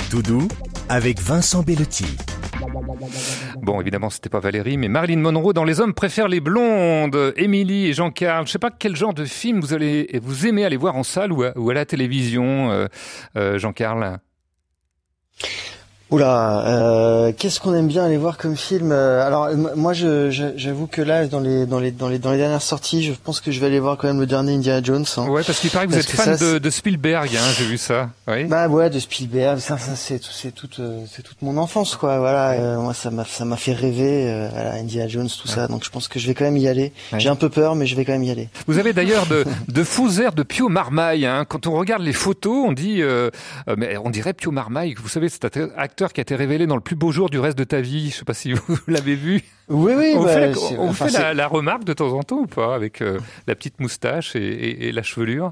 Doudou 0.10 0.48
avec 0.90 1.20
Vincent 1.20 1.62
Bellotti. 1.62 2.18
Bon, 3.62 3.80
évidemment, 3.80 4.10
c'était 4.10 4.30
pas 4.30 4.40
Valérie, 4.40 4.78
mais 4.78 4.88
Marilyn 4.88 5.20
Monroe 5.20 5.54
dans 5.54 5.64
Les 5.64 5.80
hommes 5.80 5.94
préfèrent 5.94 6.28
les 6.28 6.40
blondes. 6.40 7.34
Émilie 7.36 7.88
et 7.88 7.94
Jean-Carl, 7.94 8.48
je 8.48 8.52
sais 8.52 8.60
pas 8.60 8.72
quel 8.72 8.96
genre 8.96 9.14
de 9.14 9.26
film 9.26 9.62
vous 9.62 9.74
allez, 9.74 10.20
vous 10.22 10.48
aimez 10.48 10.66
aller 10.66 10.78
voir 10.78 10.96
en 10.96 11.04
salle 11.04 11.32
ou 11.32 11.44
à, 11.44 11.58
ou 11.58 11.70
à 11.70 11.74
la 11.74 11.86
télévision, 11.86 12.72
euh, 12.72 12.88
euh, 13.38 13.60
Jean-Carl? 13.60 14.20
Oula, 16.12 16.66
euh, 16.66 17.32
qu'est-ce 17.38 17.60
qu'on 17.60 17.76
aime 17.76 17.88
bien 17.88 18.04
aller 18.04 18.18
voir 18.18 18.38
comme 18.38 18.58
film 18.58 18.92
euh, 18.92 19.24
Alors 19.24 19.48
moi, 19.76 19.94
je- 19.94 20.32
je- 20.32 20.58
j'avoue 20.58 20.88
que 20.88 21.04
là, 21.04 21.28
dans 21.28 21.40
les 21.40 21.68
dans 21.68 21.80
les 21.80 21.92
dans 21.92 22.10
les 22.10 22.18
dans 22.18 22.32
les 22.32 22.38
dernières 22.40 22.64
sorties, 22.64 23.04
je 23.04 23.14
pense 23.14 23.42
que 23.42 23.52
je 23.52 23.60
vais 23.60 23.68
aller 23.68 23.80
voir 23.80 23.96
quand 23.98 24.08
même 24.08 24.20
le 24.20 24.26
dernier 24.26 24.54
Indiana 24.56 24.82
Jones. 24.84 25.06
hein. 25.18 25.28
Ouais, 25.28 25.44
parce 25.46 25.60
qu'il 25.60 25.70
paraît 25.70 25.86
que 25.86 25.92
vous 25.92 25.98
Parce 25.98 26.08
êtes 26.08 26.12
que 26.12 26.18
fan 26.18 26.36
ça, 26.38 26.44
de, 26.46 26.52
c'est- 26.54 26.60
de 26.60 26.70
Spielberg, 26.72 27.30
hein, 27.36 27.48
j'ai 27.60 27.66
vu 27.66 27.78
ça. 27.78 28.10
Oui. 28.28 28.46
Bah 28.46 28.68
ouais, 28.68 28.90
de 28.90 28.98
Spielberg, 28.98 29.60
ça, 29.60 29.78
ça 29.78 29.96
c'est 29.96 30.18
tout- 30.18 30.32
c'est 30.32 30.52
toute 30.52 30.80
euh, 30.80 31.02
c'est 31.12 31.22
toute 31.22 31.44
mon 31.44 31.58
enfance 31.58 31.96
quoi. 31.96 32.18
Voilà, 32.18 32.54
euh, 32.54 32.78
moi 32.80 32.96
ça 32.96 33.12
m'a 33.12 33.24
ça 33.26 33.46
m'a 33.46 33.58
fait 33.58 33.74
rêver, 33.74 34.32
euh, 34.32 34.50
voilà, 34.52 34.74
Indiana 34.74 35.08
Jones, 35.08 35.30
tout 35.40 35.48
ça. 35.48 35.68
Donc 35.68 35.84
je 35.86 35.92
pense 35.92 36.08
que 36.08 36.18
je 36.20 36.26
vais 36.26 36.34
quand 36.34 36.46
même 36.46 36.58
y 36.58 36.68
aller. 36.68 36.92
Ouais. 37.14 37.20
J'ai 37.20 37.30
un 37.30 37.36
peu 37.36 37.50
peur, 37.50 37.76
mais 37.76 37.86
je 37.86 37.96
vais 37.96 38.04
quand 38.04 38.14
même 38.14 38.24
y 38.24 38.32
aller. 38.32 38.50
Vous 38.66 38.80
avez 38.80 38.94
d'ailleurs 38.94 39.28
de, 39.28 39.46
de 39.68 39.84
faux 39.84 40.10
airs 40.20 40.34
de 40.34 40.42
Pio 40.42 40.70
Marmaille. 40.70 41.28
Hein. 41.28 41.46
Quand 41.48 41.68
on 41.68 41.74
regarde 41.78 42.02
les 42.02 42.14
photos, 42.14 42.66
on 42.68 42.72
dit, 42.72 43.04
euh, 43.04 43.30
mais 43.78 43.96
on 44.04 44.10
dirait 44.10 44.34
Pio 44.34 44.50
Marmaille. 44.50 44.96
Vous 45.00 45.08
savez, 45.08 45.30
cet 45.30 45.46
act- 45.46 45.99
acteur 46.00 46.14
qui 46.14 46.22
a 46.22 46.24
été 46.24 46.36
révélé 46.36 46.66
dans 46.66 46.76
le 46.76 46.82
plus 46.82 46.96
beau 46.96 47.12
jour 47.12 47.30
du 47.30 47.40
reste 47.40 47.58
de 47.58 47.66
ta 47.66 47.82
vie. 47.82 48.10
Je 48.10 48.16
sais 48.16 48.26
pas 48.26 48.34
si 48.34 48.54
vous 48.68 48.78
l'avez 48.88 49.16
vu. 49.16 49.42
Oui, 49.68 49.94
oui. 49.98 50.14
on 50.16 50.24
bah, 50.24 50.34
fait, 50.34 50.52
la, 50.54 50.80
on 50.80 50.90
enfin, 50.90 51.08
fait 51.10 51.34
la, 51.34 51.48
remarque 51.48 51.84
de 51.84 51.92
temps 51.92 52.14
en 52.18 52.24
temps 52.24 52.38
ou 52.40 52.48
pas 52.48 52.74
avec 52.74 53.02
euh, 53.02 53.20
la 53.48 53.56
petite 53.56 53.82
moustache 53.82 54.34
et, 54.36 54.40
et- 54.40 54.88
et 54.88 54.92
la 54.94 55.04
chevelure? 55.04 55.52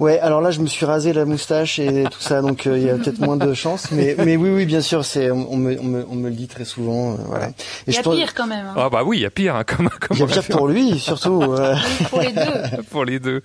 Ouais, 0.00 0.18
alors 0.18 0.40
là, 0.40 0.50
je 0.50 0.60
me 0.60 0.66
suis 0.66 0.84
rasé 0.84 1.12
la 1.12 1.24
moustache 1.24 1.78
et 1.78 2.04
tout 2.10 2.20
ça, 2.20 2.40
donc 2.42 2.66
euh, 2.66 2.76
il 2.76 2.84
y 2.86 2.90
a 2.90 2.94
peut-être 2.96 3.20
moins 3.20 3.36
de 3.36 3.54
chance. 3.54 3.90
Mais, 3.92 4.16
mais 4.24 4.36
oui, 4.36 4.50
oui, 4.50 4.66
bien 4.66 4.80
sûr, 4.80 5.04
c'est 5.04 5.30
on, 5.30 5.52
on 5.52 5.56
me, 5.56 5.78
on, 5.78 5.84
me, 5.84 6.06
on 6.10 6.14
me 6.16 6.28
le 6.28 6.34
dit 6.34 6.48
très 6.48 6.64
souvent. 6.64 7.12
euh, 7.12 7.16
voilà. 7.26 7.48
Et 7.50 7.52
Il 7.86 7.90
y 7.92 7.94
je 7.94 8.00
a 8.00 8.02
pense- 8.02 8.16
pire 8.16 8.34
quand 8.34 8.46
même. 8.46 8.66
hein. 8.66 8.74
Ah 8.76 8.90
bah 8.90 9.02
oui, 9.04 9.18
il 9.18 9.20
y 9.22 9.26
a 9.26 9.30
pire. 9.30 9.54
Hein, 9.54 9.64
comme, 9.64 9.88
comme 9.88 10.16
Il 10.16 10.20
y 10.20 10.22
a 10.22 10.26
pire 10.26 10.42
pour 10.50 10.66
lui, 10.66 10.98
surtout. 10.98 11.42
euh. 11.52 11.76
Pour 12.10 12.20
les 12.20 12.32
deux. 12.32 12.82
pour 12.90 13.04
les 13.04 13.18
deux. 13.20 13.42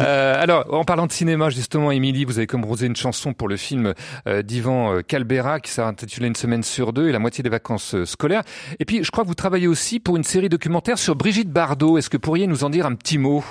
Euh, 0.00 0.42
alors, 0.42 0.64
en 0.74 0.84
parlant 0.84 1.06
de 1.06 1.12
cinéma, 1.12 1.50
justement, 1.50 1.90
Émilie, 1.92 2.24
vous 2.24 2.38
avez 2.38 2.46
composé 2.46 2.86
une 2.86 2.96
chanson 2.96 3.32
pour 3.32 3.46
le 3.48 3.56
film 3.56 3.94
euh, 4.26 4.42
d'Ivan 4.42 5.00
Calbera 5.06 5.60
qui 5.60 5.70
s'est 5.70 5.82
intitulé 5.82 6.26
Une 6.28 6.34
semaine 6.36 6.62
sur 6.62 6.92
deux 6.92 7.08
et 7.08 7.12
la 7.12 7.18
moitié 7.18 7.42
des 7.44 7.50
vacances 7.50 7.94
euh, 7.94 8.04
scolaires. 8.04 8.42
Et 8.80 8.84
puis, 8.84 9.04
je 9.04 9.10
crois 9.10 9.22
que 9.22 9.28
vous 9.28 9.34
travaillez 9.34 9.68
aussi 9.68 10.00
pour 10.00 10.16
une 10.16 10.24
série 10.24 10.48
documentaire 10.48 10.98
sur 10.98 11.14
Brigitte 11.14 11.50
Bardot. 11.50 11.98
Est-ce 11.98 12.10
que 12.10 12.16
vous 12.16 12.20
pourriez 12.22 12.46
nous 12.46 12.64
en 12.64 12.70
dire 12.70 12.86
un 12.86 12.94
petit 12.94 13.18
mot? 13.18 13.44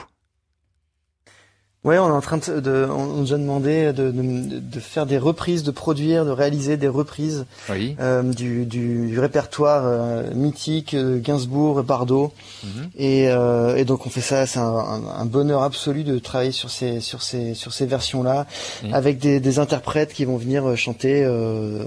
Ouais, 1.84 1.98
on 2.00 2.08
est 2.10 2.12
en 2.12 2.20
train 2.22 2.38
de, 2.38 2.60
de- 2.60 2.88
on 2.92 3.06
nous 3.22 3.34
a 3.34 3.38
demandé 3.38 3.94
de, 3.94 4.12
de, 4.12 4.60
de 4.60 4.80
faire 4.80 5.06
des 5.06 5.18
reprises, 5.18 5.64
de 5.64 5.72
produire, 5.72 6.26
de 6.26 6.32
réaliser 6.32 6.76
des 6.76 6.88
reprises 6.90 7.46
Oui. 7.70 7.96
euh, 8.02 8.24
du, 8.24 8.66
du, 8.66 9.08
du 9.08 9.20
répertoire 9.20 9.84
euh, 9.86 10.24
mythique 10.34 10.96
de 10.96 11.18
Gainsbourg, 11.18 11.82
Bardot. 11.84 12.34
Mhm. 12.64 12.70
Et, 12.98 13.30
euh, 13.30 13.78
et 13.78 13.86
donc 13.86 14.06
on 14.06 14.10
fait 14.10 14.20
ça, 14.22 14.46
c'est 14.48 14.60
un, 14.60 14.64
un- 14.66 15.20
un 15.20 15.26
bonheur 15.26 15.62
absolu 15.64 16.04
de 16.04 16.20
travailler 16.20 16.52
sur 16.52 16.72
ces 16.72 17.00
sur 17.00 17.22
ces 17.22 17.54
sur 17.54 17.72
ces 17.72 17.86
versions-là, 17.86 18.48
Mhm. 18.84 18.94
avec 18.94 19.20
des, 19.20 19.40
des 19.40 19.60
interprètes 19.60 20.12
qui 20.14 20.26
vont 20.26 20.36
venir 20.38 20.68
euh, 20.68 20.76
chanter, 20.76 21.24
euh, 21.24 21.84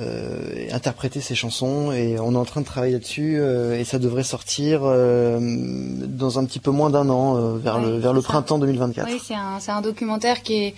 euh, 0.00 0.42
et 0.56 0.70
interpréter 0.72 1.20
ces 1.20 1.34
chansons. 1.34 1.90
Et 1.90 2.20
on 2.20 2.34
est 2.34 2.36
en 2.36 2.44
train 2.44 2.60
de 2.60 2.66
travailler 2.66 2.92
là-dessus, 2.92 3.36
euh, 3.38 3.76
et 3.80 3.84
ça 3.84 3.98
devrait 3.98 4.22
sortir 4.22 4.82
euh, 4.84 5.40
dans 5.40 6.38
un 6.38 6.44
petit 6.44 6.60
peu 6.60 6.70
moins 6.70 6.90
d'un 6.90 7.08
an, 7.08 7.36
euh, 7.36 7.56
vers 7.58 7.80
le 7.80 7.96
vers 7.98 8.12
le 8.12 8.20
ça. 8.20 8.28
printemps 8.28 8.58
2024. 8.60 9.08
Oui, 9.08 9.13
c'est 9.22 9.70
un, 9.70 9.80
documentaire 9.80 10.42
qui 10.42 10.54
est 10.54 10.74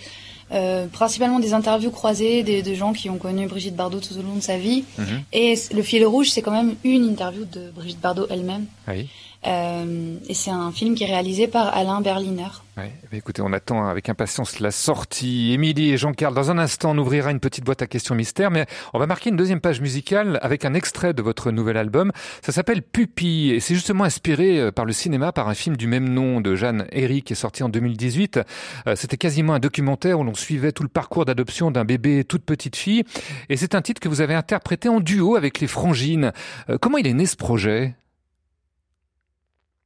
euh, 0.51 0.87
principalement 0.87 1.39
des 1.39 1.53
interviews 1.53 1.91
croisées 1.91 2.43
des, 2.43 2.61
de 2.61 2.73
gens 2.73 2.93
qui 2.93 3.09
ont 3.09 3.17
connu 3.17 3.47
Brigitte 3.47 3.75
Bardot 3.75 3.99
tout 3.99 4.17
au 4.17 4.21
long 4.21 4.35
de 4.35 4.41
sa 4.41 4.57
vie. 4.57 4.83
Mhm. 4.97 5.23
Et 5.33 5.55
le 5.73 5.81
fil 5.81 6.05
rouge, 6.05 6.29
c'est 6.29 6.41
quand 6.41 6.51
même 6.51 6.75
une 6.83 7.03
interview 7.03 7.45
de 7.45 7.69
Brigitte 7.75 7.99
Bardot 7.99 8.27
elle-même. 8.29 8.65
Oui. 8.87 9.07
Euh, 9.45 10.15
et 10.27 10.33
c'est 10.33 10.51
un 10.51 10.71
film 10.71 10.95
qui 10.95 11.03
est 11.03 11.07
réalisé 11.07 11.47
par 11.47 11.75
Alain 11.75 12.01
Berliner. 12.01 12.47
Ouais. 12.75 12.91
Eh 13.11 13.17
écoutez, 13.17 13.41
on 13.41 13.53
attend 13.53 13.87
avec 13.87 14.09
impatience 14.09 14.59
la 14.59 14.71
sortie. 14.71 15.51
Émilie 15.53 15.91
et 15.91 15.97
Jean-Carl, 15.97 16.33
dans 16.33 16.51
un 16.51 16.57
instant, 16.57 16.91
on 16.91 16.97
ouvrira 16.97 17.31
une 17.31 17.39
petite 17.39 17.63
boîte 17.63 17.81
à 17.81 17.87
questions 17.87 18.13
mystères, 18.13 18.51
mais 18.51 18.65
on 18.93 18.99
va 18.99 19.07
marquer 19.07 19.29
une 19.29 19.35
deuxième 19.35 19.61
page 19.61 19.81
musicale 19.81 20.37
avec 20.41 20.65
un 20.65 20.73
extrait 20.73 21.13
de 21.13 21.21
votre 21.21 21.51
nouvel 21.51 21.77
album. 21.77 22.11
Ça 22.43 22.51
s'appelle 22.51 22.81
Pupille 22.83 23.51
et 23.51 23.59
c'est 23.59 23.73
justement 23.73 24.03
inspiré 24.03 24.59
euh, 24.59 24.71
par 24.71 24.85
le 24.85 24.93
cinéma, 24.93 25.31
par 25.31 25.47
un 25.49 25.55
film 25.55 25.75
du 25.77 25.87
même 25.87 26.09
nom 26.09 26.41
de 26.41 26.55
Jeanne 26.55 26.85
Herry 26.91 27.21
qui 27.23 27.33
est 27.33 27.37
sorti 27.37 27.63
en 27.63 27.69
2018. 27.69 28.39
Euh, 28.87 28.95
C'était 28.95 29.17
quasiment 29.17 29.53
un 29.53 29.59
documentaire 29.59 30.19
où 30.19 30.23
l'on 30.23 30.35
suivait 30.35 30.71
tout 30.71 30.83
le 30.83 30.89
parcours 30.89 31.25
d'adoption 31.25 31.71
d'un 31.71 31.85
bébé 31.85 32.23
toute 32.25 32.43
petite 32.43 32.75
fille. 32.75 33.03
Et 33.49 33.57
c'est 33.57 33.73
un 33.75 33.81
titre 33.81 33.99
que 34.01 34.09
vous 34.09 34.21
avez 34.21 34.35
interprété 34.35 34.89
en 34.89 34.99
duo 34.99 35.35
avec 35.35 35.59
les 35.59 35.67
Frangines. 35.67 36.31
Euh, 36.69 36.77
Comment 36.79 36.97
il 36.97 37.07
est 37.07 37.13
né 37.13 37.25
ce 37.25 37.35
projet? 37.35 37.95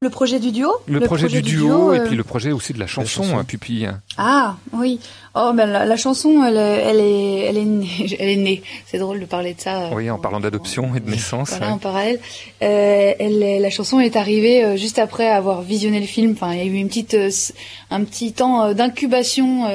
Le 0.03 0.09
projet 0.09 0.39
du 0.39 0.51
duo 0.51 0.71
Le, 0.87 0.99
projet, 0.99 1.27
du 1.27 1.43
duo, 1.43 1.93
et 1.93 1.99
euh, 1.99 2.05
puis 2.07 2.15
le 2.15 2.23
projet 2.23 2.51
aussi 2.51 2.73
de 2.73 2.79
la 2.79 2.87
chanson, 2.87 3.21
chanson. 3.21 3.37
hein, 3.37 3.43
Pupille. 3.43 3.87
Ah 4.17 4.55
oui. 4.73 4.99
Oh 5.35 5.51
ben 5.53 5.67
la, 5.67 5.85
la 5.85 5.95
chanson, 5.95 6.43
elle, 6.43 6.57
est- 6.57 6.81
elle 6.89 6.99
est, 6.99 7.39
elle 7.45 7.57
est 7.59 7.65
née. 7.65 7.87
Elle 8.19 8.29
est 8.29 8.35
née. 8.35 8.63
C'est 8.87 8.97
drôle 8.97 9.19
de 9.19 9.25
parler 9.27 9.53
de 9.53 9.61
ça. 9.61 9.83
euh, 9.83 9.89
Oui, 9.93 10.09
en 10.09 10.17
parlant 10.17 10.39
d'adoption 10.39 10.95
et 10.95 11.01
de 11.01 11.07
naissance. 11.07 11.51
Voilà, 11.51 11.67
ouais. 11.67 11.71
en 11.73 11.77
parallèle. 11.77 12.19
Euh, 12.63 13.13
elle, 13.19 13.43
est- 13.43 13.59
la 13.59 13.69
chanson 13.69 13.99
est 13.99 14.15
arrivée 14.15 14.65
euh, 14.65 14.75
juste 14.75 14.97
après 14.97 15.27
avoir 15.29 15.61
visionné 15.61 15.99
le 15.99 16.07
film. 16.07 16.31
Enfin, 16.31 16.53
il 16.53 16.57
y 16.57 16.61
a 16.61 16.65
eu 16.65 16.73
une 16.73 16.87
petite, 16.87 17.13
euh, 17.13 17.29
un 17.91 18.03
petit 18.03 18.33
temps 18.33 18.63
euh, 18.63 18.73
d'incubation 18.73 19.67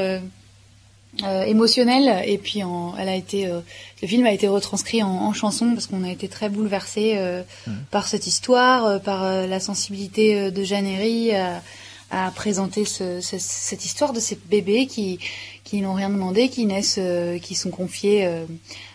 euh, 1.24 1.42
émotionnelle. 1.44 2.22
Et 2.26 2.38
puis, 2.38 2.62
en, 2.62 2.94
elle 2.98 3.08
a 3.08 3.14
été, 3.14 3.46
euh, 3.46 3.60
le 4.02 4.08
film 4.08 4.26
a 4.26 4.32
été 4.32 4.48
retranscrit 4.48 5.02
en, 5.02 5.08
en 5.08 5.32
chanson 5.32 5.72
parce 5.72 5.86
qu'on 5.86 6.04
a 6.04 6.10
été 6.10 6.28
très 6.28 6.48
bouleversés 6.48 7.14
euh, 7.16 7.42
par 7.90 8.06
cette 8.08 8.26
histoire, 8.26 9.00
par 9.00 9.22
la 9.46 9.60
sensibilité 9.60 10.50
de 10.50 10.64
Jeanne 10.64 10.86
Herry 10.86 11.32
à, 11.34 11.62
à 12.10 12.30
présenter 12.30 12.84
ce- 12.84 13.20
ce- 13.20 13.38
cette 13.38 13.84
histoire 13.84 14.12
de 14.12 14.20
ces 14.20 14.38
bébés 14.48 14.86
qui, 14.86 15.18
qui 15.64 15.80
n'ont 15.80 15.94
rien 15.94 16.10
demandé, 16.10 16.48
qui 16.48 16.66
naissent, 16.66 17.00
qui 17.42 17.54
sont 17.54 17.70
confiés 17.70 18.28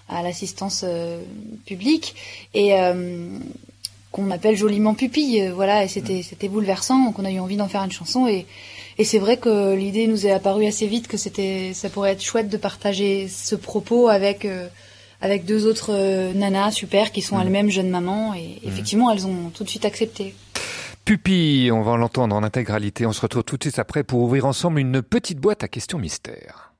à 0.09 0.23
l'assistance 0.23 0.85
publique. 1.65 2.15
Et 2.53 2.71
qu'on 4.11 4.29
appelle 4.29 4.57
joliment 4.57 4.93
pupille. 4.93 5.47
voilà, 5.55 5.85
et 5.85 5.87
c'était 5.87 6.21
c'était 6.21 6.49
bouleversant, 6.49 7.05
donc 7.05 7.17
on 7.17 7.23
a 7.23 7.31
eu 7.31 7.39
envie 7.39 7.55
d'en 7.55 7.69
faire 7.69 7.81
une 7.83 7.93
chanson. 7.93 8.27
Et 8.27 8.45
et 9.01 9.03
c'est 9.03 9.17
vrai 9.17 9.37
que 9.37 9.73
l'idée 9.73 10.05
nous 10.05 10.27
est 10.27 10.31
apparue 10.31 10.67
assez 10.67 10.85
vite 10.85 11.07
que 11.07 11.17
c'était 11.17 11.71
ça 11.73 11.89
pourrait 11.89 12.11
être 12.11 12.21
chouette 12.21 12.49
de 12.49 12.57
partager 12.57 13.27
ce 13.27 13.55
propos 13.55 14.09
avec 14.09 14.45
euh, 14.45 14.67
avec 15.21 15.43
deux 15.43 15.65
autres 15.65 15.91
euh, 15.91 16.31
nanas 16.33 16.69
super 16.69 17.11
qui 17.11 17.23
sont 17.23 17.41
elles-mêmes 17.41 17.71
jeunes 17.71 17.89
mamans 17.89 18.35
et 18.35 18.59
effectivement 18.63 19.09
elles 19.11 19.25
ont 19.25 19.49
tout 19.49 19.63
de 19.63 19.69
suite 19.69 19.85
accepté. 19.85 20.35
Pupille, 21.03 21.71
on 21.71 21.81
va 21.81 21.97
l'entendre 21.97 22.35
en 22.35 22.43
intégralité. 22.43 23.07
On 23.07 23.11
se 23.11 23.21
retrouve 23.21 23.43
tout 23.43 23.57
de 23.57 23.63
suite 23.63 23.79
après 23.79 24.03
pour 24.03 24.21
ouvrir 24.21 24.45
ensemble 24.45 24.79
une 24.79 25.01
petite 25.01 25.39
boîte 25.39 25.63
à 25.63 25.67
questions 25.67 25.97
mystères. 25.97 26.70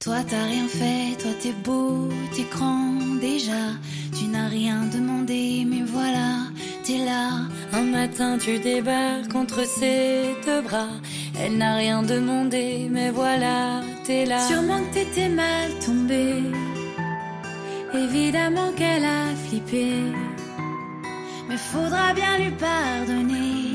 Toi 0.00 0.18
t'as 0.28 0.44
rien 0.44 0.68
fait, 0.68 1.20
toi 1.20 1.32
t'es 1.42 1.52
beau, 1.64 2.08
t'es 2.32 2.46
grand 2.52 2.94
déjà. 3.20 3.74
Tu 4.16 4.26
n'as 4.26 4.46
rien 4.46 4.84
demandé, 4.92 5.66
mais 5.66 5.82
voilà, 5.84 6.44
t'es 6.84 7.04
là. 7.04 7.30
Un 7.72 7.82
matin 7.82 8.38
tu 8.38 8.60
débarques 8.60 9.32
contre 9.32 9.66
ses 9.66 10.36
deux 10.46 10.62
bras. 10.62 10.94
Elle 11.40 11.58
n'a 11.58 11.74
rien 11.74 12.04
demandé, 12.04 12.86
mais 12.88 13.10
voilà, 13.10 13.80
t'es 14.04 14.24
là. 14.24 14.38
Sûrement 14.46 14.78
que 14.84 14.94
t'étais 14.94 15.28
mal 15.28 15.68
tombé. 15.84 16.44
Évidemment 17.92 18.70
qu'elle 18.76 19.04
a 19.04 19.34
flippé. 19.48 19.94
Mais 21.48 21.56
faudra 21.56 22.14
bien 22.14 22.38
lui 22.38 22.52
pardonner 22.52 23.67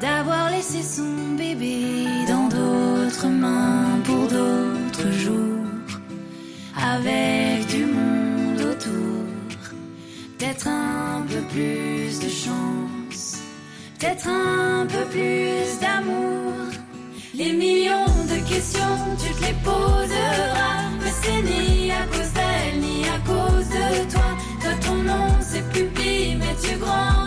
d'avoir 0.00 0.50
laissé 0.50 0.82
son 0.82 1.34
bébé 1.36 2.06
dans 2.28 2.48
d'autres 2.48 3.26
mains 3.28 4.00
pour 4.04 4.28
d'autres 4.28 5.10
jours. 5.10 5.44
avec 6.94 7.66
du 7.66 7.84
monde 7.86 8.60
autour. 8.60 9.24
Peut-être 10.38 10.68
un 10.68 11.22
peu 11.28 11.40
plus 11.52 12.20
de 12.20 12.28
chance, 12.28 13.38
peut-être 13.98 14.28
un 14.28 14.86
peu 14.86 15.04
plus 15.10 15.78
d'amour. 15.80 16.52
Les 17.34 17.52
millions 17.52 18.14
de 18.32 18.38
questions, 18.48 18.98
tu 19.22 19.32
te 19.34 19.44
les 19.46 19.54
poseras, 19.64 20.90
mais 21.02 21.12
c'est 21.22 21.42
ni 21.42 21.90
à 21.90 22.04
cause 22.06 22.32
d'elle, 22.38 22.80
ni 22.80 23.04
à 23.08 23.18
cause 23.26 23.68
de 23.68 24.10
toi. 24.12 24.28
Toi, 24.62 24.72
ton 24.86 24.94
nom, 25.02 25.28
c'est 25.40 25.68
pupille, 25.72 26.36
mais 26.36 26.54
tu 26.62 26.76
grandiras. 26.78 27.17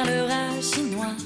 Parleras 0.00 0.60
chinois. 0.60 1.16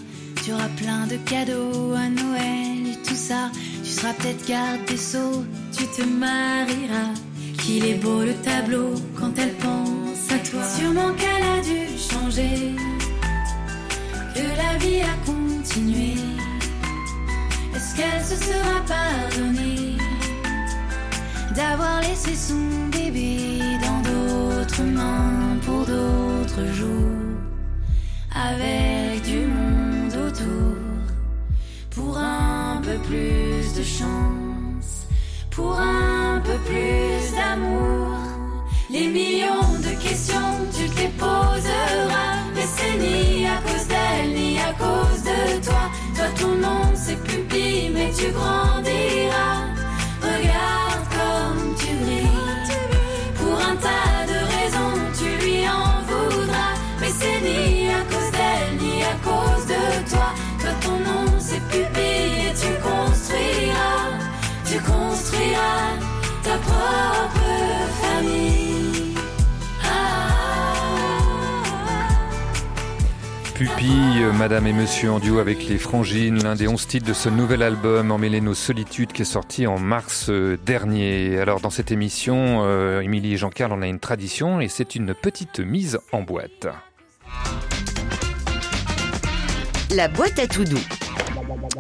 Tu 0.42 0.52
auras 0.52 0.68
plein 0.76 1.06
de 1.06 1.16
cadeaux 1.16 1.92
à 1.94 2.08
Noël 2.08 2.78
et 2.92 2.98
tout 3.06 3.14
ça. 3.14 3.50
Tu 3.82 3.90
seras 3.90 4.12
peut-être 4.14 4.46
garde 4.46 4.84
des 4.86 4.96
sceaux, 4.96 5.44
tu 5.76 5.84
te 5.86 6.02
marieras. 6.02 7.14
Qu'il 7.58 7.84
est 7.86 7.94
beau 7.94 8.20
le 8.22 8.34
tableau 8.34 8.94
quand 9.18 9.32
elle 9.38 9.54
pense 9.54 10.30
à 10.30 10.38
toi. 10.48 10.62
Sûrement 10.76 11.12
qu'elle 11.14 11.46
a 11.56 11.60
dû 11.70 11.80
changer, 12.10 12.74
que 14.34 14.46
la 14.62 14.76
vie 14.82 15.00
a 15.00 15.16
continué. 15.24 16.14
Est-ce 17.74 17.96
qu'elle 17.96 18.24
se 18.24 18.36
sera 18.36 18.76
pardonnée? 18.86 19.96
D'avoir 21.56 22.00
laissé 22.02 22.34
son 22.34 22.88
bébé 22.90 23.60
dans 23.86 24.00
d'autres 24.08 24.82
mains 24.82 25.56
pour 25.64 25.86
d'autres 25.86 26.66
jours? 26.74 27.33
Avec 28.34 29.22
du 29.22 29.46
monde 29.46 30.14
autour 30.26 30.76
pour 31.90 32.18
un 32.18 32.80
peu 32.82 32.98
plus 33.08 33.74
de 33.74 33.82
chance, 33.82 35.06
pour 35.50 35.78
un 35.78 36.40
peu 36.40 36.56
plus 36.66 37.36
d'amour. 37.36 38.08
Les 38.90 39.06
millions 39.06 39.72
de 39.78 40.02
questions, 40.02 40.54
tu 40.76 40.88
te 40.90 41.00
les 41.00 41.08
poseras, 41.08 42.34
mais 42.54 42.66
c'est 42.76 42.98
ni 42.98 43.46
à 43.46 43.58
cause 43.62 43.86
d'elle, 43.86 44.34
ni 44.34 44.58
à 44.58 44.72
cause 44.72 45.22
de 45.22 45.64
toi. 45.64 45.90
Toi, 46.16 46.26
ton 46.38 46.54
nom, 46.56 46.82
c'est 46.94 47.22
pupille, 47.22 47.90
mais 47.94 48.10
tu 48.16 48.30
grandiras. 48.32 49.63
Pupille, 73.64 74.22
euh, 74.22 74.32
Madame 74.32 74.66
et 74.66 74.74
Monsieur 74.74 75.10
en 75.10 75.18
duo 75.18 75.38
avec 75.38 75.66
les 75.68 75.78
Frangines, 75.78 76.42
l'un 76.42 76.54
des 76.54 76.68
onze 76.68 76.86
titres 76.86 77.06
de 77.06 77.14
ce 77.14 77.30
nouvel 77.30 77.62
album 77.62 78.10
Emmêler 78.10 78.42
nos 78.42 78.52
solitudes 78.52 79.10
qui 79.12 79.22
est 79.22 79.24
sorti 79.24 79.66
en 79.66 79.78
mars 79.78 80.26
euh, 80.28 80.58
dernier. 80.66 81.38
Alors 81.38 81.60
dans 81.60 81.70
cette 81.70 81.90
émission, 81.90 82.60
euh, 82.64 83.00
Émilie 83.00 83.32
et 83.32 83.36
Jean-Carl, 83.38 83.72
on 83.72 83.80
a 83.80 83.86
une 83.86 84.00
tradition 84.00 84.60
et 84.60 84.68
c'est 84.68 84.96
une 84.96 85.14
petite 85.14 85.60
mise 85.60 85.98
en 86.12 86.20
boîte. 86.20 86.66
La 89.96 90.08
boîte 90.08 90.38
à 90.38 90.46
tout 90.46 90.64
doux. 90.64 91.03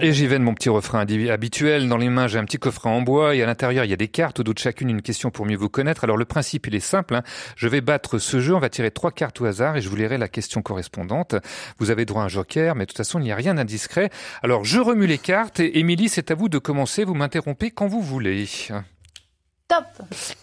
Et 0.00 0.12
j'y 0.12 0.26
vais 0.26 0.38
de 0.38 0.44
mon 0.44 0.54
petit 0.54 0.68
refrain 0.68 1.00
habituel. 1.30 1.88
Dans 1.88 1.96
les 1.96 2.08
mains, 2.08 2.26
j'ai 2.26 2.38
un 2.38 2.44
petit 2.44 2.58
coffret 2.58 2.90
en 2.90 3.00
bois 3.00 3.34
et 3.34 3.42
à 3.42 3.46
l'intérieur, 3.46 3.84
il 3.84 3.90
y 3.90 3.92
a 3.92 3.96
des 3.96 4.08
cartes, 4.08 4.40
au 4.40 4.42
dos 4.42 4.52
de 4.52 4.58
chacune 4.58 4.90
une 4.90 5.02
question 5.02 5.30
pour 5.30 5.46
mieux 5.46 5.56
vous 5.56 5.68
connaître. 5.68 6.04
Alors 6.04 6.16
le 6.16 6.24
principe, 6.24 6.66
il 6.66 6.74
est 6.74 6.80
simple. 6.80 7.14
hein. 7.14 7.22
Je 7.56 7.68
vais 7.68 7.80
battre 7.80 8.18
ce 8.18 8.40
jeu. 8.40 8.54
On 8.54 8.58
va 8.58 8.68
tirer 8.68 8.90
trois 8.90 9.12
cartes 9.12 9.40
au 9.40 9.44
hasard 9.46 9.76
et 9.76 9.80
je 9.80 9.88
vous 9.88 9.96
lirai 9.96 10.18
la 10.18 10.28
question 10.28 10.62
correspondante. 10.62 11.36
Vous 11.78 11.90
avez 11.90 12.04
droit 12.04 12.22
à 12.22 12.24
un 12.26 12.28
joker, 12.28 12.74
mais 12.74 12.84
de 12.84 12.88
toute 12.90 12.96
façon, 12.96 13.18
il 13.20 13.22
n'y 13.22 13.32
a 13.32 13.36
rien 13.36 13.54
d'indiscret. 13.54 14.10
Alors 14.42 14.64
je 14.64 14.80
remue 14.80 15.06
les 15.06 15.18
cartes 15.18 15.60
et 15.60 15.78
Émilie, 15.78 16.08
c'est 16.08 16.30
à 16.30 16.34
vous 16.34 16.48
de 16.48 16.58
commencer. 16.58 17.04
Vous 17.04 17.14
m'interrompez 17.14 17.70
quand 17.70 17.86
vous 17.86 18.02
voulez. 18.02 18.46
Top 19.68 19.84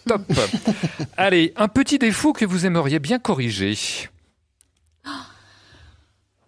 Top. 0.07 0.21
Allez, 1.17 1.53
un 1.55 1.67
petit 1.67 1.99
défaut 1.99 2.33
que 2.33 2.45
vous 2.45 2.65
aimeriez 2.65 2.99
bien 2.99 3.19
corriger. 3.19 3.75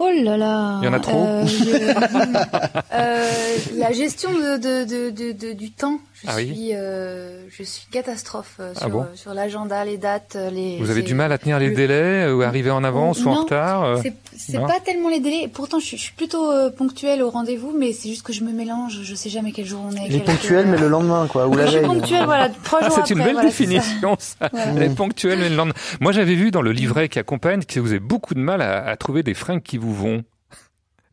Oh 0.05 0.09
là 0.23 0.35
là. 0.37 0.79
Il 0.81 0.85
y 0.85 0.87
en 0.89 0.93
a 0.93 0.99
trop. 0.99 1.23
Euh, 1.25 1.45
je- 1.45 1.69
euh, 2.93 3.29
La 3.77 3.91
gestion 3.93 4.31
de, 4.33 4.57
de, 4.57 4.83
de, 4.83 5.09
de- 5.11 5.31
de- 5.31 5.53
du 5.53 5.71
temps, 5.71 5.99
je 6.23 6.27
Ah 6.29 6.35
oui 6.37 6.47
suis 6.53 6.69
euh, 6.73 7.47
je 7.49 7.63
suis 7.63 7.85
catastrophe 7.91 8.55
euh, 8.59 8.73
Ah 8.79 8.87
bon 8.89 9.01
euh, 9.01 9.05
sur 9.15 9.33
l'agenda, 9.33 9.83
les 9.85 9.97
dates, 9.97 10.35
euh, 10.35 10.49
les. 10.49 10.77
Vous 10.79 10.89
avez 10.89 11.01
du 11.01 11.13
mal 11.13 11.31
à 11.31 11.37
tenir 11.37 11.59
les 11.59 11.69
le- 11.69 11.75
délais 11.75 12.31
ou 12.31 12.41
arriver 12.41 12.71
en 12.71 12.83
avance 12.83 13.23
ou 13.25 13.29
en 13.29 13.41
retard 13.43 13.99
C'est 14.37 14.57
pas 14.59 14.79
tellement 14.83 15.09
les 15.09 15.19
délais. 15.19 15.49
Pourtant, 15.53 15.79
je 15.79 15.85
suis, 15.85 15.97
je 15.97 16.03
suis 16.03 16.13
plutôt 16.13 16.51
euh, 16.51 16.69
ponctuelle 16.69 17.21
au 17.21 17.29
rendez-vous, 17.29 17.75
mais 17.77 17.91
c'est 17.93 18.09
juste 18.09 18.23
que 18.23 18.33
je 18.33 18.43
me 18.43 18.51
mélange. 18.53 18.99
Je 19.03 19.15
sais 19.15 19.29
jamais 19.29 19.51
quel 19.51 19.65
jour 19.65 19.81
on 19.85 19.91
est. 19.95 20.05
Il 20.07 20.15
est 20.15 20.19
quelle- 20.19 20.23
ponctuel, 20.35 20.65
mais 20.67 20.77
le 20.77 20.87
lendemain, 20.87 21.27
quoi, 21.27 21.47
ou 21.47 21.55
la 21.55 21.65
Je 21.65 21.71
suis 21.71 21.79
veille. 21.79 21.87
ponctuelle, 21.87 22.25
voilà, 22.25 22.49
trois 22.63 22.79
Ah, 22.81 22.85
jours 22.87 22.99
c'est 23.05 23.13
une 23.13 23.19
belle 23.23 23.33
voilà, 23.33 23.41
ça. 23.51 23.57
définition, 23.57 24.15
ça. 24.19 24.49
Voilà. 24.51 24.71
Elle 24.77 24.83
est 24.83 24.95
ponctuelle, 24.95 25.39
mais 25.39 25.49
le 25.49 25.55
lendemain. 25.55 25.75
Moi, 25.99 26.11
j'avais 26.13 26.35
vu 26.35 26.51
dans 26.51 26.61
le 26.61 26.71
livret 26.71 27.09
qui 27.09 27.19
accompagne 27.19 27.63
que 27.63 27.79
vous 27.79 27.89
avez 27.91 27.99
beaucoup 27.99 28.33
de 28.33 28.39
mal 28.39 28.61
à, 28.61 28.85
à 28.85 28.95
trouver 28.97 29.23
des 29.23 29.33
fringues 29.33 29.61
qui 29.61 29.77
vous 29.77 29.93
vont. 29.93 30.23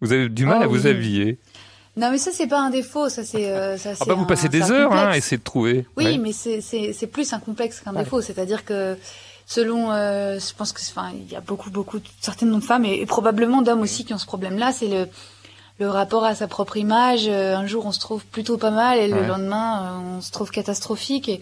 Vous 0.03 0.13
avez 0.13 0.29
du 0.31 0.47
mal 0.47 0.59
Ah 0.61 0.65
à 0.65 0.67
vous 0.67 0.85
oui. 0.87 0.91
habiller. 0.91 1.39
Non, 2.01 2.11
mais 2.11 2.19
ça 2.19 2.31
c'est 2.33 2.47
pas 2.47 2.61
un 2.61 2.71
défaut, 2.71 3.09
ça 3.09 3.23
c'est. 3.25 3.51
euh, 3.51 3.77
ça, 3.83 3.91
Ah 4.01 4.05
bah, 4.07 4.15
vous 4.15 4.23
un- 4.23 4.27
passez 4.27 4.49
des 4.49 4.71
heures 4.73 4.93
hein, 4.93 5.09
à 5.11 5.17
essayer 5.17 5.37
de 5.37 5.43
trouver. 5.45 5.87
Oui, 5.97 6.05
Ouais. 6.05 6.19
mais 6.19 6.33
c'est 6.33 6.61
c'est 6.61 6.93
c'est 6.93 7.07
plus 7.07 7.33
un 7.33 7.39
complexe 7.39 7.81
qu'un 7.81 7.93
Ouais. 7.95 8.03
défaut. 8.05 8.21
C'est-à-dire 8.23 8.65
que 8.65 8.97
selon, 9.47 9.91
euh, 9.93 10.39
je 10.39 10.55
pense 10.55 10.73
que, 10.73 10.81
enfin, 10.81 11.11
il 11.15 11.31
y 11.31 11.37
a 11.37 11.41
beaucoup, 11.41 11.71
beaucoup, 11.71 11.99
certaines 12.21 12.55
de 12.55 12.61
femmes 12.61 12.85
et, 12.85 13.01
et 13.01 13.07
probablement 13.07 13.63
d'hommes 13.63 13.81
aussi 13.83 14.05
qui 14.05 14.15
ont 14.15 14.19
ce 14.19 14.27
problème-là. 14.27 14.73
C'est 14.73 14.89
le 14.89 15.09
le 15.79 15.89
rapport 15.89 16.25
à 16.25 16.35
sa 16.35 16.47
propre 16.47 16.77
image. 16.77 17.23
Euh, 17.27 17.57
Un 17.57 17.67
jour, 17.67 17.87
on 17.87 17.93
se 17.93 18.01
trouve 18.01 18.25
plutôt 18.27 18.59
pas 18.59 18.71
mal 18.71 18.99
et 18.99 19.09
le 19.09 19.15
Ouais. 19.21 19.27
lendemain, 19.27 19.83
euh, 19.83 20.17
on 20.19 20.21
se 20.21 20.31
trouve 20.31 20.51
catastrophique. 20.51 21.29
Et, 21.29 21.41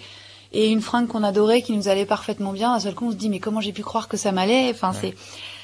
et 0.53 0.71
une 0.71 0.81
fringue 0.81 1.09
qu'on 1.09 1.25
adorait, 1.25 1.61
qui 1.61 1.73
nous 1.77 1.89
allait 1.89 2.07
parfaitement 2.07 2.53
bien, 2.53 2.73
à 2.73 2.81
seul 2.81 2.95
coup, 2.95 3.09
on 3.09 3.11
se 3.11 3.17
dit 3.17 3.29
mais 3.31 3.39
comment 3.41 3.61
j'ai 3.61 3.73
pu 3.73 3.83
croire 3.83 4.07
que 4.09 4.17
ça 4.17 4.31
m'allait? 4.33 4.71
Enfin, 4.71 4.93
c'est 4.99 5.15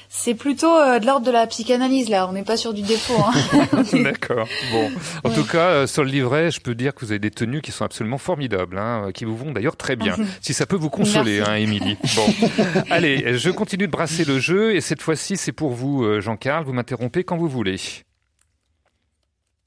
c'est 0.09 0.33
plutôt 0.35 0.75
euh, 0.77 0.99
de 0.99 1.05
l'ordre 1.05 1.25
de 1.25 1.31
la 1.31 1.45
psychanalyse 1.47 2.09
là. 2.09 2.27
On 2.27 2.33
n'est 2.33 2.43
pas 2.43 2.57
sur 2.57 2.73
du 2.73 2.81
défaut. 2.81 3.19
Hein. 3.19 3.83
D'accord. 4.03 4.47
Bon, 4.71 4.91
en 5.23 5.29
tout 5.29 5.43
cas, 5.45 5.69
euh, 5.69 5.87
sur 5.87 6.03
le 6.03 6.09
livret, 6.09 6.51
je 6.51 6.61
peux 6.61 6.75
dire 6.75 6.93
que 6.93 7.05
vous 7.05 7.11
avez 7.11 7.19
des 7.19 7.31
tenues 7.31 7.61
qui 7.61 7.71
sont 7.71 7.85
absolument 7.85 8.17
formidables, 8.17 8.77
hein, 8.77 9.09
qui 9.13 9.25
vous 9.25 9.35
vont 9.35 9.51
d'ailleurs 9.51 9.77
très 9.77 9.95
bien. 9.95 10.15
si 10.41 10.53
ça 10.53 10.65
peut 10.65 10.75
vous 10.75 10.89
consoler, 10.89 11.37
Merci. 11.37 11.51
hein, 11.51 11.55
Émilie. 11.55 11.97
Bon, 12.15 12.33
allez, 12.89 13.37
je 13.37 13.49
continue 13.49 13.87
de 13.87 13.91
brasser 13.91 14.25
le 14.25 14.39
jeu 14.39 14.75
et 14.75 14.81
cette 14.81 15.01
fois-ci, 15.01 15.37
c'est 15.37 15.51
pour 15.51 15.71
vous, 15.73 16.03
euh, 16.03 16.21
Jean-Carl. 16.21 16.63
Vous 16.65 16.73
m'interrompez 16.73 17.23
quand 17.23 17.37
vous 17.37 17.49
voulez. 17.49 17.79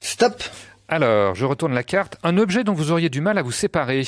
Stop. 0.01 0.41
Alors, 0.87 1.35
je 1.35 1.45
retourne 1.45 1.73
la 1.73 1.83
carte. 1.83 2.17
Un 2.23 2.37
objet 2.37 2.63
dont 2.63 2.73
vous 2.73 2.91
auriez 2.91 3.09
du 3.09 3.21
mal 3.21 3.37
à 3.37 3.41
vous 3.41 3.51
séparer. 3.51 4.03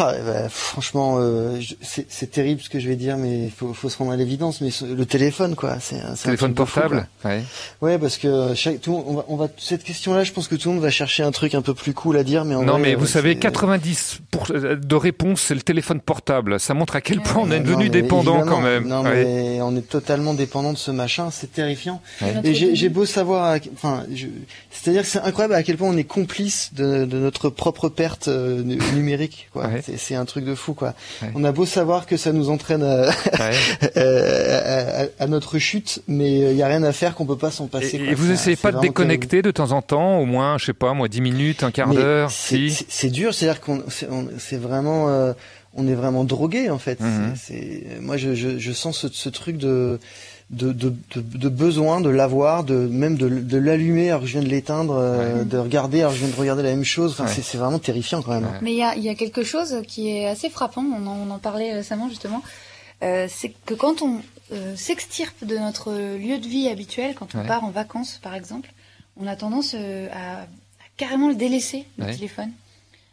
Ah, 0.00 0.12
bah, 0.24 0.48
franchement, 0.50 1.16
euh, 1.18 1.60
c'est 1.80 2.06
c'est 2.10 2.30
terrible 2.30 2.60
ce 2.60 2.68
que 2.68 2.78
je 2.78 2.88
vais 2.88 2.96
dire, 2.96 3.16
mais 3.16 3.44
il 3.44 3.50
faut, 3.50 3.72
faut 3.72 3.88
se 3.88 3.96
rendre 3.96 4.12
à 4.12 4.16
l'évidence. 4.16 4.60
Mais 4.60 4.70
ce- 4.70 4.84
le 4.84 5.06
téléphone, 5.06 5.54
quoi, 5.56 5.78
c'est 5.80 5.96
un 6.00 6.14
c'est 6.14 6.26
un 6.28 6.30
Téléphone 6.32 6.50
fou, 6.50 6.56
portable. 6.56 7.08
Ouais. 7.24 7.42
Ouais, 7.80 7.98
parce 7.98 8.18
que 8.18 8.54
chaque, 8.54 8.80
tout, 8.80 9.02
on 9.06 9.14
va, 9.14 9.24
on 9.28 9.36
va, 9.36 9.48
cette 9.56 9.82
question-là, 9.84 10.24
je 10.24 10.32
pense 10.32 10.46
que 10.46 10.54
tout 10.56 10.68
le 10.68 10.74
monde 10.74 10.82
va 10.84 10.90
chercher 10.90 11.22
un 11.22 11.30
truc 11.30 11.54
un 11.54 11.62
peu 11.62 11.74
plus 11.74 11.94
cool 11.94 12.16
à 12.18 12.22
dire, 12.24 12.44
mais 12.44 12.54
en 12.54 12.62
Non, 12.64 12.74
vrai, 12.74 12.82
mais 12.82 12.94
euh, 12.94 12.98
vous 12.98 13.06
savez, 13.06 13.32
c'est- 13.32 13.38
90 13.40 14.18
pour- 14.30 14.46
de 14.52 14.94
réponses, 14.94 15.40
c'est 15.40 15.54
le 15.54 15.62
téléphone 15.62 16.00
portable. 16.00 16.60
Ça 16.60 16.74
montre 16.74 16.94
à 16.96 17.00
quel 17.00 17.20
point 17.20 17.42
on 17.44 17.50
est 17.50 17.60
devenu 17.60 17.88
dépendant 17.88 18.42
quand 18.44 18.60
même. 18.60 18.86
Non, 18.86 19.02
Ouais. 19.02 19.24
mais 19.24 19.62
on 19.62 19.74
est 19.76 19.88
totalement 19.88 20.34
dépendant 20.34 20.72
de 20.74 20.78
ce 20.78 20.90
machin, 20.90 21.30
c'est 21.30 21.52
terrifiant. 21.52 22.02
Ouais. 22.20 22.34
Et 22.44 22.54
j'ai 22.54 22.74
j'ai 22.74 22.88
beau 22.90 23.06
savoir, 23.06 23.58
enfin, 23.74 24.04
je- 24.14 24.26
c'est-à-dire 24.70 25.02
que 25.02 25.08
c'est 25.08 25.20
incroyable 25.20 25.54
à 25.54 25.62
quel 25.62 25.76
point 25.76 25.88
on 25.88 25.96
est 25.96 26.04
complice 26.04 26.70
de, 26.74 27.04
de 27.04 27.18
notre 27.18 27.48
propre 27.48 27.88
perte 27.88 28.28
euh, 28.28 28.62
nu- 28.62 28.78
numérique. 28.94 29.48
quoi. 29.52 29.68
C'est- 29.84 29.96
C'est 29.98 30.14
un 30.14 30.24
truc 30.24 30.44
de 30.44 30.54
fou, 30.54 30.74
quoi. 30.74 30.94
Ouais. 31.22 31.30
On 31.34 31.44
a 31.44 31.52
beau 31.52 31.66
savoir 31.66 32.06
que 32.06 32.16
ça 32.16 32.32
nous 32.32 32.50
entraîne 32.50 32.82
à, 32.82 33.10
euh, 33.96 34.60
à, 34.96 35.02
à- 35.02 35.24
à 35.24 35.26
notre 35.26 35.58
chute, 35.58 36.00
mais 36.08 36.38
il 36.50 36.56
y 36.56 36.62
a 36.62 36.66
rien 36.68 36.82
à 36.82 36.92
faire 36.92 37.14
qu'on 37.14 37.26
peut 37.26 37.36
pas 37.36 37.50
s'en 37.50 37.66
passer. 37.66 37.96
Et, 37.96 37.98
quoi. 38.00 38.08
et 38.12 38.14
vous 38.14 38.30
essayez 38.30 38.56
pas 38.56 38.72
de 38.72 38.76
déconnecter 38.80 39.42
de 39.42 39.50
temps 39.50 39.72
en 39.72 39.82
temps, 39.82 40.18
au 40.18 40.24
moins, 40.26 40.58
je 40.58 40.66
sais 40.66 40.72
pas, 40.72 40.92
moi, 40.94 41.08
10 41.08 41.20
minutes, 41.20 41.62
un 41.62 41.70
quart 41.70 41.88
d'heure, 41.92 42.30
c'est- 42.30 42.56
si. 42.56 42.70
c'est- 42.70 42.84
C'est 42.88 43.10
dur, 43.10 43.34
c'est-à-dire 43.34 43.60
qu'on 43.60 43.82
c'est 44.38 44.56
vraiment 44.56 45.08
euh, 45.08 45.32
on 45.74 45.86
est 45.86 45.94
vraiment 45.94 46.24
drogué 46.24 46.70
en 46.70 46.78
fait. 46.78 46.98
Mhm. 47.00 47.34
Moi 48.00 48.16
je, 48.16 48.34
je, 48.34 48.58
je 48.58 48.72
sens 48.72 48.98
ce, 48.98 49.08
ce 49.08 49.28
truc 49.28 49.56
de 49.58 50.00
de, 50.50 50.72
de, 50.72 50.94
de, 51.14 51.20
de 51.20 51.48
besoin 51.48 52.00
de 52.00 52.08
l'avoir, 52.08 52.64
de 52.64 52.74
même 52.74 53.16
de, 53.18 53.28
de 53.28 53.58
l'allumer 53.58 54.08
alors 54.08 54.22
que 54.22 54.26
je 54.26 54.32
viens 54.32 54.42
de 54.42 54.48
l'éteindre, 54.48 54.94
euh, 54.96 55.44
de 55.44 55.58
regarder 55.58 56.00
alors 56.00 56.12
que 56.12 56.18
je 56.18 56.24
viens 56.24 56.34
de 56.34 56.40
regarder 56.40 56.62
la 56.62 56.70
même 56.70 56.84
chose. 56.84 57.12
Enfin, 57.12 57.24
Ouais. 57.26 57.42
c'est, 57.42 57.58
vraiment 57.58 57.78
terrifiant 57.78 58.22
quand 58.22 58.32
même. 58.32 58.48
Mais 58.62 58.72
il 58.72 58.78
y 58.78 58.82
a, 58.82 58.96
il 58.96 59.02
y 59.02 59.10
a 59.10 59.14
quelque 59.14 59.42
chose 59.42 59.82
qui 59.86 60.08
est 60.08 60.26
assez 60.26 60.48
frappant, 60.48 60.82
on 60.82 61.06
en, 61.06 61.16
on 61.28 61.30
en 61.30 61.38
parlait 61.38 61.74
récemment 61.74 62.08
justement, 62.08 62.42
euh, 63.02 63.26
c'est 63.28 63.52
que 63.66 63.74
quand 63.74 64.00
on 64.02 64.20
euh, 64.52 64.74
s'extirpe 64.76 65.44
de 65.44 65.58
notre 65.58 65.92
lieu 65.92 66.38
de 66.38 66.46
vie 66.48 66.68
habituel, 66.68 67.14
quand 67.14 67.34
on 67.34 67.40
Ouais. 67.40 67.46
part 67.46 67.64
en 67.64 67.70
vacances 67.70 68.18
par 68.22 68.34
exemple, 68.34 68.70
on 69.20 69.26
a 69.26 69.36
tendance 69.36 69.74
euh, 69.74 70.08
à, 70.12 70.40
à 70.42 70.46
carrément 70.96 71.28
le 71.28 71.34
délaisser, 71.34 71.84
le 71.98 72.06
Ouais. 72.06 72.14
téléphone. 72.14 72.50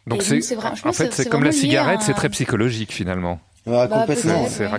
Donc 0.06 0.22
c'est, 0.22 0.40
en 0.56 0.92
fait, 0.92 1.12
c'est 1.12 1.28
comme 1.28 1.44
la 1.44 1.52
cigarette, 1.52 2.00
c'est 2.00 2.14
très 2.14 2.28
psychologique 2.30 2.92
finalement. 2.92 3.40
Ouais, 3.66 3.88
Bah, 3.88 3.88
complètement. 3.88 4.46
C'est 4.48 4.66
ouais. 4.68 4.78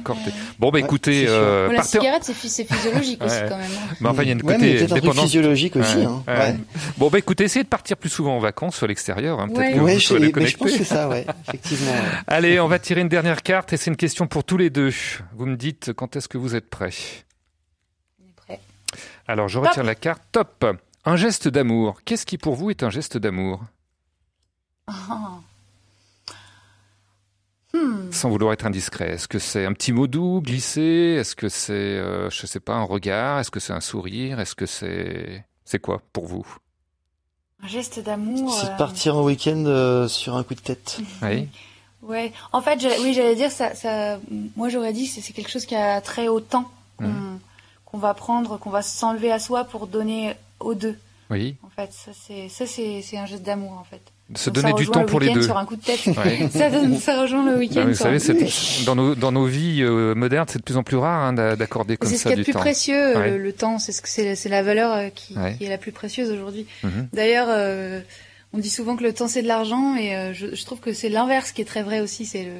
Bon, 0.59 0.69
bah 0.71 0.79
écoutez, 0.79 1.25
euh, 1.27 1.65
Bon, 1.67 1.71
la 1.73 1.77
partez 1.79 1.99
cigarette, 1.99 2.23
c'est, 2.23 2.33
phy- 2.33 2.47
c'est 2.49 2.63
physiologique 2.63 3.21
aussi 3.25 3.35
Ouais. 3.35 3.45
quand 3.49 3.57
même. 3.57 3.69
hein. 3.69 3.95
Mais 3.99 4.07
enfin, 4.09 4.23
il 4.23 4.27
y 4.27 4.29
a 4.29 4.33
une 4.33 4.41
Ouais, 4.45 4.53
côté 4.55 4.73
mais 4.75 4.91
un 4.91 4.95
dépendance. 4.95 5.23
physiologique 5.25 5.75
aussi, 5.75 6.03
hein. 6.03 6.23
Ouais. 6.25 6.55
Bon, 6.97 7.09
bah 7.09 7.17
écoutez, 7.19 7.43
essayez 7.43 7.63
de 7.63 7.69
partir 7.69 7.97
plus 7.97 8.09
souvent 8.09 8.37
en 8.37 8.39
vacances 8.39 8.81
à 8.81 8.87
l'extérieur. 8.87 9.41
Hein. 9.41 9.47
Peut-être 9.49 9.59
Ouais. 9.59 9.73
que 9.73 9.79
Ouais, 9.79 9.93
vous 9.95 9.99
je, 9.99 10.13
mais 10.39 10.47
je 10.47 10.55
pense 10.57 10.71
que 10.71 10.77
c'est 10.77 10.83
ça, 10.85 11.09
ouais, 11.09 11.25
effectivement. 11.47 11.91
Allez, 12.27 12.59
on 12.61 12.67
va 12.69 12.79
tirer 12.79 13.01
une 13.01 13.09
dernière 13.09 13.43
carte 13.43 13.73
et 13.73 13.77
c'est 13.77 13.91
une 13.91 13.97
question 13.97 14.25
pour 14.25 14.45
tous 14.45 14.55
les 14.57 14.69
deux. 14.69 14.93
Vous 15.35 15.45
me 15.45 15.57
dites 15.57 15.91
quand 15.91 16.15
est-ce 16.15 16.29
que 16.29 16.37
vous 16.37 16.55
êtes 16.55 16.69
prêts? 16.69 16.91
Prêts. 18.37 18.61
Alors, 19.27 19.49
je 19.49 19.59
retire 19.59 19.83
la 19.83 19.95
carte. 19.95 20.21
Top. 20.31 20.65
Un 21.03 21.15
geste 21.17 21.49
d'amour. 21.49 21.99
Qu'est-ce 22.05 22.25
qui 22.25 22.37
pour 22.37 22.55
vous 22.55 22.69
est 22.69 22.83
un 22.83 22.89
geste 22.89 23.17
d'amour? 23.17 23.61
Ah. 24.87 25.39
Hmm. 27.77 28.11
Sans 28.11 28.29
vouloir 28.29 28.53
être 28.53 28.65
indiscret. 28.65 29.11
Est-ce 29.11 29.27
que 29.27 29.39
c'est 29.39 29.65
un 29.65 29.73
petit 29.73 29.91
mot 29.91 30.07
doux, 30.07 30.41
glissé? 30.41 31.17
Est-ce 31.19 31.35
que 31.35 31.49
c'est, 31.49 31.73
euh, 31.73 32.29
je 32.29 32.45
sais 32.47 32.59
pas, 32.59 32.73
un 32.75 32.83
regard? 32.83 33.39
Est-ce 33.39 33.51
que 33.51 33.59
c'est 33.59 33.73
un 33.73 33.81
sourire? 33.81 34.39
Est-ce 34.39 34.55
que 34.55 34.65
c'est, 34.65 35.45
c'est 35.65 35.79
quoi 35.79 36.01
pour 36.13 36.25
vous? 36.27 36.45
Un 37.63 37.67
geste 37.67 37.99
d'amour. 37.99 38.53
C'est 38.53 38.67
euh, 38.67 38.73
de 38.73 38.77
partir 38.77 39.15
en 39.17 39.23
week-end 39.23 39.63
euh, 39.65 40.07
sur 40.07 40.35
un 40.35 40.43
coup 40.43 40.55
de 40.55 40.59
tête. 40.61 40.99
Oui. 41.21 41.47
Ouais. 42.03 42.31
En 42.53 42.61
fait, 42.61 42.79
j'allais- 42.79 42.99
oui, 42.99 43.13
j'allais 43.13 43.35
dire 43.35 43.51
ça. 43.51 43.73
ça 43.75 44.19
moi, 44.55 44.69
j'aurais 44.69 44.93
dit 44.93 45.07
que 45.11 45.21
c'est 45.21 45.33
quelque 45.33 45.49
chose 45.49 45.65
qui 45.65 45.75
a 45.75 45.99
trait 46.01 46.27
au 46.27 46.39
temps 46.39 46.71
qu'on 46.97 47.05
Mhm. 47.07 47.39
qu'on 47.85 47.97
va 47.97 48.13
prendre, 48.13 48.57
qu'on 48.57 48.69
va 48.69 48.81
s'enlever 48.81 49.31
à 49.31 49.39
soi 49.39 49.63
pour 49.65 49.87
donner 49.87 50.35
aux 50.59 50.75
deux. 50.75 50.97
Oui. 51.31 51.55
En 51.63 51.69
fait, 51.69 51.91
ça 51.91 52.11
c'est 52.13 52.47
ça 52.49 52.65
c'est 52.67 53.01
c'est 53.01 53.17
un 53.17 53.25
geste 53.25 53.43
d'amour 53.43 53.73
en 53.73 53.83
fait. 53.83 54.01
Se 54.35 54.49
donner 54.49 54.71
ça 54.71 54.75
du 54.75 54.87
temps 54.87 54.99
le 55.01 55.05
pour 55.05 55.19
les 55.21 55.29
deux. 55.33 55.41
Sur 55.41 55.57
un 55.57 55.65
coup 55.65 55.77
de 55.77 55.81
tête. 55.81 56.05
Ouais. 56.07 56.49
ça, 56.51 56.69
donne- 56.69 56.97
ça 56.99 57.21
rejoint 57.21 57.49
le 57.49 57.57
week-end. 57.57 57.81
Ah, 57.83 57.87
vous 57.87 57.93
savez, 57.93 58.19
c'est, 58.19 58.35
dans 58.85 58.95
nos 58.95 59.15
dans 59.15 59.31
nos 59.31 59.45
vies 59.45 59.81
euh, 59.81 60.15
modernes, 60.15 60.47
c'est 60.49 60.59
de 60.59 60.63
plus 60.63 60.75
en 60.75 60.83
plus 60.83 60.97
rare 60.97 61.23
hein, 61.23 61.31
d'a- 61.33 61.55
d'accorder 61.55 61.95
comme 61.95 62.09
C'est 62.09 62.17
ce 62.17 62.23
ça 62.23 62.29
qu'il 62.31 62.31
y 62.31 62.33
a 62.33 62.35
du 62.35 62.41
de 62.41 62.45
plus 62.45 62.53
temps. 62.53 62.59
précieux, 62.59 63.17
Ouais. 63.17 63.31
le, 63.31 63.37
le 63.37 63.53
temps. 63.53 63.79
C'est 63.79 63.93
ce 63.93 64.01
que 64.01 64.09
c'est 64.09 64.35
c'est 64.35 64.49
la 64.49 64.63
valeur 64.63 64.91
euh, 64.93 65.07
qui, 65.15 65.33
Ouais. 65.37 65.55
qui 65.57 65.63
est 65.65 65.69
la 65.69 65.77
plus 65.77 65.93
précieuse 65.93 66.29
aujourd'hui. 66.29 66.65
Mhm. 66.83 67.07
D'ailleurs, 67.13 67.47
euh, 67.49 68.01
on 68.53 68.57
dit 68.57 68.69
souvent 68.69 68.95
que 68.97 69.03
le 69.03 69.13
temps 69.13 69.27
c'est 69.29 69.41
de 69.43 69.47
l'argent 69.47 69.95
et 69.95 70.13
euh, 70.15 70.33
je, 70.33 70.53
je 70.55 70.65
trouve 70.65 70.79
que 70.79 70.91
c'est 70.91 71.09
l'inverse 71.09 71.51
qui 71.53 71.61
est 71.61 71.65
très 71.65 71.83
vrai 71.83 72.01
aussi. 72.01 72.25
C'est 72.25 72.43
le 72.43 72.51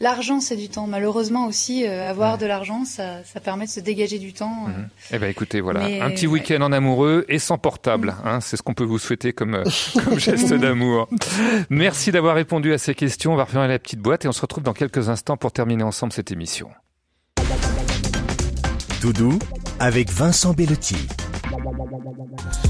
l'argent 0.00 0.40
c'est 0.40 0.56
du 0.56 0.68
temps. 0.68 0.86
Malheureusement 0.86 1.46
aussi, 1.46 1.86
euh, 1.86 2.08
avoir 2.10 2.38
de 2.38 2.46
l'argent, 2.46 2.84
ça, 2.84 3.22
ça 3.24 3.40
permet 3.40 3.66
de 3.66 3.70
se 3.70 3.80
dégager 3.80 4.18
du 4.18 4.32
temps. 4.32 4.66
euh. 4.68 4.82
Eh 5.12 5.18
ben 5.18 5.28
écoutez, 5.30 5.60
voilà, 5.60 5.80
Mais, 5.80 6.00
un 6.00 6.10
petit 6.10 6.26
ouais. 6.26 6.40
week-end 6.40 6.62
en 6.62 6.72
amoureux 6.72 7.24
et 7.28 7.38
sans 7.38 7.58
portable. 7.58 8.14
Hein, 8.24 8.40
c'est 8.40 8.56
ce 8.56 8.62
qu'on 8.62 8.74
peut 8.74 8.84
vous 8.84 8.98
souhaiter 8.98 9.32
comme, 9.32 9.54
euh, 9.54 9.64
comme 10.04 10.18
geste 10.18 10.52
d'amour. 10.54 11.08
Merci 11.70 12.12
d'avoir 12.12 12.34
répondu 12.34 12.72
à 12.72 12.78
ces 12.78 12.94
questions. 12.94 13.32
On 13.32 13.36
va 13.36 13.44
refermer 13.44 13.68
la 13.68 13.78
petite 13.78 14.00
boîte 14.00 14.24
et 14.24 14.28
on 14.28 14.32
se 14.32 14.40
retrouve 14.40 14.64
dans 14.64 14.72
quelques 14.74 15.08
instants 15.08 15.36
pour 15.36 15.52
terminer 15.52 15.84
ensemble 15.84 16.12
cette 16.12 16.32
émission. 16.32 16.70
Doudou 19.00 19.38
avec 19.78 20.10
Vincent 20.10 20.52
Bellotti. 20.52 20.96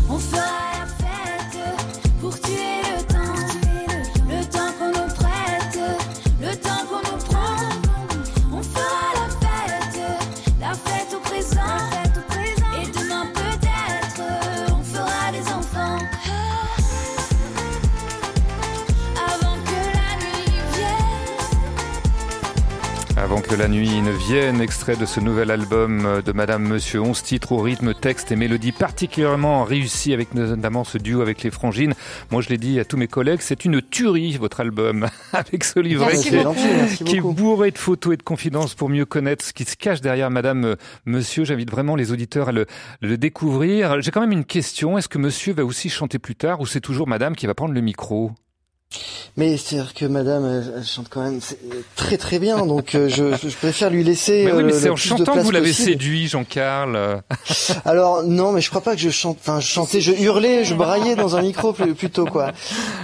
On 0.08 0.18
fera 0.18 0.40
la 0.40 0.86
fête 0.86 2.10
pour 2.20 2.40
tuer 2.40 2.79
que 23.50 23.56
la 23.56 23.66
nuit 23.68 24.00
ne 24.00 24.12
vienne, 24.12 24.60
extrait 24.60 24.94
de 24.96 25.04
ce 25.04 25.18
nouvel 25.18 25.50
album 25.50 26.22
de 26.24 26.32
Madame 26.32 26.62
Monsieur, 26.68 27.00
11 27.00 27.20
titres 27.22 27.50
au 27.52 27.58
rythme, 27.58 27.94
texte 27.94 28.30
et 28.30 28.36
mélodie 28.36 28.70
particulièrement 28.70 29.64
réussi 29.64 30.12
avec 30.12 30.34
notamment 30.34 30.84
ce 30.84 30.98
duo 30.98 31.20
avec 31.20 31.42
les 31.42 31.50
frangines. 31.50 31.94
Moi, 32.30 32.42
je 32.42 32.48
l'ai 32.48 32.58
dit 32.58 32.78
à 32.78 32.84
tous 32.84 32.96
mes 32.96 33.08
collègues, 33.08 33.40
c'est 33.42 33.64
une 33.64 33.82
tuerie, 33.82 34.36
votre 34.36 34.60
album, 34.60 35.08
avec 35.32 35.64
ce 35.64 35.80
livret 35.80 36.12
qui, 36.22 36.28
est- 36.36 36.44
qui 37.04 37.20
bourré 37.32 37.70
de 37.72 37.78
photos 37.78 38.14
et 38.14 38.16
de 38.16 38.22
confidences 38.22 38.74
pour 38.74 38.88
mieux 38.88 39.04
connaître 39.04 39.44
ce 39.44 39.52
qui 39.52 39.64
se 39.64 39.76
cache 39.76 40.00
derrière 40.00 40.30
Madame 40.30 40.76
Monsieur. 41.04 41.44
J'invite 41.44 41.70
vraiment 41.70 41.96
les 41.96 42.12
auditeurs 42.12 42.50
à 42.50 42.52
le, 42.52 42.66
le 43.00 43.18
découvrir. 43.18 44.00
J'ai 44.00 44.12
quand 44.12 44.20
même 44.20 44.32
une 44.32 44.44
question. 44.44 44.96
Est-ce 44.96 45.08
que 45.08 45.18
Monsieur 45.18 45.52
va 45.54 45.64
aussi 45.64 45.88
chanter 45.88 46.18
plus 46.20 46.36
tard 46.36 46.60
ou 46.60 46.66
c'est 46.66 46.80
toujours 46.80 47.08
Madame 47.08 47.34
qui 47.34 47.46
va 47.46 47.54
prendre 47.54 47.74
le 47.74 47.80
micro? 47.80 48.30
Mais 49.36 49.56
c'est-à-dire 49.56 49.94
que 49.94 50.04
Madame 50.04 50.44
elle, 50.76 50.84
chante 50.84 51.06
quand 51.08 51.22
même 51.22 51.40
c'est- 51.40 51.58
très 51.94 52.16
très 52.16 52.40
bien, 52.40 52.66
donc 52.66 52.96
euh, 52.96 53.08
je, 53.08 53.36
je 53.48 53.56
préfère 53.56 53.88
lui 53.88 54.02
laisser. 54.02 54.42
Mais 54.44 54.52
oui, 54.52 54.62
euh, 54.62 54.66
mais 54.66 54.72
c'est 54.72 54.88
en 54.90 54.94
de 54.94 54.98
chantant 54.98 55.34
que 55.34 55.38
vous 55.40 55.52
l'avez 55.52 55.72
séduit, 55.72 56.26
Jean-Carl. 56.26 57.22
Alors 57.84 58.24
non, 58.24 58.50
mais 58.50 58.60
je 58.60 58.68
crois 58.68 58.80
pas 58.82 58.94
que 58.96 59.00
je 59.00 59.10
chante. 59.10 59.38
Enfin, 59.40 59.60
je 59.60 59.66
chantais, 59.68 60.00
je 60.00 60.10
hurlais, 60.12 60.64
je 60.64 60.74
braillais 60.74 61.14
dans 61.14 61.36
un 61.36 61.42
micro 61.42 61.72
plutôt 61.72 62.24
quoi. 62.26 62.50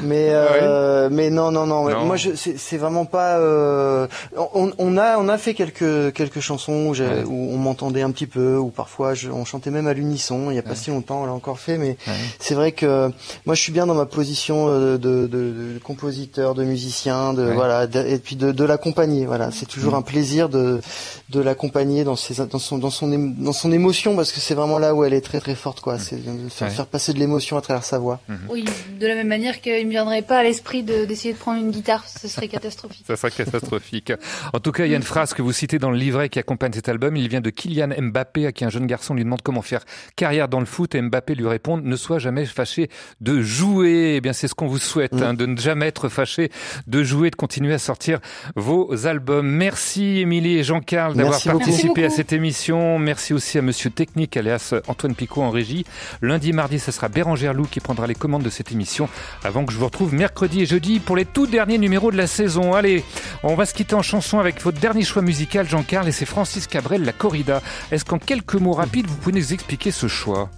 Mais 0.02 0.30
euh, 0.30 1.08
mais 1.12 1.30
non 1.30 1.52
non 1.52 1.66
non. 1.66 1.88
Non. 1.88 2.04
Moi, 2.04 2.16
c'est 2.34 2.76
vraiment 2.76 3.04
pas. 3.04 3.38
euh, 3.38 4.08
on, 4.54 4.72
on 4.78 4.96
a 4.98 5.18
on 5.18 5.28
a 5.28 5.38
fait 5.38 5.54
quelques 5.54 6.12
quelques 6.12 6.40
chansons 6.40 6.88
où, 6.88 6.94
Ouais. 6.96 7.22
où 7.26 7.50
on 7.54 7.58
m'entendait 7.58 8.02
un 8.02 8.10
petit 8.10 8.26
peu, 8.26 8.56
ou 8.56 8.70
parfois 8.70 9.14
je- 9.14 9.30
on 9.30 9.44
chantait 9.44 9.70
même 9.70 9.86
à 9.86 9.92
l'unisson. 9.92 10.50
Il 10.50 10.56
y 10.56 10.58
a 10.58 10.62
pas 10.62 10.74
si 10.74 10.90
longtemps, 10.90 11.22
on 11.22 11.26
l'a 11.26 11.32
encore 11.32 11.60
fait, 11.60 11.78
mais 11.78 11.96
Ouais. 12.08 12.14
c'est 12.40 12.54
vrai 12.54 12.72
que 12.72 13.10
moi 13.46 13.54
je 13.54 13.60
suis 13.62 13.72
bien 13.72 13.86
dans 13.86 13.94
ma 13.94 14.06
position 14.06 14.66
euh, 14.68 14.98
de, 14.98 15.26
de, 15.26 15.75
de 15.78 15.82
compositeur, 15.82 16.54
de 16.54 16.64
musicien, 16.64 17.32
de 17.34 17.46
Ouais. 17.46 17.54
voilà, 17.54 17.86
de- 17.86 18.00
et 18.06 18.18
puis 18.18 18.36
de, 18.36 18.50
de 18.52 18.64
l'accompagner. 18.64 19.26
Voilà, 19.26 19.50
c'est 19.50 19.66
toujours 19.66 19.92
Mm. 19.92 19.96
un 19.98 20.02
plaisir 20.02 20.48
de 20.48 20.80
de 21.28 21.40
l'accompagner 21.40 22.04
dans 22.04 22.16
ses 22.16 22.46
dans 22.46 22.58
son 22.58 22.78
dans 22.78 22.90
son 22.90 23.10
émo- 23.12 23.34
dans 23.36 23.52
son 23.52 23.72
émotion 23.72 24.14
parce 24.16 24.32
que 24.32 24.40
c'est 24.40 24.54
vraiment 24.54 24.78
là 24.78 24.94
où 24.94 25.04
elle 25.04 25.12
est 25.14 25.20
très 25.20 25.40
très 25.40 25.54
forte 25.54 25.80
quoi. 25.80 25.98
C'est 25.98 26.16
de 26.16 26.48
faire, 26.48 26.68
Ouais. 26.68 26.74
faire 26.74 26.86
passer 26.86 27.12
de 27.12 27.18
l'émotion 27.18 27.56
à 27.56 27.60
travers 27.60 27.84
sa 27.84 27.98
voix. 27.98 28.20
Oui, 28.48 28.64
de 29.00 29.06
la 29.06 29.14
même 29.14 29.28
manière 29.28 29.60
qu'il 29.60 29.86
me 29.86 29.90
viendrait 29.90 30.22
pas 30.22 30.38
à 30.38 30.42
l'esprit 30.42 30.82
de- 30.82 31.04
d'essayer 31.04 31.34
de 31.34 31.38
prendre 31.38 31.60
une 31.60 31.70
guitare, 31.70 32.04
ce 32.08 32.28
serait 32.28 32.48
catastrophique. 32.48 33.04
Ça 33.06 33.16
serait 33.16 33.30
catastrophique. 33.30 34.12
En 34.52 34.60
tout 34.60 34.72
cas, 34.72 34.84
il 34.86 34.90
y 34.90 34.94
a 34.94 34.96
une 34.96 35.02
phrase 35.02 35.34
que 35.34 35.42
vous 35.42 35.52
citez 35.52 35.78
dans 35.78 35.90
le 35.90 35.96
livret 35.98 36.28
qui 36.28 36.38
accompagne 36.38 36.72
cet 36.72 36.88
album. 36.88 37.16
Il 37.16 37.28
vient 37.28 37.40
de 37.40 37.50
Kylian 37.50 37.88
Mbappé, 38.00 38.46
à 38.46 38.52
qui 38.52 38.64
un 38.64 38.70
jeune 38.70 38.86
garçon 38.86 39.14
lui 39.14 39.24
demande 39.24 39.42
comment 39.42 39.62
faire 39.62 39.84
carrière 40.16 40.48
dans 40.48 40.60
le 40.60 40.66
foot. 40.66 40.94
Et 40.94 41.02
Mbappé 41.02 41.34
lui 41.34 41.46
répond 41.48 41.76
Ne 41.76 41.96
sois 41.96 42.18
jamais 42.18 42.44
fâché 42.46 42.88
de 43.20 43.40
jouer. 43.40 44.14
Eh 44.16 44.20
bien, 44.20 44.32
c'est 44.32 44.48
ce 44.48 44.54
qu'on 44.54 44.66
vous 44.68 44.78
souhaite, 44.78 45.12
Mm. 45.14 45.22
hein, 45.22 45.34
de 45.34 45.46
ne 45.46 45.54
jamais 45.66 45.88
être 45.88 46.08
fâché 46.08 46.50
de 46.86 47.02
jouer, 47.02 47.30
de 47.30 47.34
continuer 47.34 47.74
à 47.74 47.78
sortir 47.78 48.20
vos 48.54 49.08
albums. 49.08 49.48
Merci, 49.48 50.20
Émilie 50.20 50.58
et 50.58 50.62
Jean-Carl, 50.62 51.16
d'avoir 51.16 51.42
participé 51.42 52.04
à 52.04 52.10
cette 52.10 52.32
émission. 52.32 53.00
Merci 53.00 53.34
aussi 53.34 53.58
à 53.58 53.62
Monsieur 53.62 53.90
Technique, 53.90 54.36
alias 54.36 54.74
Antoine 54.86 55.16
Picot 55.16 55.42
en 55.42 55.50
régie. 55.50 55.84
Lundi, 56.22 56.52
mardi, 56.52 56.78
ce 56.78 56.92
sera 56.92 57.08
Bérangère 57.08 57.52
Lou 57.52 57.64
qui 57.64 57.80
prendra 57.80 58.06
les 58.06 58.14
commandes 58.14 58.44
de 58.44 58.50
cette 58.50 58.70
émission 58.70 59.08
avant 59.42 59.64
que 59.64 59.72
je 59.72 59.78
vous 59.78 59.86
retrouve 59.86 60.14
mercredi 60.14 60.62
et 60.62 60.66
jeudi 60.66 61.00
pour 61.00 61.16
les 61.16 61.24
tout 61.24 61.48
derniers 61.48 61.78
numéros 61.78 62.12
de 62.12 62.16
la 62.16 62.28
saison. 62.28 62.72
Allez, 62.72 63.02
on 63.42 63.56
va 63.56 63.66
se 63.66 63.74
quitter 63.74 63.96
en 63.96 64.02
chanson 64.02 64.38
avec 64.38 64.62
votre 64.62 64.78
dernier 64.78 65.02
choix 65.02 65.22
musical, 65.22 65.68
Jean-Carl, 65.68 66.06
et 66.06 66.12
c'est 66.12 66.26
Francis 66.26 66.68
Cabrel, 66.68 67.02
La 67.02 67.12
Corrida. 67.12 67.60
Est-ce 67.90 68.04
qu'en 68.04 68.18
quelques 68.18 68.54
mots 68.54 68.74
rapides, 68.74 69.06
vous 69.08 69.16
pouvez 69.16 69.34
nous 69.34 69.52
expliquer 69.52 69.90
ce 69.90 70.06
choix? 70.06 70.48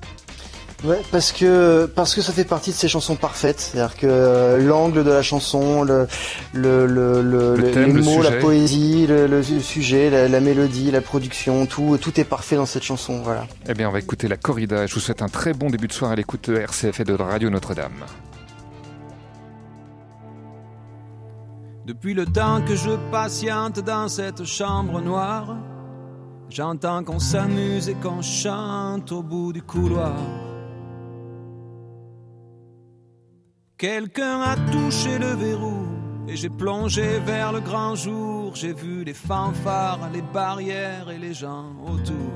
Ouais, 0.84 1.00
parce 1.10 1.32
que 1.32 1.86
parce 1.86 2.14
que 2.14 2.22
ça 2.22 2.32
fait 2.32 2.44
partie 2.44 2.70
de 2.70 2.76
ces 2.76 2.86
chansons 2.86 3.16
parfaites, 3.16 3.58
c'est-à-dire 3.58 3.96
que 3.96 4.06
euh, 4.08 4.58
l'angle 4.58 5.02
de 5.02 5.10
la 5.10 5.22
chanson, 5.22 5.82
le 5.82 6.06
le 6.52 6.86
le, 6.86 7.20
le, 7.20 7.56
Le 7.56 7.56
le- 7.56 7.70
thème, 7.72 7.86
les 7.86 7.92
le 7.94 8.02
mots, 8.02 8.22
la 8.22 8.30
poésie, 8.32 9.08
le, 9.08 9.26
le 9.26 9.42
sujet, 9.42 10.08
la, 10.08 10.28
la 10.28 10.38
mélodie, 10.40 10.92
la 10.92 11.00
production, 11.00 11.66
tout 11.66 11.98
tout 12.00 12.20
est 12.20 12.24
parfait 12.24 12.54
dans 12.54 12.64
cette 12.66 12.84
chanson. 12.84 13.20
Voilà. 13.24 13.44
Eh 13.68 13.74
bien, 13.74 13.88
on 13.88 13.92
va 13.92 13.98
écouter 13.98 14.28
La 14.28 14.36
Corrida. 14.36 14.86
Je 14.86 14.94
vous 14.94 15.00
souhaite 15.00 15.20
un 15.20 15.28
très 15.28 15.52
bon 15.52 15.68
début 15.68 15.88
de 15.88 15.92
soirée 15.92 16.12
à 16.12 16.16
l'écoute 16.16 16.48
de 16.48 16.56
RCF 16.56 17.00
et 17.00 17.04
de 17.04 17.14
Radio 17.14 17.50
Notre-Dame. 17.50 18.04
Depuis 21.86 22.14
le 22.14 22.24
temps 22.24 22.60
que 22.62 22.76
je 22.76 22.90
patiente 23.10 23.80
dans 23.80 24.08
cette 24.08 24.44
chambre 24.44 25.00
noire, 25.00 25.56
j'entends 26.50 27.02
qu'on 27.02 27.18
s'amuse 27.18 27.88
et 27.88 27.94
qu'on 27.94 28.22
chante 28.22 29.10
au 29.10 29.22
bout 29.22 29.52
du 29.52 29.62
couloir. 29.62 30.14
Quelqu'un 33.78 34.40
a 34.40 34.56
touché 34.72 35.18
le 35.20 35.34
verrou 35.36 35.86
et 36.26 36.34
j'ai 36.34 36.48
plongé 36.48 37.20
vers 37.20 37.52
le 37.52 37.60
grand 37.60 37.94
jour. 37.94 38.56
J'ai 38.56 38.72
vu 38.72 39.04
les 39.04 39.14
fanfares, 39.14 40.10
les 40.12 40.20
barrières 40.20 41.08
et 41.10 41.18
les 41.18 41.32
gens 41.32 41.76
autour. 41.86 42.32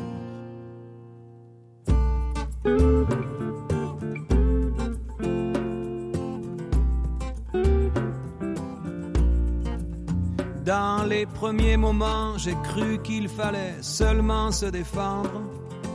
Dans 10.64 11.04
les 11.08 11.26
premiers 11.26 11.76
moments, 11.76 12.38
j'ai 12.38 12.54
cru 12.62 13.02
qu'il 13.02 13.28
fallait 13.28 13.74
seulement 13.80 14.52
se 14.52 14.66
défendre. 14.66 15.42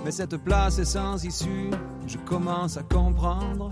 Mais 0.03 0.11
cette 0.11 0.35
place 0.43 0.77
est 0.77 0.91
sans 0.97 1.23
issue, 1.23 1.71
je 2.05 2.17
commence 2.17 2.75
à 2.75 2.83
comprendre. 2.83 3.71